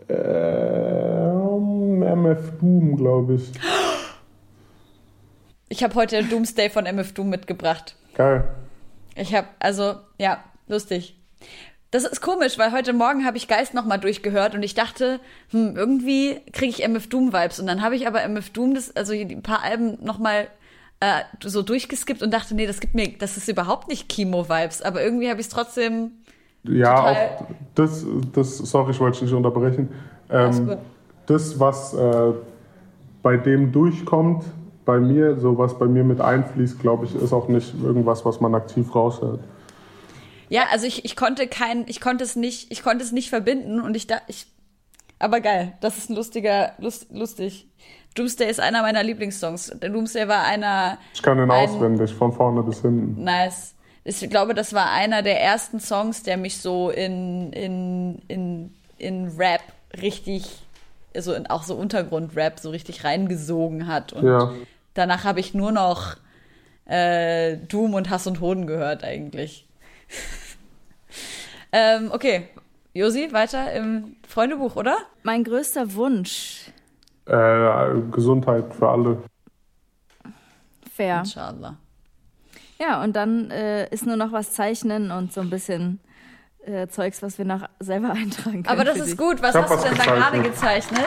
äh, 0.08 1.22
MF 2.14 2.58
Doom, 2.58 2.96
glaube 2.96 3.34
ich. 3.34 3.52
Ich 5.72 5.82
habe 5.82 5.94
heute 5.94 6.22
Doomsday 6.22 6.68
von 6.68 6.84
MF 6.84 7.14
Doom 7.14 7.30
mitgebracht. 7.30 7.96
Geil. 8.14 8.44
Ich 9.16 9.34
habe, 9.34 9.46
also, 9.58 9.94
ja, 10.18 10.44
lustig. 10.68 11.18
Das 11.90 12.04
ist 12.04 12.20
komisch, 12.20 12.58
weil 12.58 12.72
heute 12.72 12.92
Morgen 12.92 13.24
habe 13.24 13.38
ich 13.38 13.48
Geist 13.48 13.72
nochmal 13.72 13.98
durchgehört 13.98 14.54
und 14.54 14.62
ich 14.62 14.74
dachte, 14.74 15.18
hm, 15.50 15.74
irgendwie 15.74 16.40
kriege 16.52 16.68
ich 16.68 16.86
MF 16.86 17.08
Doom 17.08 17.32
Vibes. 17.32 17.58
Und 17.58 17.68
dann 17.68 17.80
habe 17.80 17.96
ich 17.96 18.06
aber 18.06 18.22
MF 18.22 18.50
Doom, 18.50 18.74
das, 18.74 18.94
also 18.94 19.14
ein 19.14 19.42
paar 19.42 19.62
Alben 19.62 19.96
nochmal 20.04 20.48
äh, 21.00 21.22
so 21.42 21.62
durchgeskippt 21.62 22.22
und 22.22 22.34
dachte, 22.34 22.54
nee, 22.54 22.66
das 22.66 22.80
gibt 22.80 22.94
mir, 22.94 23.16
das 23.16 23.38
ist 23.38 23.48
überhaupt 23.48 23.88
nicht 23.88 24.10
Kimo 24.10 24.50
Vibes. 24.50 24.82
Aber 24.82 25.02
irgendwie 25.02 25.30
habe 25.30 25.40
ich 25.40 25.46
es 25.46 25.52
trotzdem. 25.54 26.10
Ja, 26.64 27.02
auch 27.02 27.46
das, 27.76 28.04
das, 28.34 28.58
sorry, 28.58 28.90
ich 28.90 29.00
wollte 29.00 29.24
nicht 29.24 29.32
unterbrechen. 29.32 29.88
Ähm, 30.28 30.76
das, 31.24 31.58
was 31.58 31.94
äh, 31.94 32.34
bei 33.22 33.38
dem 33.38 33.72
durchkommt, 33.72 34.44
bei 34.84 34.98
mir, 34.98 35.38
so 35.38 35.58
was 35.58 35.78
bei 35.78 35.86
mir 35.86 36.04
mit 36.04 36.20
einfließt, 36.20 36.80
glaube 36.80 37.06
ich, 37.06 37.14
ist 37.14 37.32
auch 37.32 37.48
nicht 37.48 37.74
irgendwas, 37.82 38.24
was 38.24 38.40
man 38.40 38.54
aktiv 38.54 38.94
raushört. 38.94 39.40
Ja, 40.48 40.64
also 40.70 40.86
ich, 40.86 41.04
ich 41.04 41.16
konnte 41.16 41.46
kein, 41.46 41.84
ich 41.88 42.00
konnte 42.00 42.24
es 42.24 42.36
nicht, 42.36 42.70
ich 42.70 42.82
konnte 42.82 43.04
es 43.04 43.12
nicht 43.12 43.30
verbinden 43.30 43.80
und 43.80 43.96
ich 43.96 44.06
da, 44.06 44.20
ich, 44.26 44.46
aber 45.18 45.40
geil, 45.40 45.72
das 45.80 45.96
ist 45.96 46.10
ein 46.10 46.16
lustiger, 46.16 46.72
lust, 46.78 47.06
lustig. 47.10 47.68
Doomsday 48.14 48.50
ist 48.50 48.60
einer 48.60 48.82
meiner 48.82 49.02
Lieblingssongs. 49.02 49.72
Der 49.80 49.88
Doomsday 49.88 50.28
war 50.28 50.44
einer. 50.44 50.98
Ich 51.14 51.22
kann 51.22 51.38
den 51.38 51.50
ein, 51.50 51.68
auswendig, 51.68 52.12
von 52.12 52.32
vorne 52.32 52.62
bis 52.62 52.82
hinten. 52.82 53.22
Nice. 53.22 53.74
Ich 54.04 54.28
glaube, 54.28 54.54
das 54.54 54.74
war 54.74 54.90
einer 54.90 55.22
der 55.22 55.40
ersten 55.40 55.80
Songs, 55.80 56.22
der 56.22 56.36
mich 56.36 56.58
so 56.58 56.90
in, 56.90 57.52
in, 57.52 58.20
in, 58.28 58.74
in 58.98 59.28
Rap 59.38 59.62
richtig, 60.00 60.44
also 61.14 61.32
in, 61.32 61.46
auch 61.46 61.62
so 61.62 61.76
Untergrund-Rap 61.76 62.58
so 62.58 62.70
richtig 62.70 63.04
reingesogen 63.04 63.86
hat. 63.86 64.12
Und 64.12 64.26
ja. 64.26 64.52
Danach 64.94 65.24
habe 65.24 65.40
ich 65.40 65.54
nur 65.54 65.72
noch 65.72 66.16
äh, 66.86 67.56
Doom 67.56 67.94
und 67.94 68.10
Hass 68.10 68.26
und 68.26 68.40
Hoden 68.40 68.66
gehört 68.66 69.04
eigentlich. 69.04 69.66
ähm, 71.72 72.10
okay, 72.12 72.48
Josi, 72.94 73.32
weiter 73.32 73.72
im 73.72 74.16
Freundebuch, 74.28 74.76
oder? 74.76 74.96
Mein 75.22 75.44
größter 75.44 75.94
Wunsch. 75.94 76.70
Äh, 77.26 78.00
Gesundheit 78.10 78.74
für 78.74 78.88
alle. 78.88 79.22
Fair. 80.94 81.20
Inshallah. 81.20 81.76
Ja, 82.78 83.02
und 83.02 83.14
dann 83.14 83.50
äh, 83.50 83.88
ist 83.90 84.04
nur 84.04 84.16
noch 84.16 84.32
was 84.32 84.52
zeichnen 84.52 85.10
und 85.10 85.32
so 85.32 85.40
ein 85.40 85.50
bisschen 85.50 86.00
äh, 86.66 86.88
Zeugs, 86.88 87.22
was 87.22 87.38
wir 87.38 87.44
noch 87.44 87.68
selber 87.78 88.10
eintragen 88.12 88.64
können. 88.64 88.66
Aber 88.66 88.84
das 88.84 88.98
ist 88.98 89.12
dich. 89.12 89.16
gut. 89.16 89.40
Was 89.40 89.54
hast 89.54 89.84
du 89.84 89.88
denn 89.88 89.96
da 89.96 90.04
gerade 90.04 90.42
gezeichnet? 90.42 91.06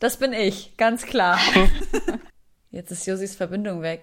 Das 0.00 0.16
bin 0.16 0.32
ich, 0.32 0.76
ganz 0.76 1.04
klar. 1.04 1.38
Jetzt 2.70 2.90
ist 2.90 3.06
Josis 3.06 3.34
Verbindung 3.34 3.82
weg. 3.82 4.02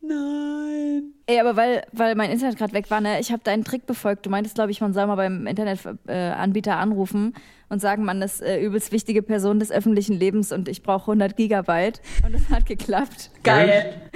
Nein. 0.00 1.14
Ey, 1.26 1.38
aber 1.38 1.56
weil, 1.56 1.84
weil 1.92 2.14
mein 2.14 2.30
Internet 2.30 2.56
gerade 2.56 2.72
weg 2.72 2.90
war, 2.90 3.00
ne, 3.00 3.20
ich 3.20 3.30
habe 3.30 3.42
deinen 3.44 3.64
Trick 3.64 3.86
befolgt. 3.86 4.26
Du 4.26 4.30
meintest, 4.30 4.54
glaube 4.54 4.70
ich, 4.70 4.80
man 4.80 4.92
soll 4.92 5.06
mal 5.06 5.16
beim 5.16 5.46
Internetanbieter 5.46 6.70
äh, 6.70 6.74
anrufen 6.74 7.34
und 7.68 7.80
sagen, 7.80 8.04
man 8.04 8.22
ist 8.22 8.40
äh, 8.40 8.60
übelst 8.60 8.92
wichtige 8.92 9.22
Person 9.22 9.60
des 9.60 9.70
öffentlichen 9.70 10.18
Lebens 10.18 10.52
und 10.52 10.68
ich 10.68 10.82
brauche 10.82 11.02
100 11.02 11.36
Gigabyte. 11.36 12.00
Und 12.24 12.34
es 12.34 12.48
hat 12.48 12.66
geklappt. 12.66 13.30
Geil. 13.42 14.10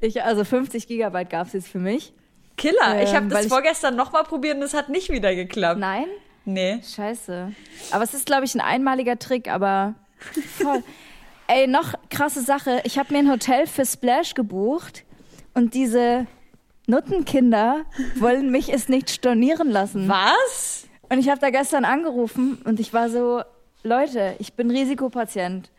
ich, 0.00 0.22
also 0.22 0.44
50 0.44 0.86
Gigabyte 0.86 1.30
gab 1.30 1.46
es 1.46 1.54
jetzt 1.54 1.68
für 1.68 1.80
mich. 1.80 2.12
Killer. 2.56 2.96
Ähm, 2.96 3.02
ich 3.02 3.14
habe 3.14 3.28
das 3.28 3.46
vorgestern 3.46 3.96
nochmal 3.96 4.24
probiert 4.24 4.56
und 4.56 4.62
es 4.62 4.74
hat 4.74 4.90
nicht 4.90 5.10
wieder 5.10 5.34
geklappt. 5.34 5.80
Nein? 5.80 6.06
Nee. 6.44 6.80
Scheiße. 6.82 7.52
Aber 7.90 8.04
es 8.04 8.14
ist, 8.14 8.26
glaube 8.26 8.44
ich, 8.44 8.54
ein 8.54 8.60
einmaliger 8.60 9.18
Trick, 9.18 9.48
aber 9.48 9.94
voll. 10.58 10.82
Ey, 11.52 11.66
noch 11.66 11.94
krasse 12.10 12.42
Sache. 12.42 12.80
Ich 12.84 12.96
habe 12.96 13.12
mir 13.12 13.18
ein 13.18 13.28
Hotel 13.28 13.66
für 13.66 13.84
Splash 13.84 14.34
gebucht 14.34 15.04
und 15.52 15.74
diese 15.74 16.28
Nuttenkinder 16.86 17.86
wollen 18.20 18.52
mich 18.52 18.72
es 18.72 18.88
nicht 18.88 19.10
stornieren 19.10 19.68
lassen. 19.68 20.08
Was? 20.08 20.86
Und 21.08 21.18
ich 21.18 21.28
habe 21.28 21.40
da 21.40 21.50
gestern 21.50 21.84
angerufen 21.84 22.62
und 22.64 22.78
ich 22.78 22.94
war 22.94 23.10
so, 23.10 23.42
Leute, 23.82 24.36
ich 24.38 24.52
bin 24.52 24.70
Risikopatient. 24.70 25.72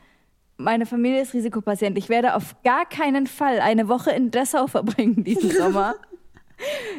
Meine 0.58 0.86
Familie 0.86 1.22
ist 1.22 1.34
Risikopatient. 1.34 1.98
Ich 1.98 2.10
werde 2.10 2.36
auf 2.36 2.62
gar 2.64 2.86
keinen 2.86 3.26
Fall 3.26 3.62
eine 3.62 3.88
Woche 3.88 4.12
in 4.12 4.30
Dessau 4.30 4.68
verbringen 4.68 5.24
diesen 5.24 5.52
Sommer. 5.52 5.96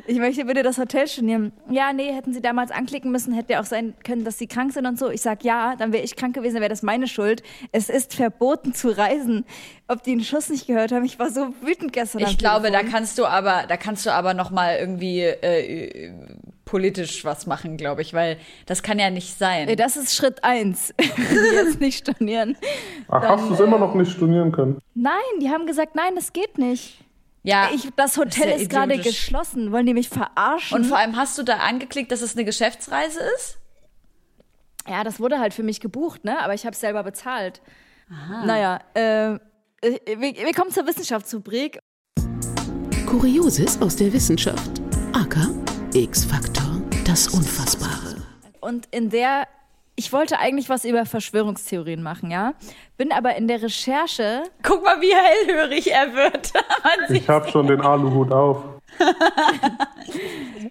Ich 0.06 0.18
möchte 0.18 0.44
bitte 0.44 0.62
das 0.62 0.78
Hotel 0.78 1.06
stornieren. 1.06 1.52
Ja, 1.70 1.92
nee, 1.92 2.12
hätten 2.12 2.32
Sie 2.32 2.40
damals 2.40 2.70
anklicken 2.70 3.12
müssen, 3.12 3.32
hätte 3.32 3.54
ja 3.54 3.60
auch 3.60 3.64
sein 3.64 3.94
können, 4.04 4.24
dass 4.24 4.38
Sie 4.38 4.46
krank 4.46 4.72
sind 4.72 4.86
und 4.86 4.98
so. 4.98 5.10
Ich 5.10 5.22
sag 5.22 5.44
ja, 5.44 5.76
dann 5.76 5.92
wäre 5.92 6.02
ich 6.02 6.16
krank 6.16 6.34
gewesen, 6.34 6.54
dann 6.54 6.62
wäre 6.62 6.70
das 6.70 6.82
meine 6.82 7.06
Schuld. 7.06 7.42
Es 7.70 7.88
ist 7.88 8.14
verboten 8.14 8.74
zu 8.74 8.96
reisen. 8.96 9.44
Ob 9.88 10.02
die 10.02 10.12
einen 10.12 10.24
Schuss 10.24 10.48
nicht 10.48 10.66
gehört 10.66 10.92
haben, 10.92 11.04
ich 11.04 11.18
war 11.18 11.30
so 11.30 11.54
wütend 11.60 11.92
gestern. 11.92 12.22
Ich 12.22 12.38
glaube, 12.38 12.66
Telefon. 12.66 12.86
da 12.86 12.92
kannst 12.92 13.18
du 13.18 13.26
aber, 13.26 13.64
da 13.68 13.76
kannst 13.76 14.06
du 14.06 14.12
aber 14.12 14.34
noch 14.34 14.50
mal 14.50 14.76
irgendwie 14.76 15.20
äh, 15.20 16.12
politisch 16.64 17.24
was 17.24 17.46
machen, 17.46 17.76
glaube 17.76 18.02
ich, 18.02 18.14
weil 18.14 18.38
das 18.66 18.82
kann 18.82 18.98
ja 18.98 19.10
nicht 19.10 19.38
sein. 19.38 19.66
Nee, 19.66 19.76
das 19.76 19.96
ist 19.96 20.14
Schritt 20.14 20.42
eins. 20.42 20.94
jetzt 21.54 21.80
nicht 21.80 21.98
stornieren. 21.98 22.56
Ach, 23.08 23.20
dann, 23.20 23.30
hast 23.30 23.48
du 23.48 23.54
es 23.54 23.60
äh, 23.60 23.64
immer 23.64 23.78
noch 23.78 23.94
nicht 23.94 24.12
stornieren 24.12 24.52
können? 24.52 24.80
Nein, 24.94 25.12
die 25.40 25.50
haben 25.50 25.66
gesagt, 25.66 25.94
nein, 25.94 26.14
das 26.14 26.32
geht 26.32 26.58
nicht. 26.58 26.98
Ja. 27.42 27.70
Ich, 27.74 27.88
das 27.96 28.16
Hotel 28.16 28.50
ist, 28.50 28.62
ist 28.62 28.70
gerade 28.70 28.98
geschlossen. 28.98 29.72
Wollen 29.72 29.86
die 29.86 29.94
mich 29.94 30.08
verarschen? 30.08 30.76
Und 30.76 30.84
vor 30.84 30.98
allem 30.98 31.16
hast 31.16 31.36
du 31.38 31.42
da 31.42 31.56
angeklickt, 31.56 32.12
dass 32.12 32.22
es 32.22 32.36
eine 32.36 32.44
Geschäftsreise 32.44 33.20
ist? 33.36 33.58
Ja, 34.88 35.04
das 35.04 35.20
wurde 35.20 35.38
halt 35.38 35.54
für 35.54 35.62
mich 35.62 35.80
gebucht, 35.80 36.24
ne? 36.24 36.40
Aber 36.40 36.54
ich 36.54 36.64
habe 36.64 36.74
es 36.74 36.80
selber 36.80 37.02
bezahlt. 37.02 37.60
Aha. 38.10 38.46
Naja, 38.46 38.80
äh, 38.94 39.38
wir, 39.82 40.18
wir 40.18 40.54
kommen 40.54 40.70
zur 40.70 40.86
Wissenschaftsrubrik. 40.86 41.78
Kurioses 43.06 43.80
aus 43.80 43.96
der 43.96 44.12
Wissenschaft. 44.12 44.80
AK 45.12 45.36
X-Faktor, 45.94 46.82
das 47.04 47.28
Unfassbare. 47.28 48.22
Und 48.60 48.86
in 48.90 49.10
der 49.10 49.46
ich 49.94 50.12
wollte 50.12 50.38
eigentlich 50.38 50.68
was 50.68 50.84
über 50.84 51.04
Verschwörungstheorien 51.04 52.02
machen, 52.02 52.30
ja. 52.30 52.54
Bin 52.96 53.12
aber 53.12 53.36
in 53.36 53.46
der 53.46 53.62
Recherche. 53.62 54.44
Guck 54.62 54.82
mal, 54.82 55.00
wie 55.00 55.14
hellhörig 55.14 55.90
er 55.92 56.14
wird. 56.14 56.52
ich 57.10 57.28
habe 57.28 57.48
schon 57.50 57.66
den 57.66 57.80
Aluhut 57.80 58.32
auf. 58.32 58.64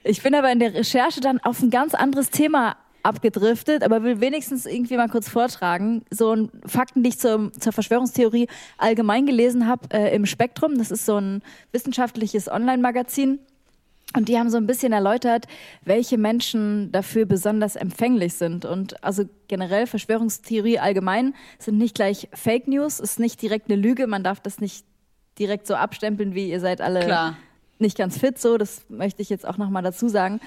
ich 0.03 0.24
bin 0.24 0.34
aber 0.34 0.51
in 0.51 0.59
der 0.59 0.74
Recherche 0.74 1.22
dann 1.22 1.39
auf 1.39 1.61
ein 1.61 1.69
ganz 1.69 1.93
anderes 1.93 2.30
Thema 2.30 2.78
abgedriftet, 3.03 3.84
aber 3.84 4.03
will 4.03 4.22
wenigstens 4.22 4.65
irgendwie 4.65 4.97
mal 4.97 5.09
kurz 5.09 5.30
vortragen. 5.30 6.03
So 6.09 6.34
ein 6.36 6.51
Fakten, 6.65 7.03
die 7.03 7.09
ich 7.09 7.19
zur, 7.19 7.51
zur 7.53 7.74
Verschwörungstheorie 7.74 8.47
allgemein 8.78 9.26
gelesen 9.26 9.67
habe 9.67 9.88
äh, 9.93 10.15
im 10.15 10.26
Spektrum. 10.26 10.78
Das 10.78 10.91
ist 10.91 11.05
so 11.05 11.17
ein 11.17 11.41
wissenschaftliches 11.72 12.49
Online-Magazin. 12.49 13.39
Und 14.16 14.28
die 14.28 14.38
haben 14.38 14.49
so 14.49 14.57
ein 14.57 14.68
bisschen 14.68 14.91
erläutert, 14.91 15.47
welche 15.84 16.18
Menschen 16.18 16.91
dafür 16.91 17.26
besonders 17.26 17.76
empfänglich 17.76 18.34
sind. 18.34 18.66
Und 18.66 19.01
also 19.03 19.24
generell 19.47 19.88
Verschwörungstheorie 19.88 20.80
allgemein 20.80 21.34
sind 21.59 21.78
nicht 21.78 21.95
gleich 21.95 22.28
Fake 22.34 22.68
News, 22.68 22.99
ist 22.99 23.20
nicht 23.20 23.41
direkt 23.41 23.72
eine 23.72 23.82
Lüge. 23.82 24.07
Man 24.07 24.24
darf 24.24 24.41
das 24.41 24.59
nicht 24.59 24.86
direkt 25.39 25.66
so 25.66 25.76
abstempeln, 25.76 26.36
wie 26.36 26.49
ihr 26.49 26.59
seid 26.59 26.82
alle 26.82 27.05
Klar. 27.05 27.38
nicht 27.80 27.97
ganz 27.97 28.18
fit. 28.18 28.38
So, 28.38 28.57
das 28.57 28.82
möchte 28.89 29.22
ich 29.22 29.30
jetzt 29.30 29.47
auch 29.47 29.57
nochmal 29.57 29.82
dazu 29.82 30.09
sagen. 30.09 30.41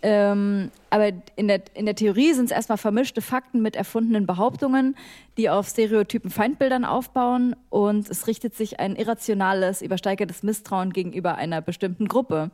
Ähm, 0.00 0.70
aber 0.88 1.10
in 1.36 1.46
der, 1.46 1.60
in 1.74 1.84
der 1.84 1.94
Theorie 1.94 2.32
sind 2.32 2.46
es 2.46 2.50
erstmal 2.52 2.78
vermischte 2.78 3.20
Fakten 3.20 3.60
mit 3.60 3.76
erfundenen 3.76 4.26
Behauptungen, 4.26 4.96
die 5.36 5.50
auf 5.50 5.68
stereotypen 5.68 6.30
Feindbildern 6.30 6.86
aufbauen. 6.86 7.54
Und 7.68 8.08
es 8.08 8.26
richtet 8.26 8.54
sich 8.54 8.80
ein 8.80 8.96
irrationales, 8.96 9.82
übersteigertes 9.82 10.42
Misstrauen 10.42 10.94
gegenüber 10.94 11.34
einer 11.34 11.60
bestimmten 11.60 12.08
Gruppe. 12.08 12.50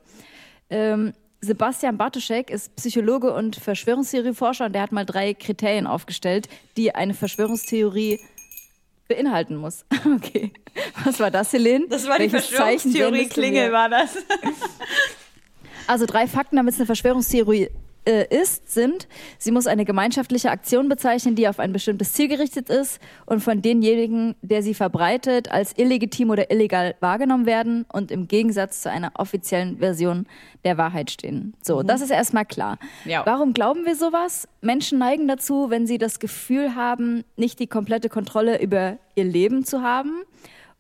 Ähm, 0.71 1.13
Sebastian 1.41 1.97
Bartoschek 1.97 2.51
ist 2.51 2.75
Psychologe 2.77 3.33
und 3.33 3.57
Verschwörungstheorieforscher 3.57 4.67
und 4.67 4.73
der 4.73 4.83
hat 4.83 4.93
mal 4.93 5.05
drei 5.05 5.35
Kriterien 5.35 5.87
aufgestellt, 5.87 6.49
die 6.77 6.95
eine 6.95 7.15
Verschwörungstheorie 7.15 8.21
beinhalten 9.09 9.57
muss. 9.57 9.85
Okay. 10.17 10.53
Was 11.05 11.21
war 11.21 11.31
das, 11.31 11.53
Helene? 11.53 11.87
Das 11.89 12.07
war 12.07 12.19
die 12.19 12.29
Verschwörungstheorie-Klingel, 12.29 13.73
war 13.73 13.89
das. 13.89 14.17
Also 15.89 16.05
drei 16.05 16.27
Fakten, 16.27 16.57
damit 16.57 16.75
es 16.75 16.81
eine 16.81 16.87
Verschwörungstheorie 16.87 17.71
ist, 18.07 18.73
sind, 18.73 19.09
sie 19.39 19.51
muss 19.51 19.67
eine 19.67 19.85
gemeinschaftliche 19.85 20.51
Aktion 20.51 20.89
bezeichnen, 20.89 21.35
die 21.35 21.49
auf 21.49 21.59
ein 21.59 21.73
bestimmtes 21.73 22.13
Ziel 22.13 22.29
gerichtet 22.29 22.71
ist 22.71 23.01
und 23.27 23.41
von 23.41 23.63
denjenigen, 23.63 24.35
der 24.43 24.63
sie 24.63 24.75
verbreitet, 24.75 25.51
als 25.51 25.77
illegitim 25.77 26.31
oder 26.31 26.51
illegal 26.51 26.95
wahrgenommen 27.01 27.47
werden 27.47 27.85
und 27.93 28.11
im 28.11 28.29
Gegensatz 28.29 28.83
zu 28.83 28.91
einer 28.91 29.13
offiziellen 29.15 29.79
Version 29.79 30.27
der 30.65 30.79
Wahrheit 30.79 31.11
stehen. 31.11 31.55
So, 31.63 31.81
mhm. 31.81 31.87
das 31.87 32.01
ist 32.01 32.11
erstmal 32.11 32.45
klar. 32.45 32.79
Ja. 33.05 33.25
Warum 33.27 33.53
glauben 33.53 33.85
wir 33.85 33.97
sowas? 33.97 34.49
Menschen 34.61 34.99
neigen 34.99 35.29
dazu, 35.29 35.71
wenn 35.71 35.87
sie 35.87 35.99
das 35.99 36.19
Gefühl 36.19 36.75
haben, 36.75 37.25
nicht 37.37 37.59
die 37.59 37.67
komplette 37.67 38.09
Kontrolle 38.09 38.63
über 38.63 38.99
ihr 39.15 39.25
Leben 39.25 39.65
zu 39.65 39.83
haben 39.83 40.23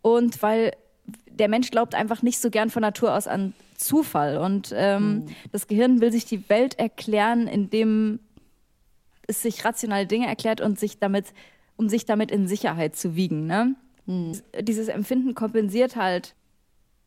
und 0.02 0.42
weil 0.42 0.72
der 1.28 1.48
Mensch 1.48 1.70
glaubt 1.70 1.94
einfach 1.94 2.22
nicht 2.22 2.40
so 2.40 2.50
gern 2.50 2.70
von 2.70 2.82
Natur 2.82 3.14
aus 3.14 3.26
an 3.26 3.52
Zufall. 3.78 4.38
Und 4.38 4.72
ähm, 4.74 5.02
mhm. 5.02 5.26
das 5.52 5.66
Gehirn 5.66 6.00
will 6.00 6.12
sich 6.12 6.24
die 6.24 6.48
Welt 6.48 6.78
erklären, 6.78 7.46
indem 7.46 8.20
es 9.26 9.42
sich 9.42 9.64
rationale 9.64 10.06
Dinge 10.06 10.26
erklärt 10.26 10.60
und 10.60 10.78
sich 10.78 10.98
damit, 10.98 11.26
um 11.76 11.88
sich 11.88 12.04
damit 12.04 12.30
in 12.30 12.46
Sicherheit 12.46 12.96
zu 12.96 13.16
wiegen. 13.16 13.46
Ne? 13.46 13.74
Mhm. 14.06 14.32
Dieses 14.60 14.88
Empfinden 14.88 15.34
kompensiert 15.34 15.96
halt 15.96 16.34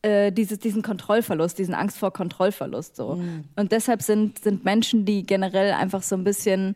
äh, 0.01 0.31
dieses, 0.31 0.59
diesen 0.59 0.81
Kontrollverlust, 0.81 1.57
diesen 1.57 1.73
Angst 1.73 1.97
vor 1.97 2.11
Kontrollverlust. 2.11 2.95
So. 2.95 3.15
Mhm. 3.15 3.45
Und 3.55 3.71
deshalb 3.71 4.01
sind, 4.01 4.39
sind 4.39 4.63
Menschen, 4.63 5.05
die 5.05 5.25
generell 5.25 5.73
einfach 5.73 6.03
so 6.03 6.15
ein 6.15 6.23
bisschen 6.23 6.75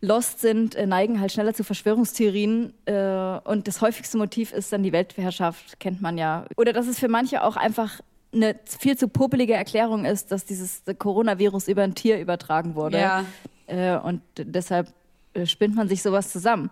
lost 0.00 0.40
sind, 0.40 0.74
äh, 0.76 0.86
neigen 0.86 1.20
halt 1.20 1.32
schneller 1.32 1.54
zu 1.54 1.64
Verschwörungstheorien. 1.64 2.72
Äh, 2.84 3.40
und 3.44 3.66
das 3.66 3.80
häufigste 3.80 4.18
Motiv 4.18 4.52
ist 4.52 4.72
dann 4.72 4.82
die 4.82 4.92
Weltherrschaft, 4.92 5.80
kennt 5.80 6.00
man 6.00 6.16
ja. 6.18 6.44
Oder 6.56 6.72
dass 6.72 6.86
es 6.86 6.98
für 6.98 7.08
manche 7.08 7.42
auch 7.42 7.56
einfach 7.56 8.00
eine 8.32 8.56
viel 8.64 8.96
zu 8.96 9.08
popelige 9.08 9.54
Erklärung 9.54 10.04
ist, 10.04 10.30
dass 10.32 10.44
dieses 10.44 10.82
Coronavirus 10.98 11.68
über 11.68 11.82
ein 11.82 11.94
Tier 11.94 12.20
übertragen 12.20 12.74
wurde. 12.74 12.98
Ja. 12.98 13.24
Äh, 13.66 13.98
und 13.98 14.22
deshalb 14.36 14.92
äh, 15.34 15.46
spinnt 15.46 15.74
man 15.74 15.88
sich 15.88 16.02
sowas 16.02 16.30
zusammen. 16.30 16.70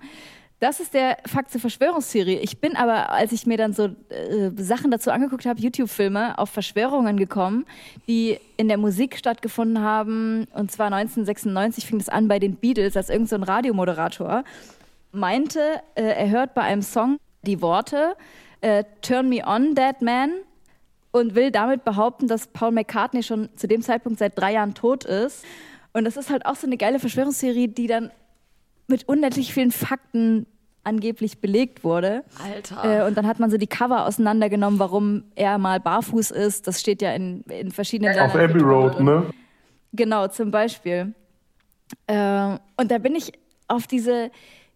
Das 0.58 0.80
ist 0.80 0.94
der 0.94 1.18
Fakt 1.26 1.50
zur 1.50 1.60
Verschwörungstheorie. 1.60 2.36
Ich 2.36 2.60
bin 2.60 2.76
aber, 2.76 3.10
als 3.12 3.32
ich 3.32 3.46
mir 3.46 3.58
dann 3.58 3.74
so 3.74 3.88
äh, 4.08 4.50
Sachen 4.56 4.90
dazu 4.90 5.10
angeguckt 5.10 5.44
habe, 5.44 5.60
YouTube-Filme, 5.60 6.38
auf 6.38 6.48
Verschwörungen 6.48 7.18
gekommen, 7.18 7.66
die 8.08 8.38
in 8.56 8.68
der 8.68 8.78
Musik 8.78 9.18
stattgefunden 9.18 9.82
haben. 9.82 10.46
Und 10.54 10.70
zwar 10.70 10.86
1996 10.86 11.86
fing 11.86 12.00
es 12.00 12.08
an 12.08 12.26
bei 12.26 12.38
den 12.38 12.56
Beatles, 12.56 12.96
als 12.96 13.10
irgendein 13.10 13.40
so 13.40 13.46
Radiomoderator 13.46 14.44
meinte, 15.12 15.60
äh, 15.94 16.02
er 16.02 16.30
hört 16.30 16.54
bei 16.54 16.62
einem 16.62 16.82
Song 16.82 17.18
die 17.42 17.60
Worte 17.60 18.16
äh, 18.60 18.84
Turn 19.02 19.28
me 19.28 19.42
on, 19.46 19.74
dead 19.74 20.00
man 20.00 20.30
und 21.18 21.34
will 21.34 21.50
damit 21.50 21.84
behaupten, 21.84 22.28
dass 22.28 22.46
Paul 22.48 22.72
McCartney 22.72 23.22
schon 23.22 23.48
zu 23.56 23.66
dem 23.66 23.82
Zeitpunkt 23.82 24.18
seit 24.18 24.38
drei 24.38 24.52
Jahren 24.52 24.74
tot 24.74 25.04
ist. 25.04 25.44
Und 25.92 26.04
das 26.04 26.16
ist 26.16 26.30
halt 26.30 26.44
auch 26.46 26.56
so 26.56 26.66
eine 26.66 26.76
geile 26.76 26.98
Verschwörungstheorie, 26.98 27.68
die 27.68 27.86
dann 27.86 28.10
mit 28.86 29.08
unendlich 29.08 29.52
vielen 29.52 29.72
Fakten 29.72 30.46
angeblich 30.84 31.40
belegt 31.40 31.82
wurde. 31.82 32.22
Alter. 32.42 33.02
Äh, 33.02 33.06
und 33.08 33.16
dann 33.16 33.26
hat 33.26 33.40
man 33.40 33.50
so 33.50 33.56
die 33.56 33.66
Cover 33.66 34.06
auseinandergenommen, 34.06 34.78
warum 34.78 35.24
er 35.34 35.58
mal 35.58 35.80
barfuß 35.80 36.30
ist. 36.30 36.68
Das 36.68 36.80
steht 36.80 37.02
ja 37.02 37.12
in, 37.12 37.42
in 37.44 37.72
verschiedenen 37.72 38.18
Auf 38.18 38.34
Abbey 38.34 38.60
Road, 38.60 39.00
ne? 39.00 39.26
Genau, 39.92 40.28
zum 40.28 40.50
Beispiel. 40.50 41.14
Äh, 42.06 42.58
und 42.76 42.90
da 42.90 42.98
bin 42.98 43.16
ich 43.16 43.32
auf 43.66 43.86
diese, 43.86 44.30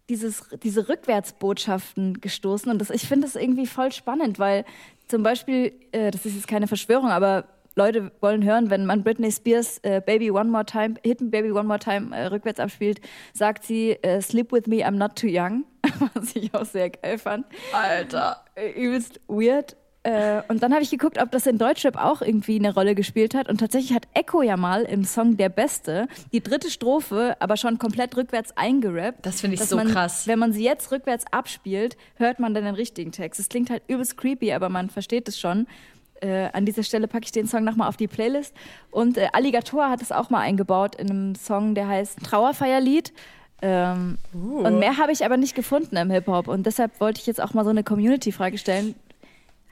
dieses, 0.08 0.48
diese 0.62 0.88
Rückwärtsbotschaften 0.88 2.20
gestoßen. 2.20 2.72
Und 2.72 2.80
das, 2.80 2.90
ich 2.90 3.06
finde 3.06 3.26
das 3.26 3.36
irgendwie 3.36 3.66
voll 3.66 3.92
spannend, 3.92 4.38
weil 4.38 4.64
zum 5.10 5.22
Beispiel, 5.22 5.72
äh, 5.92 6.10
das 6.10 6.24
ist 6.24 6.36
jetzt 6.36 6.48
keine 6.48 6.66
Verschwörung, 6.66 7.10
aber 7.10 7.44
Leute 7.76 8.10
wollen 8.20 8.44
hören, 8.44 8.70
wenn 8.70 8.86
man 8.86 9.02
Britney 9.02 9.30
Spears 9.30 9.78
äh, 9.82 10.00
Baby 10.04 10.30
One 10.30 10.50
More 10.50 10.64
Time, 10.64 10.94
Hit 11.04 11.18
Baby 11.30 11.50
One 11.52 11.64
More 11.64 11.78
Time 11.78 12.16
äh, 12.16 12.26
rückwärts 12.26 12.60
abspielt, 12.60 13.00
sagt 13.32 13.64
sie 13.64 13.92
äh, 14.02 14.20
Sleep 14.20 14.52
with 14.52 14.66
me, 14.66 14.86
I'm 14.86 14.92
not 14.92 15.16
too 15.16 15.28
young, 15.28 15.64
was 16.14 16.34
ich 16.34 16.52
auch 16.54 16.64
sehr 16.64 16.90
geil 16.90 17.18
fand. 17.18 17.46
Alter. 17.72 18.44
Äh, 18.54 18.70
übelst 18.70 19.20
weird. 19.28 19.76
Äh, 20.02 20.40
und 20.48 20.62
dann 20.62 20.72
habe 20.72 20.82
ich 20.82 20.90
geguckt, 20.90 21.20
ob 21.20 21.30
das 21.30 21.46
in 21.46 21.58
Deutschrap 21.58 21.96
auch 21.96 22.22
irgendwie 22.22 22.58
eine 22.58 22.72
Rolle 22.72 22.94
gespielt 22.94 23.34
hat. 23.34 23.48
Und 23.48 23.58
tatsächlich 23.58 23.92
hat 23.94 24.08
Echo 24.14 24.40
ja 24.40 24.56
mal 24.56 24.82
im 24.82 25.04
Song 25.04 25.36
Der 25.36 25.50
Beste 25.50 26.08
die 26.32 26.42
dritte 26.42 26.70
Strophe 26.70 27.36
aber 27.38 27.56
schon 27.56 27.78
komplett 27.78 28.16
rückwärts 28.16 28.56
eingerappt. 28.56 29.26
Das 29.26 29.42
finde 29.42 29.56
ich 29.56 29.64
so 29.64 29.76
man, 29.76 29.88
krass. 29.88 30.26
Wenn 30.26 30.38
man 30.38 30.52
sie 30.52 30.64
jetzt 30.64 30.90
rückwärts 30.90 31.26
abspielt, 31.30 31.98
hört 32.16 32.40
man 32.40 32.54
dann 32.54 32.64
den 32.64 32.74
richtigen 32.74 33.12
Text. 33.12 33.38
Es 33.40 33.50
klingt 33.50 33.68
halt 33.68 33.82
übelst 33.88 34.16
creepy, 34.16 34.52
aber 34.52 34.70
man 34.70 34.88
versteht 34.88 35.28
es 35.28 35.38
schon. 35.38 35.66
Äh, 36.22 36.48
an 36.52 36.64
dieser 36.64 36.82
Stelle 36.82 37.06
packe 37.06 37.24
ich 37.24 37.32
den 37.32 37.46
Song 37.46 37.64
nochmal 37.64 37.88
auf 37.88 37.98
die 37.98 38.08
Playlist. 38.08 38.54
Und 38.90 39.18
äh, 39.18 39.28
Alligator 39.32 39.90
hat 39.90 40.00
es 40.00 40.12
auch 40.12 40.30
mal 40.30 40.40
eingebaut 40.40 40.94
in 40.94 41.10
einem 41.10 41.34
Song, 41.34 41.74
der 41.74 41.88
heißt 41.88 42.20
Trauerfeierlied. 42.22 43.12
Ähm, 43.60 44.16
uh. 44.34 44.66
Und 44.66 44.78
mehr 44.78 44.96
habe 44.96 45.12
ich 45.12 45.26
aber 45.26 45.36
nicht 45.36 45.54
gefunden 45.54 45.96
im 45.96 46.10
Hip-Hop. 46.10 46.48
Und 46.48 46.64
deshalb 46.64 47.00
wollte 47.00 47.20
ich 47.20 47.26
jetzt 47.26 47.42
auch 47.42 47.52
mal 47.52 47.64
so 47.64 47.70
eine 47.70 47.84
Community-Frage 47.84 48.56
stellen. 48.56 48.94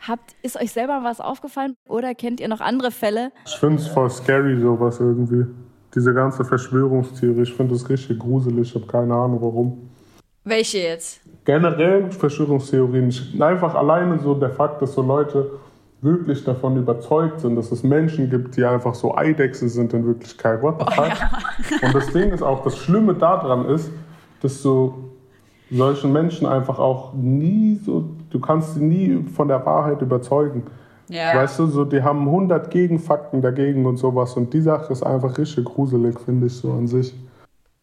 Habt, 0.07 0.37
ist 0.43 0.61
euch 0.61 0.73
selber 0.73 1.01
was 1.03 1.21
aufgefallen 1.21 1.75
oder 1.89 2.15
kennt 2.15 2.41
ihr 2.41 2.49
noch 2.49 2.61
andere 2.61 2.91
Fälle? 2.91 3.33
Ich 3.47 3.57
finde 3.57 3.83
es 3.83 3.89
voll 3.89 4.11
scary, 4.11 4.61
sowas 4.61 5.01
irgendwie. 5.01 5.47
Diese 5.95 6.15
ganze 6.15 6.45
Verschwörungstheorie, 6.45 7.43
ich 7.43 7.55
finde 7.55 7.75
das 7.75 7.89
richtig 7.89 8.19
gruselig, 8.19 8.69
ich 8.69 8.75
habe 8.75 8.87
keine 8.87 9.15
Ahnung 9.15 9.41
warum. 9.41 9.91
Welche 10.45 10.79
jetzt? 10.79 11.21
Generell 11.45 12.11
Verschwörungstheorien. 12.11 13.13
Einfach 13.41 13.75
alleine 13.75 14.19
so 14.21 14.35
der 14.35 14.51
Fakt, 14.51 14.81
dass 14.83 14.95
so 14.95 15.03
Leute 15.03 15.51
wirklich 16.01 16.45
davon 16.45 16.77
überzeugt 16.77 17.41
sind, 17.41 17.57
dass 17.57 17.73
es 17.73 17.83
Menschen 17.83 18.31
gibt, 18.31 18.57
die 18.57 18.65
einfach 18.65 18.95
so 18.95 19.17
Eidechse 19.17 19.69
sind 19.69 19.93
in 19.93 20.07
Wirklichkeit. 20.07 20.63
What 20.63 20.77
the 20.79 20.95
fuck? 20.95 21.05
Oh, 21.05 21.09
ja. 21.81 21.89
Und 21.89 21.95
das 21.95 22.13
Ding 22.13 22.31
ist 22.31 22.43
auch, 22.43 22.63
das 22.63 22.79
Schlimme 22.79 23.15
daran 23.15 23.67
ist, 23.67 23.91
dass 24.41 24.63
so 24.63 25.11
solchen 25.71 26.13
Menschen 26.13 26.47
einfach 26.47 26.79
auch 26.79 27.13
nie 27.15 27.81
so, 27.85 28.17
du 28.31 28.41
kannst 28.41 28.75
sie 28.75 28.83
nie 28.83 29.25
von 29.35 29.49
der 29.49 29.65
Wahrheit 29.65 30.03
überzeugen. 30.03 30.65
Ja. 31.09 31.35
Weißt 31.35 31.59
du, 31.59 31.67
so, 31.67 31.85
die 31.85 32.03
haben 32.03 32.27
100 32.27 32.71
Gegenfakten 32.71 33.41
dagegen 33.41 33.87
und 33.87 33.97
sowas 33.97 34.35
und 34.35 34.53
die 34.53 34.61
Sache 34.61 34.93
ist 34.93 35.03
einfach 35.03 35.39
richtig 35.39 35.65
gruselig, 35.65 36.21
finde 36.21 36.47
ich 36.47 36.55
so 36.55 36.73
an 36.73 36.87
sich. 36.87 37.15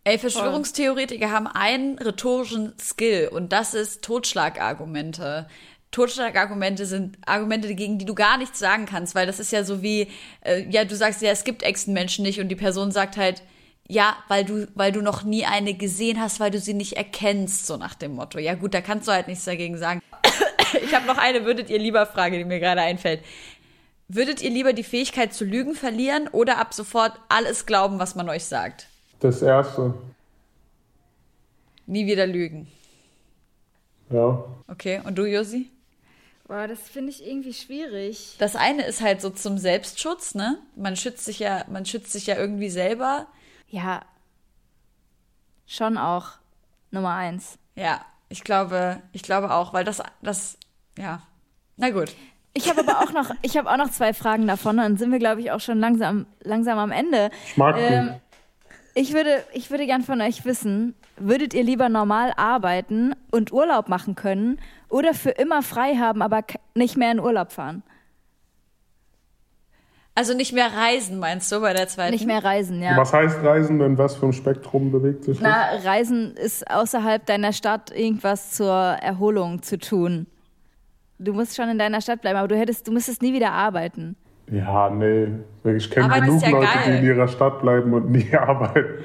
Ey, 0.03 0.19
Verschwörungstheoretiker 0.19 1.31
haben 1.31 1.47
einen 1.47 1.97
rhetorischen 1.97 2.73
Skill 2.79 3.29
und 3.33 3.51
das 3.51 3.73
ist 3.73 4.03
Totschlagargumente. 4.03 5.47
Totschlagargumente 5.89 6.85
sind 6.85 7.17
Argumente, 7.25 7.73
gegen 7.73 7.97
die 7.97 8.05
du 8.05 8.13
gar 8.13 8.37
nichts 8.37 8.59
sagen 8.59 8.85
kannst, 8.85 9.15
weil 9.15 9.25
das 9.25 9.39
ist 9.39 9.51
ja 9.51 9.63
so 9.63 9.81
wie, 9.81 10.09
äh, 10.41 10.69
ja, 10.69 10.85
du 10.85 10.95
sagst 10.95 11.23
ja, 11.23 11.31
es 11.31 11.43
gibt 11.43 11.63
Echsenmenschen 11.63 12.23
nicht 12.23 12.39
und 12.39 12.49
die 12.49 12.55
Person 12.55 12.91
sagt 12.91 13.17
halt, 13.17 13.41
ja, 13.87 14.15
weil 14.27 14.45
du, 14.45 14.67
weil 14.75 14.91
du 14.91 15.01
noch 15.01 15.23
nie 15.23 15.45
eine 15.45 15.73
gesehen 15.73 16.19
hast, 16.19 16.39
weil 16.39 16.51
du 16.51 16.59
sie 16.59 16.73
nicht 16.73 16.93
erkennst, 16.93 17.65
so 17.65 17.77
nach 17.77 17.95
dem 17.95 18.15
Motto. 18.15 18.39
Ja 18.39 18.55
gut, 18.55 18.73
da 18.73 18.81
kannst 18.81 19.07
du 19.07 19.11
halt 19.11 19.27
nichts 19.27 19.45
dagegen 19.45 19.77
sagen. 19.77 20.01
Ich 20.81 20.93
habe 20.93 21.05
noch 21.05 21.17
eine, 21.17 21.45
würdet 21.45 21.69
ihr 21.69 21.79
lieber 21.79 22.05
Frage, 22.05 22.37
die 22.37 22.45
mir 22.45 22.59
gerade 22.59 22.81
einfällt. 22.81 23.23
Würdet 24.07 24.41
ihr 24.41 24.51
lieber 24.51 24.73
die 24.73 24.83
Fähigkeit 24.83 25.33
zu 25.33 25.45
lügen 25.45 25.73
verlieren 25.73 26.27
oder 26.27 26.57
ab 26.57 26.73
sofort 26.73 27.13
alles 27.27 27.65
glauben, 27.65 27.97
was 27.97 28.15
man 28.15 28.29
euch 28.29 28.45
sagt? 28.45 28.87
Das 29.19 29.41
erste. 29.41 29.95
Nie 31.87 32.05
wieder 32.05 32.27
lügen. 32.27 32.67
Ja. 34.09 34.43
Okay, 34.67 35.01
und 35.03 35.17
du, 35.17 35.25
Josi? 35.25 35.71
Boah, 36.47 36.67
das 36.67 36.79
finde 36.81 37.09
ich 37.09 37.25
irgendwie 37.25 37.53
schwierig. 37.53 38.35
Das 38.37 38.55
eine 38.55 38.85
ist 38.85 39.01
halt 39.01 39.21
so 39.21 39.31
zum 39.31 39.57
Selbstschutz, 39.57 40.35
ne? 40.35 40.59
Man 40.75 40.95
schützt 40.95 41.25
sich 41.25 41.39
ja, 41.39 41.65
man 41.71 41.85
schützt 41.87 42.11
sich 42.11 42.27
ja 42.27 42.37
irgendwie 42.37 42.69
selber. 42.69 43.25
Ja, 43.69 44.03
schon 45.65 45.97
auch 45.97 46.33
Nummer 46.91 47.15
eins. 47.15 47.57
Ja, 47.75 48.05
ich 48.29 48.43
glaube, 48.43 49.01
ich 49.11 49.21
glaube 49.23 49.51
auch, 49.53 49.73
weil 49.73 49.83
das, 49.83 50.01
das, 50.21 50.57
ja. 50.97 51.21
Na 51.77 51.89
gut. 51.89 52.15
Ich 52.53 52.69
habe 52.69 52.81
aber 52.81 52.99
auch 53.01 53.11
noch, 53.11 53.31
ich 53.41 53.57
habe 53.57 53.69
auch 53.69 53.77
noch 53.77 53.89
zwei 53.91 54.13
Fragen 54.13 54.47
davon. 54.47 54.77
Dann 54.77 54.97
sind 54.97 55.11
wir, 55.11 55.19
glaube 55.19 55.41
ich, 55.41 55.51
auch 55.51 55.59
schon 55.59 55.79
langsam, 55.79 56.25
langsam 56.43 56.77
am 56.77 56.91
Ende. 56.91 57.29
Ich 57.47 57.57
mag 57.57 57.75
Ähm, 57.77 58.05
den. 58.07 58.21
Ich 58.97 59.11
würde, 59.13 59.43
ich 59.51 59.69
würde 59.71 59.85
gern 59.85 60.03
von 60.03 60.21
euch 60.21 60.45
wissen, 60.45 60.95
würdet 61.17 61.53
ihr 61.53 61.63
lieber 61.63 61.89
normal 61.89 62.31
arbeiten 62.37 63.13
und 63.29 63.51
Urlaub 63.51 63.89
machen 63.89 64.15
können 64.15 64.57
oder 64.87 65.13
für 65.13 65.31
immer 65.31 65.61
frei 65.63 65.95
haben, 65.97 66.21
aber 66.21 66.43
k- 66.43 66.59
nicht 66.75 66.95
mehr 66.95 67.11
in 67.11 67.19
Urlaub 67.19 67.51
fahren? 67.51 67.83
Also 70.17 70.33
nicht 70.33 70.53
mehr 70.53 70.71
reisen, 70.73 71.19
meinst 71.19 71.51
du, 71.51 71.59
bei 71.59 71.73
der 71.73 71.89
zweiten? 71.89 72.13
Nicht 72.13 72.25
mehr 72.25 72.41
reisen, 72.41 72.81
ja. 72.81 72.95
Was 72.95 73.11
heißt 73.11 73.43
Reisen 73.43 73.79
denn? 73.79 73.97
Was 73.97 74.15
für 74.15 74.27
ein 74.27 74.33
Spektrum 74.33 74.89
bewegt 74.89 75.25
sich 75.25 75.39
das? 75.39 75.43
Na, 75.43 75.89
Reisen 75.89 76.35
ist 76.37 76.71
außerhalb 76.71 77.25
deiner 77.25 77.51
Stadt 77.51 77.91
irgendwas 77.91 78.51
zur 78.51 78.73
Erholung 78.73 79.61
zu 79.61 79.77
tun. 79.77 80.27
Du 81.19 81.33
musst 81.33 81.57
schon 81.57 81.67
in 81.67 81.77
deiner 81.77 81.99
Stadt 81.99 82.21
bleiben, 82.21 82.37
aber 82.39 82.47
du 82.47 82.57
hättest, 82.57 82.87
du 82.87 82.93
müsstest 82.93 83.21
nie 83.21 83.33
wieder 83.33 83.51
arbeiten. 83.51 84.15
Ja, 84.49 84.89
nee. 84.89 85.27
Ich 85.65 85.89
kenne 85.91 86.21
genug 86.21 86.41
ja 86.41 86.49
Leute, 86.49 86.65
geil. 86.65 86.83
die 86.85 86.97
in 86.99 87.05
ihrer 87.05 87.27
Stadt 87.27 87.61
bleiben 87.61 87.93
und 87.93 88.09
nie 88.09 88.33
arbeiten. 88.37 89.03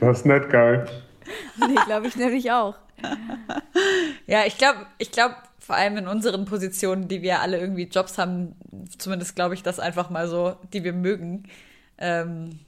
Das 0.00 0.18
ist 0.18 0.26
nicht 0.26 0.50
geil. 0.50 0.86
Nee, 1.56 1.74
glaube 1.86 2.06
ich 2.06 2.16
nämlich 2.16 2.52
auch. 2.52 2.74
Ja, 4.26 4.40
ich 4.46 4.58
glaube, 4.58 4.80
ich 4.98 5.10
glaube, 5.10 5.34
vor 5.64 5.76
allem 5.76 5.96
in 5.96 6.08
unseren 6.08 6.44
Positionen, 6.44 7.08
die 7.08 7.22
wir 7.22 7.40
alle 7.40 7.58
irgendwie 7.58 7.84
Jobs 7.84 8.18
haben, 8.18 8.54
zumindest 8.98 9.34
glaube 9.34 9.54
ich 9.54 9.62
das 9.62 9.80
einfach 9.80 10.10
mal 10.10 10.28
so, 10.28 10.56
die 10.72 10.84
wir 10.84 10.92
mögen. 10.92 11.44
Ähm, 11.98 12.60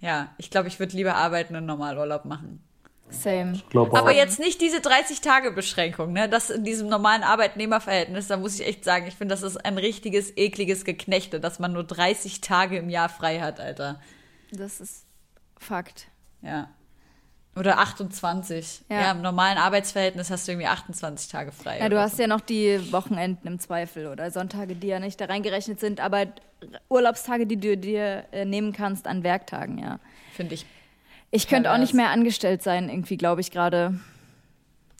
ja, 0.00 0.34
ich 0.38 0.50
glaube, 0.50 0.68
ich 0.68 0.78
würde 0.78 0.96
lieber 0.96 1.14
arbeiten 1.14 1.56
und 1.56 1.66
Normalurlaub 1.66 2.24
machen. 2.24 2.62
Same. 3.08 3.60
Aber 3.72 4.12
jetzt 4.12 4.40
nicht 4.40 4.60
diese 4.60 4.78
30-Tage-Beschränkung, 4.78 6.12
ne? 6.12 6.28
Das 6.28 6.50
in 6.50 6.64
diesem 6.64 6.88
normalen 6.88 7.22
Arbeitnehmerverhältnis, 7.22 8.26
da 8.26 8.36
muss 8.36 8.58
ich 8.58 8.66
echt 8.66 8.84
sagen, 8.84 9.06
ich 9.06 9.14
finde, 9.14 9.32
das 9.32 9.42
ist 9.42 9.64
ein 9.64 9.78
richtiges, 9.78 10.36
ekliges 10.36 10.84
Geknechte, 10.84 11.38
dass 11.38 11.60
man 11.60 11.72
nur 11.72 11.84
30 11.84 12.40
Tage 12.40 12.76
im 12.78 12.90
Jahr 12.90 13.08
frei 13.08 13.40
hat, 13.40 13.60
Alter. 13.60 14.00
Das 14.50 14.80
ist 14.80 15.06
Fakt. 15.58 16.08
Ja. 16.42 16.68
Oder 17.56 17.78
28. 17.78 18.82
Ja. 18.90 19.00
Ja. 19.00 19.10
im 19.12 19.22
normalen 19.22 19.56
Arbeitsverhältnis 19.56 20.30
hast 20.30 20.46
du 20.46 20.52
irgendwie 20.52 20.68
28 20.68 21.28
Tage 21.28 21.52
frei. 21.52 21.78
Ja, 21.78 21.88
du 21.88 21.98
hast 21.98 22.18
ja 22.18 22.26
noch 22.26 22.42
die 22.42 22.92
Wochenenden 22.92 23.48
im 23.48 23.58
Zweifel 23.58 24.06
oder 24.08 24.30
Sonntage, 24.30 24.74
die 24.74 24.88
ja 24.88 25.00
nicht 25.00 25.20
da 25.20 25.24
reingerechnet 25.24 25.80
sind, 25.80 26.00
aber 26.00 26.26
Urlaubstage, 26.88 27.46
die 27.46 27.56
du 27.56 27.76
dir 27.76 28.24
äh, 28.32 28.44
nehmen 28.44 28.72
kannst 28.72 29.06
an 29.06 29.22
Werktagen, 29.22 29.78
ja. 29.78 29.92
so, 29.92 30.36
finde 30.36 30.54
ich. 30.54 30.66
Ich 31.30 31.48
könnte 31.48 31.72
auch 31.72 31.78
nicht 31.78 31.94
mehr 31.94 32.10
angestellt 32.10 32.62
sein, 32.62 32.88
irgendwie, 32.88 33.16
glaube 33.16 33.40
ich 33.40 33.50
gerade. 33.50 33.98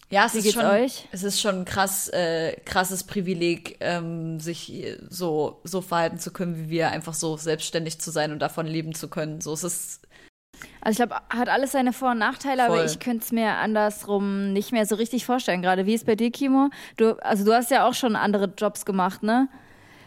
Ja, 0.08 0.26
es 0.26 0.34
Wie 0.34 0.38
ist 0.38 0.54
schon, 0.54 0.64
euch? 0.64 1.08
es 1.12 1.24
ist 1.24 1.40
schon 1.40 1.60
ein 1.60 1.64
krass, 1.64 2.08
äh, 2.08 2.56
krasses 2.64 3.04
Privileg, 3.04 3.76
ähm, 3.80 4.38
sich 4.38 4.84
so, 5.08 5.60
so 5.64 5.80
verhalten 5.80 6.18
zu 6.18 6.32
können 6.32 6.56
wie 6.56 6.70
wir, 6.70 6.90
einfach 6.90 7.14
so 7.14 7.36
selbstständig 7.36 7.98
zu 8.00 8.10
sein 8.10 8.32
und 8.32 8.38
davon 8.38 8.66
leben 8.66 8.94
zu 8.94 9.08
können. 9.08 9.40
So 9.40 9.52
es 9.52 9.64
ist 9.64 10.05
Also 10.80 11.02
ich 11.02 11.08
glaube, 11.08 11.22
hat 11.30 11.48
alles 11.48 11.72
seine 11.72 11.92
Vor- 11.92 12.12
und 12.12 12.18
Nachteile, 12.18 12.64
aber 12.64 12.76
Voll. 12.76 12.86
ich 12.86 13.00
könnte 13.00 13.24
es 13.24 13.32
mir 13.32 13.54
andersrum 13.54 14.52
nicht 14.52 14.72
mehr 14.72 14.86
so 14.86 14.94
richtig 14.94 15.26
vorstellen. 15.26 15.62
Gerade 15.62 15.86
wie 15.86 15.94
ist 15.94 16.06
bei 16.06 16.14
dir, 16.14 16.30
Kimo? 16.30 16.70
Du, 16.96 17.20
also 17.22 17.44
du 17.44 17.52
hast 17.52 17.70
ja 17.70 17.88
auch 17.88 17.94
schon 17.94 18.16
andere 18.16 18.52
Jobs 18.56 18.84
gemacht, 18.84 19.22
ne? 19.22 19.48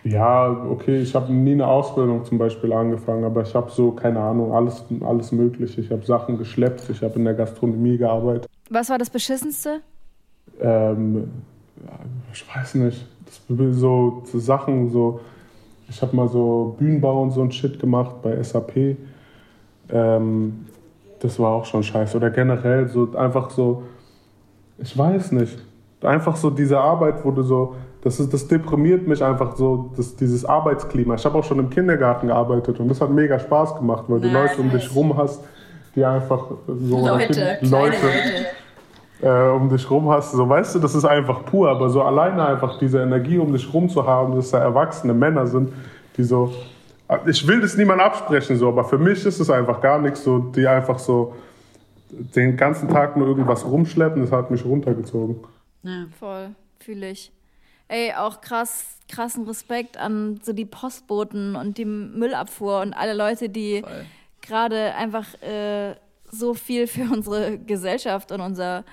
Ja, 0.04 0.50
okay, 0.50 1.02
ich 1.02 1.14
habe 1.14 1.34
nie 1.34 1.52
eine 1.52 1.68
Ausbildung 1.68 2.24
zum 2.24 2.38
Beispiel 2.38 2.72
angefangen, 2.72 3.26
aber 3.26 3.42
ich 3.42 3.54
habe 3.54 3.70
so, 3.70 3.92
keine 3.92 4.20
Ahnung, 4.20 4.54
alles, 4.54 4.86
alles 5.02 5.32
Mögliche. 5.34 5.82
Ich 5.82 5.92
habe 5.92 6.06
Sachen 6.06 6.38
geschleppt, 6.38 6.90
ich 6.90 7.02
habe 7.04 7.16
in 7.16 7.26
der 7.26 7.34
Gastronomie 7.34 7.98
gearbeitet. 7.98 8.50
Was 8.70 8.90
war 8.90 8.98
das 8.98 9.10
Beschissenste? 9.10 9.82
Ähm, 10.62 11.30
ich 12.32 12.46
weiß 12.56 12.76
nicht, 12.76 13.06
das 13.26 13.42
so, 13.78 14.24
so 14.26 14.40
Sachen, 14.40 14.90
so, 14.90 15.20
ich 15.90 16.02
habe 16.02 16.16
mal 16.16 16.30
so 16.30 16.76
Bühnenbau 16.80 17.22
und 17.22 17.32
so 17.32 17.42
ein 17.42 17.52
Shit 17.52 17.80
gemacht 17.80 18.22
bei 18.22 18.42
SAP. 18.42 18.96
Ähm, 19.92 20.66
das 21.20 21.40
war 21.40 21.52
auch 21.52 21.66
schon 21.66 21.84
scheiße. 21.84 22.18
Oder 22.18 22.30
generell 22.30 22.88
so 22.88 23.16
einfach 23.16 23.50
so, 23.50 23.84
ich 24.78 24.98
weiß 24.98 25.34
nicht, 25.34 25.58
einfach 26.02 26.36
so 26.36 26.50
diese 26.50 26.80
Arbeit, 26.80 27.24
wo 27.24 27.32
du 27.32 27.44
so, 27.44 27.76
das, 28.02 28.20
ist, 28.20 28.34
das 28.34 28.48
deprimiert 28.48 29.08
mich 29.08 29.24
einfach 29.24 29.56
so, 29.56 29.92
das, 29.98 30.16
dieses 30.16 30.46
Arbeitsklima. 30.46 31.16
Ich 31.16 31.26
habe 31.26 31.38
auch 31.38 31.44
schon 31.44 31.60
im 31.60 31.70
Kindergarten 31.70 32.28
gearbeitet 32.28 32.80
und 32.80 32.88
das 32.88 33.02
hat 33.02 33.10
mega 33.10 33.38
Spaß 33.40 33.76
gemacht, 33.76 34.06
weil 34.08 34.22
du. 34.22 34.30
Leute 34.30 34.62
um 34.62 34.70
dich 34.70 34.96
rum 34.96 35.18
hast, 35.18 35.44
die 35.96 36.06
einfach 36.06 36.46
so 36.68 37.08
Leute, 37.08 37.58
Leute 37.62 37.68
Leute. 37.68 37.98
äh, 39.22 39.50
um 39.50 39.70
dich 39.70 39.90
rum 39.90 40.10
hast, 40.10 40.32
so 40.32 40.48
weißt 40.48 40.76
du, 40.76 40.80
das 40.80 40.96
ist 40.96 41.04
einfach 41.04 41.44
pur, 41.46 41.70
aber 41.70 41.90
so 41.90 42.02
alleine 42.02 42.46
einfach 42.46 42.78
diese 42.80 43.02
Energie 43.02 43.38
um 43.38 43.52
dich 43.52 43.74
rum 43.74 43.90
zu 43.90 44.06
haben, 44.06 44.36
dass 44.36 44.52
da 44.52 44.60
erwachsene 44.60 45.14
Männer 45.14 45.46
sind, 45.48 45.74
die 46.16 46.24
so, 46.24 46.52
ich 47.26 47.48
will 47.48 47.62
das 47.62 47.76
niemand 47.76 48.02
absprechen 48.02 48.58
so, 48.58 48.68
aber 48.68 48.84
für 48.84 48.98
mich 48.98 49.26
ist 49.26 49.40
es 49.40 49.50
einfach 49.50 49.82
gar 49.82 50.00
nichts 50.00 50.24
so, 50.24 50.40
die 50.40 50.68
einfach 50.68 51.00
so 51.00 51.36
den 52.12 52.58
ganzen 52.58 52.90
Tag 52.90 53.18
nur 53.18 53.28
irgendwas 53.28 53.66
rumschleppen, 53.66 54.22
das 54.22 54.32
hat 54.32 54.52
mich 54.52 54.66
runtergezogen. 54.66 55.38
Voll, 56.20 56.50
fühle 56.80 57.12
ich. 57.12 57.32
Ey, 57.88 58.14
auch 58.14 58.42
krass, 58.42 58.98
krassen 59.08 59.46
Respekt 59.46 59.98
an 59.98 60.40
so 60.44 60.54
die 60.54 60.66
Postboten 60.66 61.56
und 61.56 61.78
die 61.78 61.86
Müllabfuhr 61.86 62.82
und 62.82 62.94
alle 62.94 63.16
Leute, 63.16 63.50
die 63.50 63.84
gerade 64.42 64.94
einfach 64.96 65.26
äh, 65.42 65.96
so 66.32 66.54
viel 66.54 66.88
für 66.88 67.12
unsere 67.12 67.58
Gesellschaft 67.58 68.32
und 68.32 68.42
unser 68.42 68.84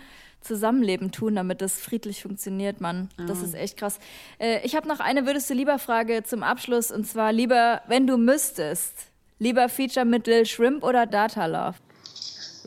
Zusammenleben 0.47 1.13
tun, 1.13 1.35
damit 1.35 1.61
das 1.61 1.81
friedlich 1.81 2.23
funktioniert, 2.23 2.81
Mann. 2.81 3.09
Das 3.27 3.43
ist 3.43 3.55
echt 3.55 3.77
krass. 3.77 3.99
Äh, 4.39 4.61
ich 4.65 4.77
habe 4.77 4.89
noch 4.89 5.01
eine 5.01 5.27
Würdest 5.27 5.51
du 5.51 5.55
lieber 5.55 5.79
Frage 5.79 6.23
zum 6.25 6.43
Abschluss 6.43 6.91
und 6.91 7.07
zwar 7.07 7.33
lieber, 7.33 7.83
wenn 7.89 8.07
du 8.07 8.17
müsstest, 8.17 9.09
lieber 9.39 9.69
Feature 9.69 10.07
mit 10.07 10.27
Lil 10.27 10.47
Shrimp 10.47 10.85
oder 10.85 11.07
Data 11.07 11.47
Love? 11.47 11.75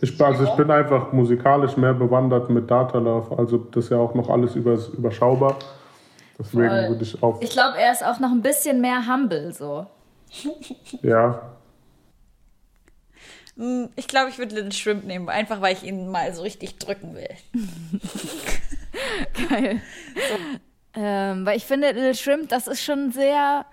Ich, 0.02 0.22
also 0.22 0.44
ich 0.44 0.52
bin 0.52 0.72
einfach 0.72 1.12
musikalisch 1.12 1.76
mehr 1.76 1.94
bewandert 1.94 2.50
mit 2.50 2.72
Datalove, 2.72 3.38
also 3.38 3.58
das 3.58 3.86
ist 3.86 3.92
ja 3.92 3.98
auch 3.98 4.14
noch 4.14 4.30
alles 4.30 4.56
übers, 4.56 4.88
überschaubar. 4.90 5.58
Deswegen 6.38 6.70
Voll. 6.70 6.90
würde 6.90 7.04
ich 7.04 7.22
auf, 7.22 7.42
Ich 7.42 7.50
glaube, 7.50 7.78
er 7.78 7.92
ist 7.92 8.06
auch 8.06 8.20
noch 8.20 8.32
ein 8.32 8.42
bisschen 8.42 8.80
mehr 8.80 9.06
humble 9.08 9.52
so. 9.52 9.86
ja, 11.02 11.42
Ich 13.97 14.07
glaube, 14.07 14.30
ich 14.30 14.38
würde 14.38 14.55
Little 14.55 14.72
Shrimp 14.72 15.03
nehmen, 15.03 15.28
einfach 15.28 15.60
weil 15.60 15.74
ich 15.74 15.84
ihn 15.84 16.10
mal 16.10 16.34
so 16.34 16.43
richtig 16.43 16.78
drücken 16.78 17.14
will. 17.14 17.28
Geil. 19.49 19.82
Ähm, 20.93 21.45
weil 21.45 21.57
ich 21.57 21.66
finde, 21.66 21.91
Little 21.91 22.16
Shrimp, 22.16 22.47
das 22.47 22.68
ist 22.68 22.82
schon 22.82 23.12
sehr, 23.12 23.66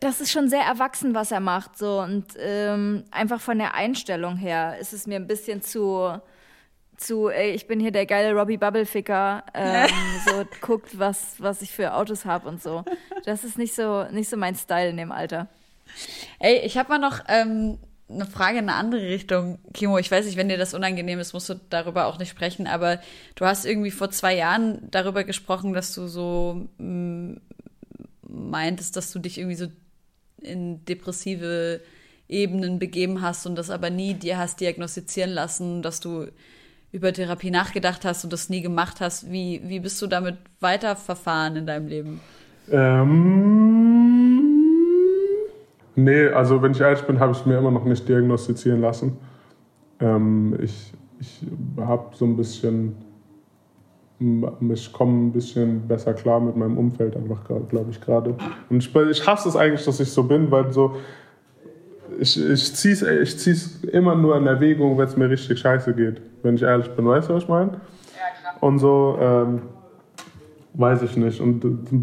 das 0.00 0.20
ist 0.20 0.30
schon 0.30 0.48
sehr 0.48 0.62
erwachsen, 0.62 1.12
was 1.12 1.32
er 1.32 1.40
macht. 1.40 1.76
So. 1.76 2.00
Und 2.00 2.26
ähm, 2.38 3.02
einfach 3.10 3.40
von 3.40 3.58
der 3.58 3.74
Einstellung 3.74 4.36
her 4.36 4.76
ist 4.80 4.92
es 4.92 5.08
mir 5.08 5.16
ein 5.16 5.26
bisschen 5.26 5.60
zu, 5.60 6.16
zu 6.96 7.30
ey, 7.30 7.50
ich 7.50 7.66
bin 7.66 7.80
hier 7.80 7.90
der 7.90 8.06
geile 8.06 8.32
Robbie 8.32 8.58
Bubbleficker, 8.58 9.42
ähm, 9.54 9.88
so 10.24 10.44
guckt, 10.60 10.96
was, 10.96 11.34
was 11.38 11.62
ich 11.62 11.72
für 11.72 11.94
Autos 11.94 12.24
habe 12.24 12.48
und 12.48 12.62
so. 12.62 12.84
Das 13.24 13.42
ist 13.42 13.58
nicht 13.58 13.74
so, 13.74 14.04
nicht 14.04 14.30
so 14.30 14.36
mein 14.36 14.54
Style 14.54 14.90
in 14.90 14.98
dem 14.98 15.10
Alter. 15.10 15.48
Ey, 16.38 16.58
ich 16.58 16.78
habe 16.78 16.90
mal 16.90 16.98
noch 16.98 17.24
ähm, 17.26 17.78
eine 18.10 18.26
Frage 18.26 18.58
in 18.58 18.68
eine 18.68 18.78
andere 18.78 19.02
Richtung. 19.02 19.58
Kimo, 19.74 19.98
ich 19.98 20.10
weiß 20.10 20.26
nicht, 20.26 20.36
wenn 20.36 20.48
dir 20.48 20.58
das 20.58 20.74
unangenehm 20.74 21.18
ist, 21.18 21.32
musst 21.34 21.48
du 21.48 21.60
darüber 21.68 22.06
auch 22.06 22.18
nicht 22.18 22.30
sprechen, 22.30 22.66
aber 22.66 23.00
du 23.34 23.44
hast 23.44 23.66
irgendwie 23.66 23.90
vor 23.90 24.10
zwei 24.10 24.34
Jahren 24.34 24.88
darüber 24.90 25.24
gesprochen, 25.24 25.74
dass 25.74 25.94
du 25.94 26.06
so 26.06 26.68
mm, 26.78 27.34
meintest, 28.28 28.96
dass 28.96 29.12
du 29.12 29.18
dich 29.18 29.38
irgendwie 29.38 29.56
so 29.56 29.66
in 30.40 30.84
depressive 30.84 31.80
Ebenen 32.28 32.78
begeben 32.78 33.22
hast 33.22 33.46
und 33.46 33.56
das 33.56 33.70
aber 33.70 33.90
nie 33.90 34.14
dir 34.14 34.38
hast 34.38 34.60
diagnostizieren 34.60 35.30
lassen, 35.30 35.82
dass 35.82 36.00
du 36.00 36.28
über 36.92 37.12
Therapie 37.12 37.50
nachgedacht 37.50 38.04
hast 38.04 38.24
und 38.24 38.32
das 38.32 38.48
nie 38.48 38.62
gemacht 38.62 39.00
hast. 39.00 39.30
Wie, 39.30 39.60
wie 39.64 39.80
bist 39.80 40.00
du 40.00 40.06
damit 40.06 40.36
weiterverfahren 40.60 41.56
in 41.56 41.66
deinem 41.66 41.88
Leben? 41.88 42.20
Ähm, 42.70 44.17
nee, 45.98 46.28
also 46.28 46.62
wenn 46.62 46.72
ich 46.72 46.80
ehrlich 46.80 47.02
bin, 47.02 47.20
habe 47.20 47.32
ich 47.32 47.38
es 47.38 47.46
mir 47.46 47.58
immer 47.58 47.70
noch 47.70 47.84
nicht 47.84 48.08
diagnostizieren 48.08 48.80
lassen. 48.80 49.18
Ähm, 50.00 50.56
ich 50.62 50.92
ich 51.20 51.40
habe 51.78 52.14
so 52.14 52.24
ein 52.24 52.36
bisschen, 52.36 52.96
ich 54.72 54.92
komme 54.92 55.26
ein 55.26 55.32
bisschen 55.32 55.86
besser 55.86 56.14
klar 56.14 56.40
mit 56.40 56.56
meinem 56.56 56.78
Umfeld 56.78 57.16
einfach, 57.16 57.44
glaube 57.68 57.90
ich, 57.90 58.00
gerade. 58.00 58.34
Und 58.68 58.78
ich, 58.78 58.94
ich 58.94 59.26
hasse 59.26 59.48
es 59.48 59.56
eigentlich, 59.56 59.84
dass 59.84 60.00
ich 60.00 60.10
so 60.10 60.22
bin, 60.22 60.50
weil 60.50 60.72
so, 60.72 60.96
ich, 62.18 62.40
ich 62.40 62.74
ziehe 62.74 62.94
es 62.94 63.02
ich 63.02 63.38
zieh's 63.38 63.84
immer 63.84 64.14
nur 64.14 64.36
in 64.36 64.46
Erwägung, 64.46 64.96
wenn 64.98 65.06
es 65.06 65.16
mir 65.16 65.28
richtig 65.28 65.58
scheiße 65.58 65.94
geht, 65.94 66.20
wenn 66.42 66.54
ich 66.54 66.62
ehrlich 66.62 66.88
bin. 66.90 67.06
Weißt 67.06 67.28
du, 67.28 67.34
was 67.34 67.44
ich 67.44 67.48
meine? 67.48 67.80
Und 68.60 68.78
so, 68.78 69.18
ähm, 69.20 69.62
weiß 70.78 71.02
ich 71.02 71.16
nicht. 71.16 71.40
Und 71.40 71.62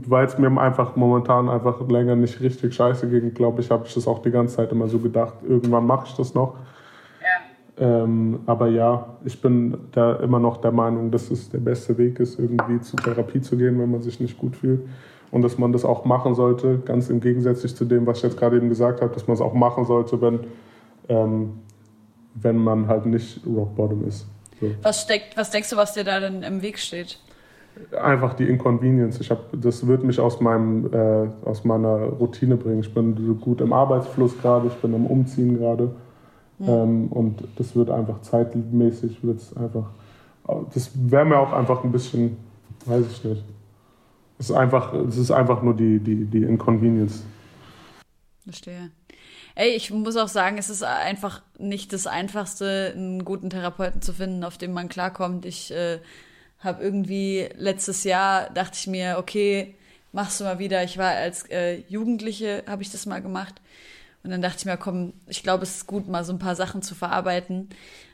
weil 0.10 0.26
es 0.26 0.38
mir 0.38 0.52
einfach 0.60 0.96
momentan 0.96 1.50
einfach 1.50 1.88
länger 1.88 2.16
nicht 2.16 2.42
richtig 2.42 2.76
scheiße 2.76 3.10
ging, 3.10 3.34
glaube 3.34 3.62
ich, 3.62 3.72
habe 3.72 3.88
ich 3.88 3.94
das 3.94 4.08
auch 4.08 4.20
die 4.20 4.32
ganze 4.32 4.58
Zeit 4.58 4.72
immer 4.72 4.88
so 4.88 5.00
gedacht. 5.00 5.36
Irgendwann 5.48 5.88
mache 5.88 6.08
ich 6.08 6.16
das 6.16 6.36
noch. 6.36 6.56
Ähm, 7.78 8.40
aber 8.46 8.68
ja, 8.68 9.18
ich 9.26 9.42
bin 9.42 9.78
da 9.92 10.16
immer 10.18 10.40
noch 10.40 10.58
der 10.58 10.72
Meinung, 10.72 11.12
dass 11.12 11.30
es 11.30 11.50
der 11.50 11.58
beste 11.58 11.98
Weg 11.98 12.20
ist, 12.20 12.40
irgendwie 12.40 12.80
zur 12.80 13.00
Therapie 13.00 13.42
zu 13.42 13.58
gehen, 13.58 13.80
wenn 13.80 13.92
man 13.92 14.02
sich 14.02 14.20
nicht 14.20 14.38
gut 14.38 14.56
fühlt. 14.56 14.82
Und 15.32 15.42
dass 15.42 15.58
man 15.58 15.74
das 15.74 15.84
auch 15.84 16.06
machen 16.06 16.36
sollte, 16.36 16.80
ganz 16.86 17.10
im 17.10 17.20
Gegensatz 17.20 17.62
zu 17.76 17.86
dem, 17.86 18.06
was 18.06 18.20
ich 18.20 18.24
jetzt 18.24 18.38
gerade 18.38 18.56
eben 18.56 18.70
gesagt 18.70 19.02
habe, 19.02 19.14
dass 19.14 19.28
man 19.28 19.36
es 19.36 19.42
auch 19.42 19.54
machen 19.54 19.84
sollte, 19.84 20.22
wenn, 20.22 20.40
ähm, 21.10 21.60
wenn 22.36 22.58
man 22.58 22.88
halt 22.88 23.06
nicht 23.06 23.42
Rock 23.46 23.76
Bottom 23.76 24.08
ist. 24.08 24.26
So. 24.62 24.72
Was, 24.82 25.02
steckt, 25.02 25.36
was 25.36 25.52
denkst 25.52 25.70
du, 25.70 25.76
was 25.76 25.94
dir 25.94 26.06
da 26.06 26.22
denn 26.22 26.44
im 26.44 26.62
Weg 26.62 26.80
steht? 26.80 27.20
Einfach 28.02 28.34
die 28.34 28.48
Inconvenience. 28.48 29.20
Ich 29.20 29.32
hab, 29.32 29.50
das 29.54 29.86
wird 29.88 30.04
mich 30.04 30.20
aus, 30.20 30.40
meinem, 30.40 30.94
äh, 30.94 31.28
aus 31.46 31.64
meiner 31.64 31.98
Routine 31.98 32.58
bringen. 32.58 32.80
Ich 32.80 32.94
bin 32.94 33.16
so 33.18 33.36
gut 33.36 33.62
im 33.62 33.74
Arbeitsfluss 33.74 34.38
gerade, 34.42 34.68
ich 34.68 34.76
bin 34.76 34.94
am 34.94 35.06
Umziehen 35.06 35.58
gerade. 35.58 35.96
Mhm. 36.58 36.70
Ähm, 36.70 37.08
und 37.08 37.44
das 37.58 37.76
wird 37.76 37.90
einfach 37.90 38.22
zeitmäßig, 38.22 39.24
wird's 39.24 39.56
einfach, 39.58 39.90
das 40.74 40.92
wäre 40.96 41.26
mir 41.26 41.40
auch 41.40 41.52
einfach 41.52 41.84
ein 41.84 41.92
bisschen, 41.92 42.38
weiß 42.86 43.06
ich 43.12 43.24
nicht. 43.24 43.44
Es 44.38 44.50
ist 44.50 44.56
einfach, 44.56 44.94
es 44.94 45.18
ist 45.18 45.32
einfach 45.32 45.62
nur 45.62 45.76
die, 45.76 46.00
die, 46.00 46.26
die 46.26 46.44
Inconvenience. 46.44 47.24
Verstehe. 48.44 48.92
Ey, 49.56 49.70
ich 49.70 49.92
muss 49.92 50.18
auch 50.18 50.28
sagen, 50.28 50.58
es 50.58 50.70
ist 50.70 50.84
einfach 50.84 51.42
nicht 51.58 51.94
das 51.94 52.08
Einfachste, 52.08 52.92
einen 52.94 53.24
guten 53.24 53.50
Therapeuten 53.50 54.02
zu 54.02 54.12
finden, 54.12 54.44
auf 54.44 54.58
den 54.58 54.74
man 54.74 54.90
klarkommt. 54.90 55.46
Ich 55.46 55.72
äh, 55.74 56.00
habe 56.66 56.84
irgendwie 56.84 57.50
letztes 57.56 58.04
Jahr, 58.04 58.50
dachte 58.50 58.78
ich 58.78 58.88
mir, 58.88 59.16
okay, 59.18 59.76
machst 60.12 60.40
du 60.40 60.44
mal 60.46 60.60
wieder. 60.60 60.84
Ich 60.84 60.98
war 60.98 61.12
als 61.12 61.50
äh, 61.50 61.84
Jugendliche, 61.88 62.64
habe 62.68 62.82
ich 62.82 62.92
das 62.92 63.06
mal 63.06 63.22
gemacht. 63.22 63.62
Und 64.24 64.32
dann 64.32 64.42
dachte 64.42 64.58
ich 64.60 64.66
mir, 64.66 64.78
komm, 64.78 65.14
ich 65.28 65.44
glaube, 65.44 65.64
es 65.64 65.76
ist 65.76 65.88
gut, 65.88 66.08
mal 66.08 66.24
so 66.26 66.34
ein 66.34 66.40
paar 66.40 66.56
Sachen 66.56 66.82
zu 66.82 66.96
verarbeiten 66.96 67.70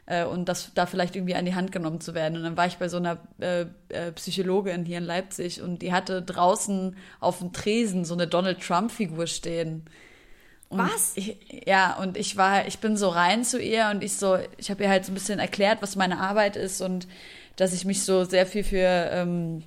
äh, 0.07 0.25
und 0.25 0.49
das 0.49 0.71
da 0.73 0.85
vielleicht 0.85 1.15
irgendwie 1.15 1.35
an 1.35 1.45
die 1.45 1.55
Hand 1.55 1.71
genommen 1.71 2.01
zu 2.01 2.13
werden. 2.13 2.35
Und 2.35 2.43
dann 2.43 2.57
war 2.57 2.65
ich 2.65 2.77
bei 2.77 2.89
so 2.89 2.97
einer 2.97 3.17
äh, 3.39 3.65
äh, 3.89 4.11
Psychologin 4.11 4.83
hier 4.83 4.97
in 4.97 5.05
Leipzig 5.05 5.61
und 5.61 5.81
die 5.81 5.93
hatte 5.93 6.21
draußen 6.21 6.97
auf 7.21 7.39
dem 7.39 7.53
Tresen 7.53 8.03
so 8.03 8.13
eine 8.13 8.27
Donald 8.27 8.61
Trump-Figur 8.61 9.25
stehen. 9.27 9.85
Und 10.67 10.79
was? 10.79 11.13
Ich, 11.15 11.37
ja, 11.65 11.95
und 11.97 12.17
ich 12.17 12.35
war, 12.35 12.67
ich 12.67 12.79
bin 12.79 12.97
so 12.97 13.07
rein 13.07 13.45
zu 13.45 13.61
ihr 13.61 13.89
und 13.93 14.03
ich 14.03 14.17
so, 14.17 14.37
ich 14.57 14.69
habe 14.69 14.83
ihr 14.83 14.89
halt 14.89 15.05
so 15.05 15.11
ein 15.11 15.15
bisschen 15.15 15.39
erklärt, 15.39 15.81
was 15.81 15.95
meine 15.95 16.19
Arbeit 16.19 16.57
ist 16.57 16.81
und 16.81 17.07
dass 17.61 17.73
ich 17.73 17.85
mich 17.85 18.03
so 18.03 18.23
sehr 18.23 18.47
viel 18.47 18.63
für 18.63 19.09
ähm, 19.11 19.61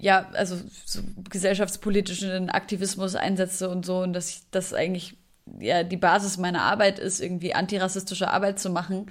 ja, 0.00 0.30
also 0.32 0.56
so 0.86 1.00
gesellschaftspolitischen 1.28 2.48
Aktivismus 2.48 3.16
einsetze 3.16 3.68
und 3.68 3.84
so 3.84 3.98
und 3.98 4.14
dass 4.14 4.46
das 4.50 4.72
eigentlich 4.72 5.14
ja 5.58 5.82
die 5.82 5.98
Basis 5.98 6.38
meiner 6.38 6.62
Arbeit 6.62 6.98
ist, 6.98 7.20
irgendwie 7.20 7.52
antirassistische 7.52 8.30
Arbeit 8.30 8.58
zu 8.58 8.70
machen. 8.70 9.10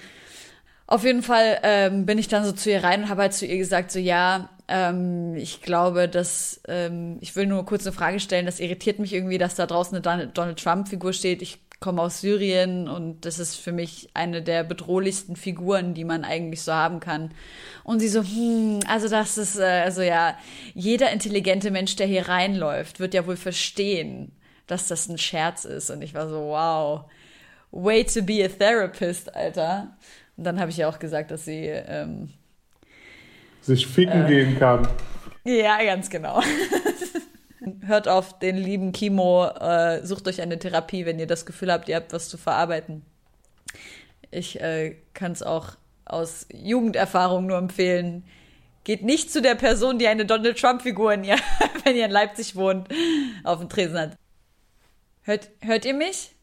Auf 0.87 1.03
jeden 1.03 1.21
Fall 1.21 1.59
ähm, 1.61 2.07
bin 2.07 2.17
ich 2.17 2.27
dann 2.27 2.43
so 2.43 2.53
zu 2.53 2.71
ihr 2.71 2.83
rein 2.83 3.03
und 3.03 3.09
habe 3.09 3.21
halt 3.21 3.33
zu 3.35 3.45
ihr 3.45 3.59
gesagt, 3.59 3.91
so 3.91 3.99
ja, 3.99 4.49
ähm, 4.67 5.35
ich 5.35 5.61
glaube, 5.61 6.09
dass 6.09 6.59
ähm, 6.67 7.17
ich 7.21 7.35
will 7.35 7.45
nur 7.45 7.67
kurz 7.67 7.85
eine 7.85 7.95
Frage 7.95 8.19
stellen, 8.19 8.47
das 8.47 8.59
irritiert 8.59 8.97
mich 8.97 9.13
irgendwie, 9.13 9.37
dass 9.37 9.53
da 9.53 9.67
draußen 9.67 9.95
eine 10.03 10.27
Donald 10.27 10.59
Trump-Figur 10.59 11.13
steht. 11.13 11.43
Ich 11.43 11.59
komme 11.79 12.01
aus 12.01 12.21
Syrien 12.21 12.89
und 12.89 13.25
das 13.25 13.39
ist 13.39 13.55
für 13.55 13.71
mich 13.71 14.09
eine 14.13 14.41
der 14.41 14.63
bedrohlichsten 14.63 15.35
Figuren, 15.35 15.93
die 15.93 16.03
man 16.03 16.25
eigentlich 16.25 16.61
so 16.61 16.73
haben 16.73 16.99
kann. 16.99 17.31
Und 17.83 17.99
sie 17.99 18.09
so, 18.09 18.21
hm, 18.21 18.79
also 18.87 19.07
das 19.07 19.37
ist, 19.37 19.57
äh, 19.57 19.83
also 19.83 20.01
ja, 20.01 20.37
jeder 20.73 21.11
intelligente 21.11 21.71
Mensch, 21.71 21.95
der 21.95 22.07
hier 22.07 22.27
reinläuft, 22.27 22.99
wird 22.99 23.13
ja 23.13 23.25
wohl 23.25 23.37
verstehen, 23.37 24.33
dass 24.67 24.87
das 24.87 25.07
ein 25.07 25.17
Scherz 25.17 25.63
ist. 25.63 25.89
Und 25.89 26.01
ich 26.01 26.13
war 26.13 26.27
so, 26.27 26.39
wow, 26.49 27.05
way 27.71 28.03
to 28.03 28.21
be 28.21 28.43
a 28.43 28.49
therapist, 28.49 29.33
Alter. 29.33 29.95
Und 30.35 30.43
dann 30.43 30.59
habe 30.59 30.71
ich 30.71 30.77
ja 30.77 30.89
auch 30.89 30.99
gesagt, 30.99 31.31
dass 31.31 31.45
sie 31.45 31.65
ähm, 31.65 32.29
sich 33.61 33.87
ficken 33.87 34.25
äh, 34.25 34.27
gehen 34.27 34.59
kann. 34.59 34.87
Ja, 35.45 35.81
ganz 35.83 36.09
genau. 36.09 36.41
Hört 37.89 38.07
auf 38.07 38.37
den 38.37 38.55
lieben 38.55 38.91
Kimo, 38.91 39.47
äh, 39.47 40.05
sucht 40.05 40.27
euch 40.27 40.41
eine 40.41 40.59
Therapie, 40.59 41.07
wenn 41.07 41.17
ihr 41.17 41.25
das 41.25 41.47
Gefühl 41.47 41.71
habt, 41.71 41.89
ihr 41.89 41.95
habt 41.95 42.13
was 42.13 42.29
zu 42.29 42.37
verarbeiten. 42.37 43.03
Ich 44.29 44.61
äh, 44.61 44.95
kann 45.15 45.31
es 45.31 45.41
auch 45.41 45.69
aus 46.05 46.45
Jugenderfahrung 46.53 47.47
nur 47.47 47.57
empfehlen. 47.57 48.25
Geht 48.83 49.03
nicht 49.03 49.31
zu 49.31 49.41
der 49.41 49.55
Person, 49.55 49.97
die 49.97 50.07
eine 50.07 50.27
Donald 50.27 50.59
Trump-Figur, 50.59 51.13
in 51.13 51.23
ihr, 51.23 51.37
wenn 51.83 51.95
ihr 51.95 52.05
in 52.05 52.11
Leipzig 52.11 52.55
wohnt, 52.55 52.89
auf 53.43 53.57
dem 53.57 53.69
Tresen 53.69 53.97
hat. 53.97 54.11
Hört, 55.23 55.49
hört 55.61 55.83
ihr 55.83 55.95
mich? 55.95 56.35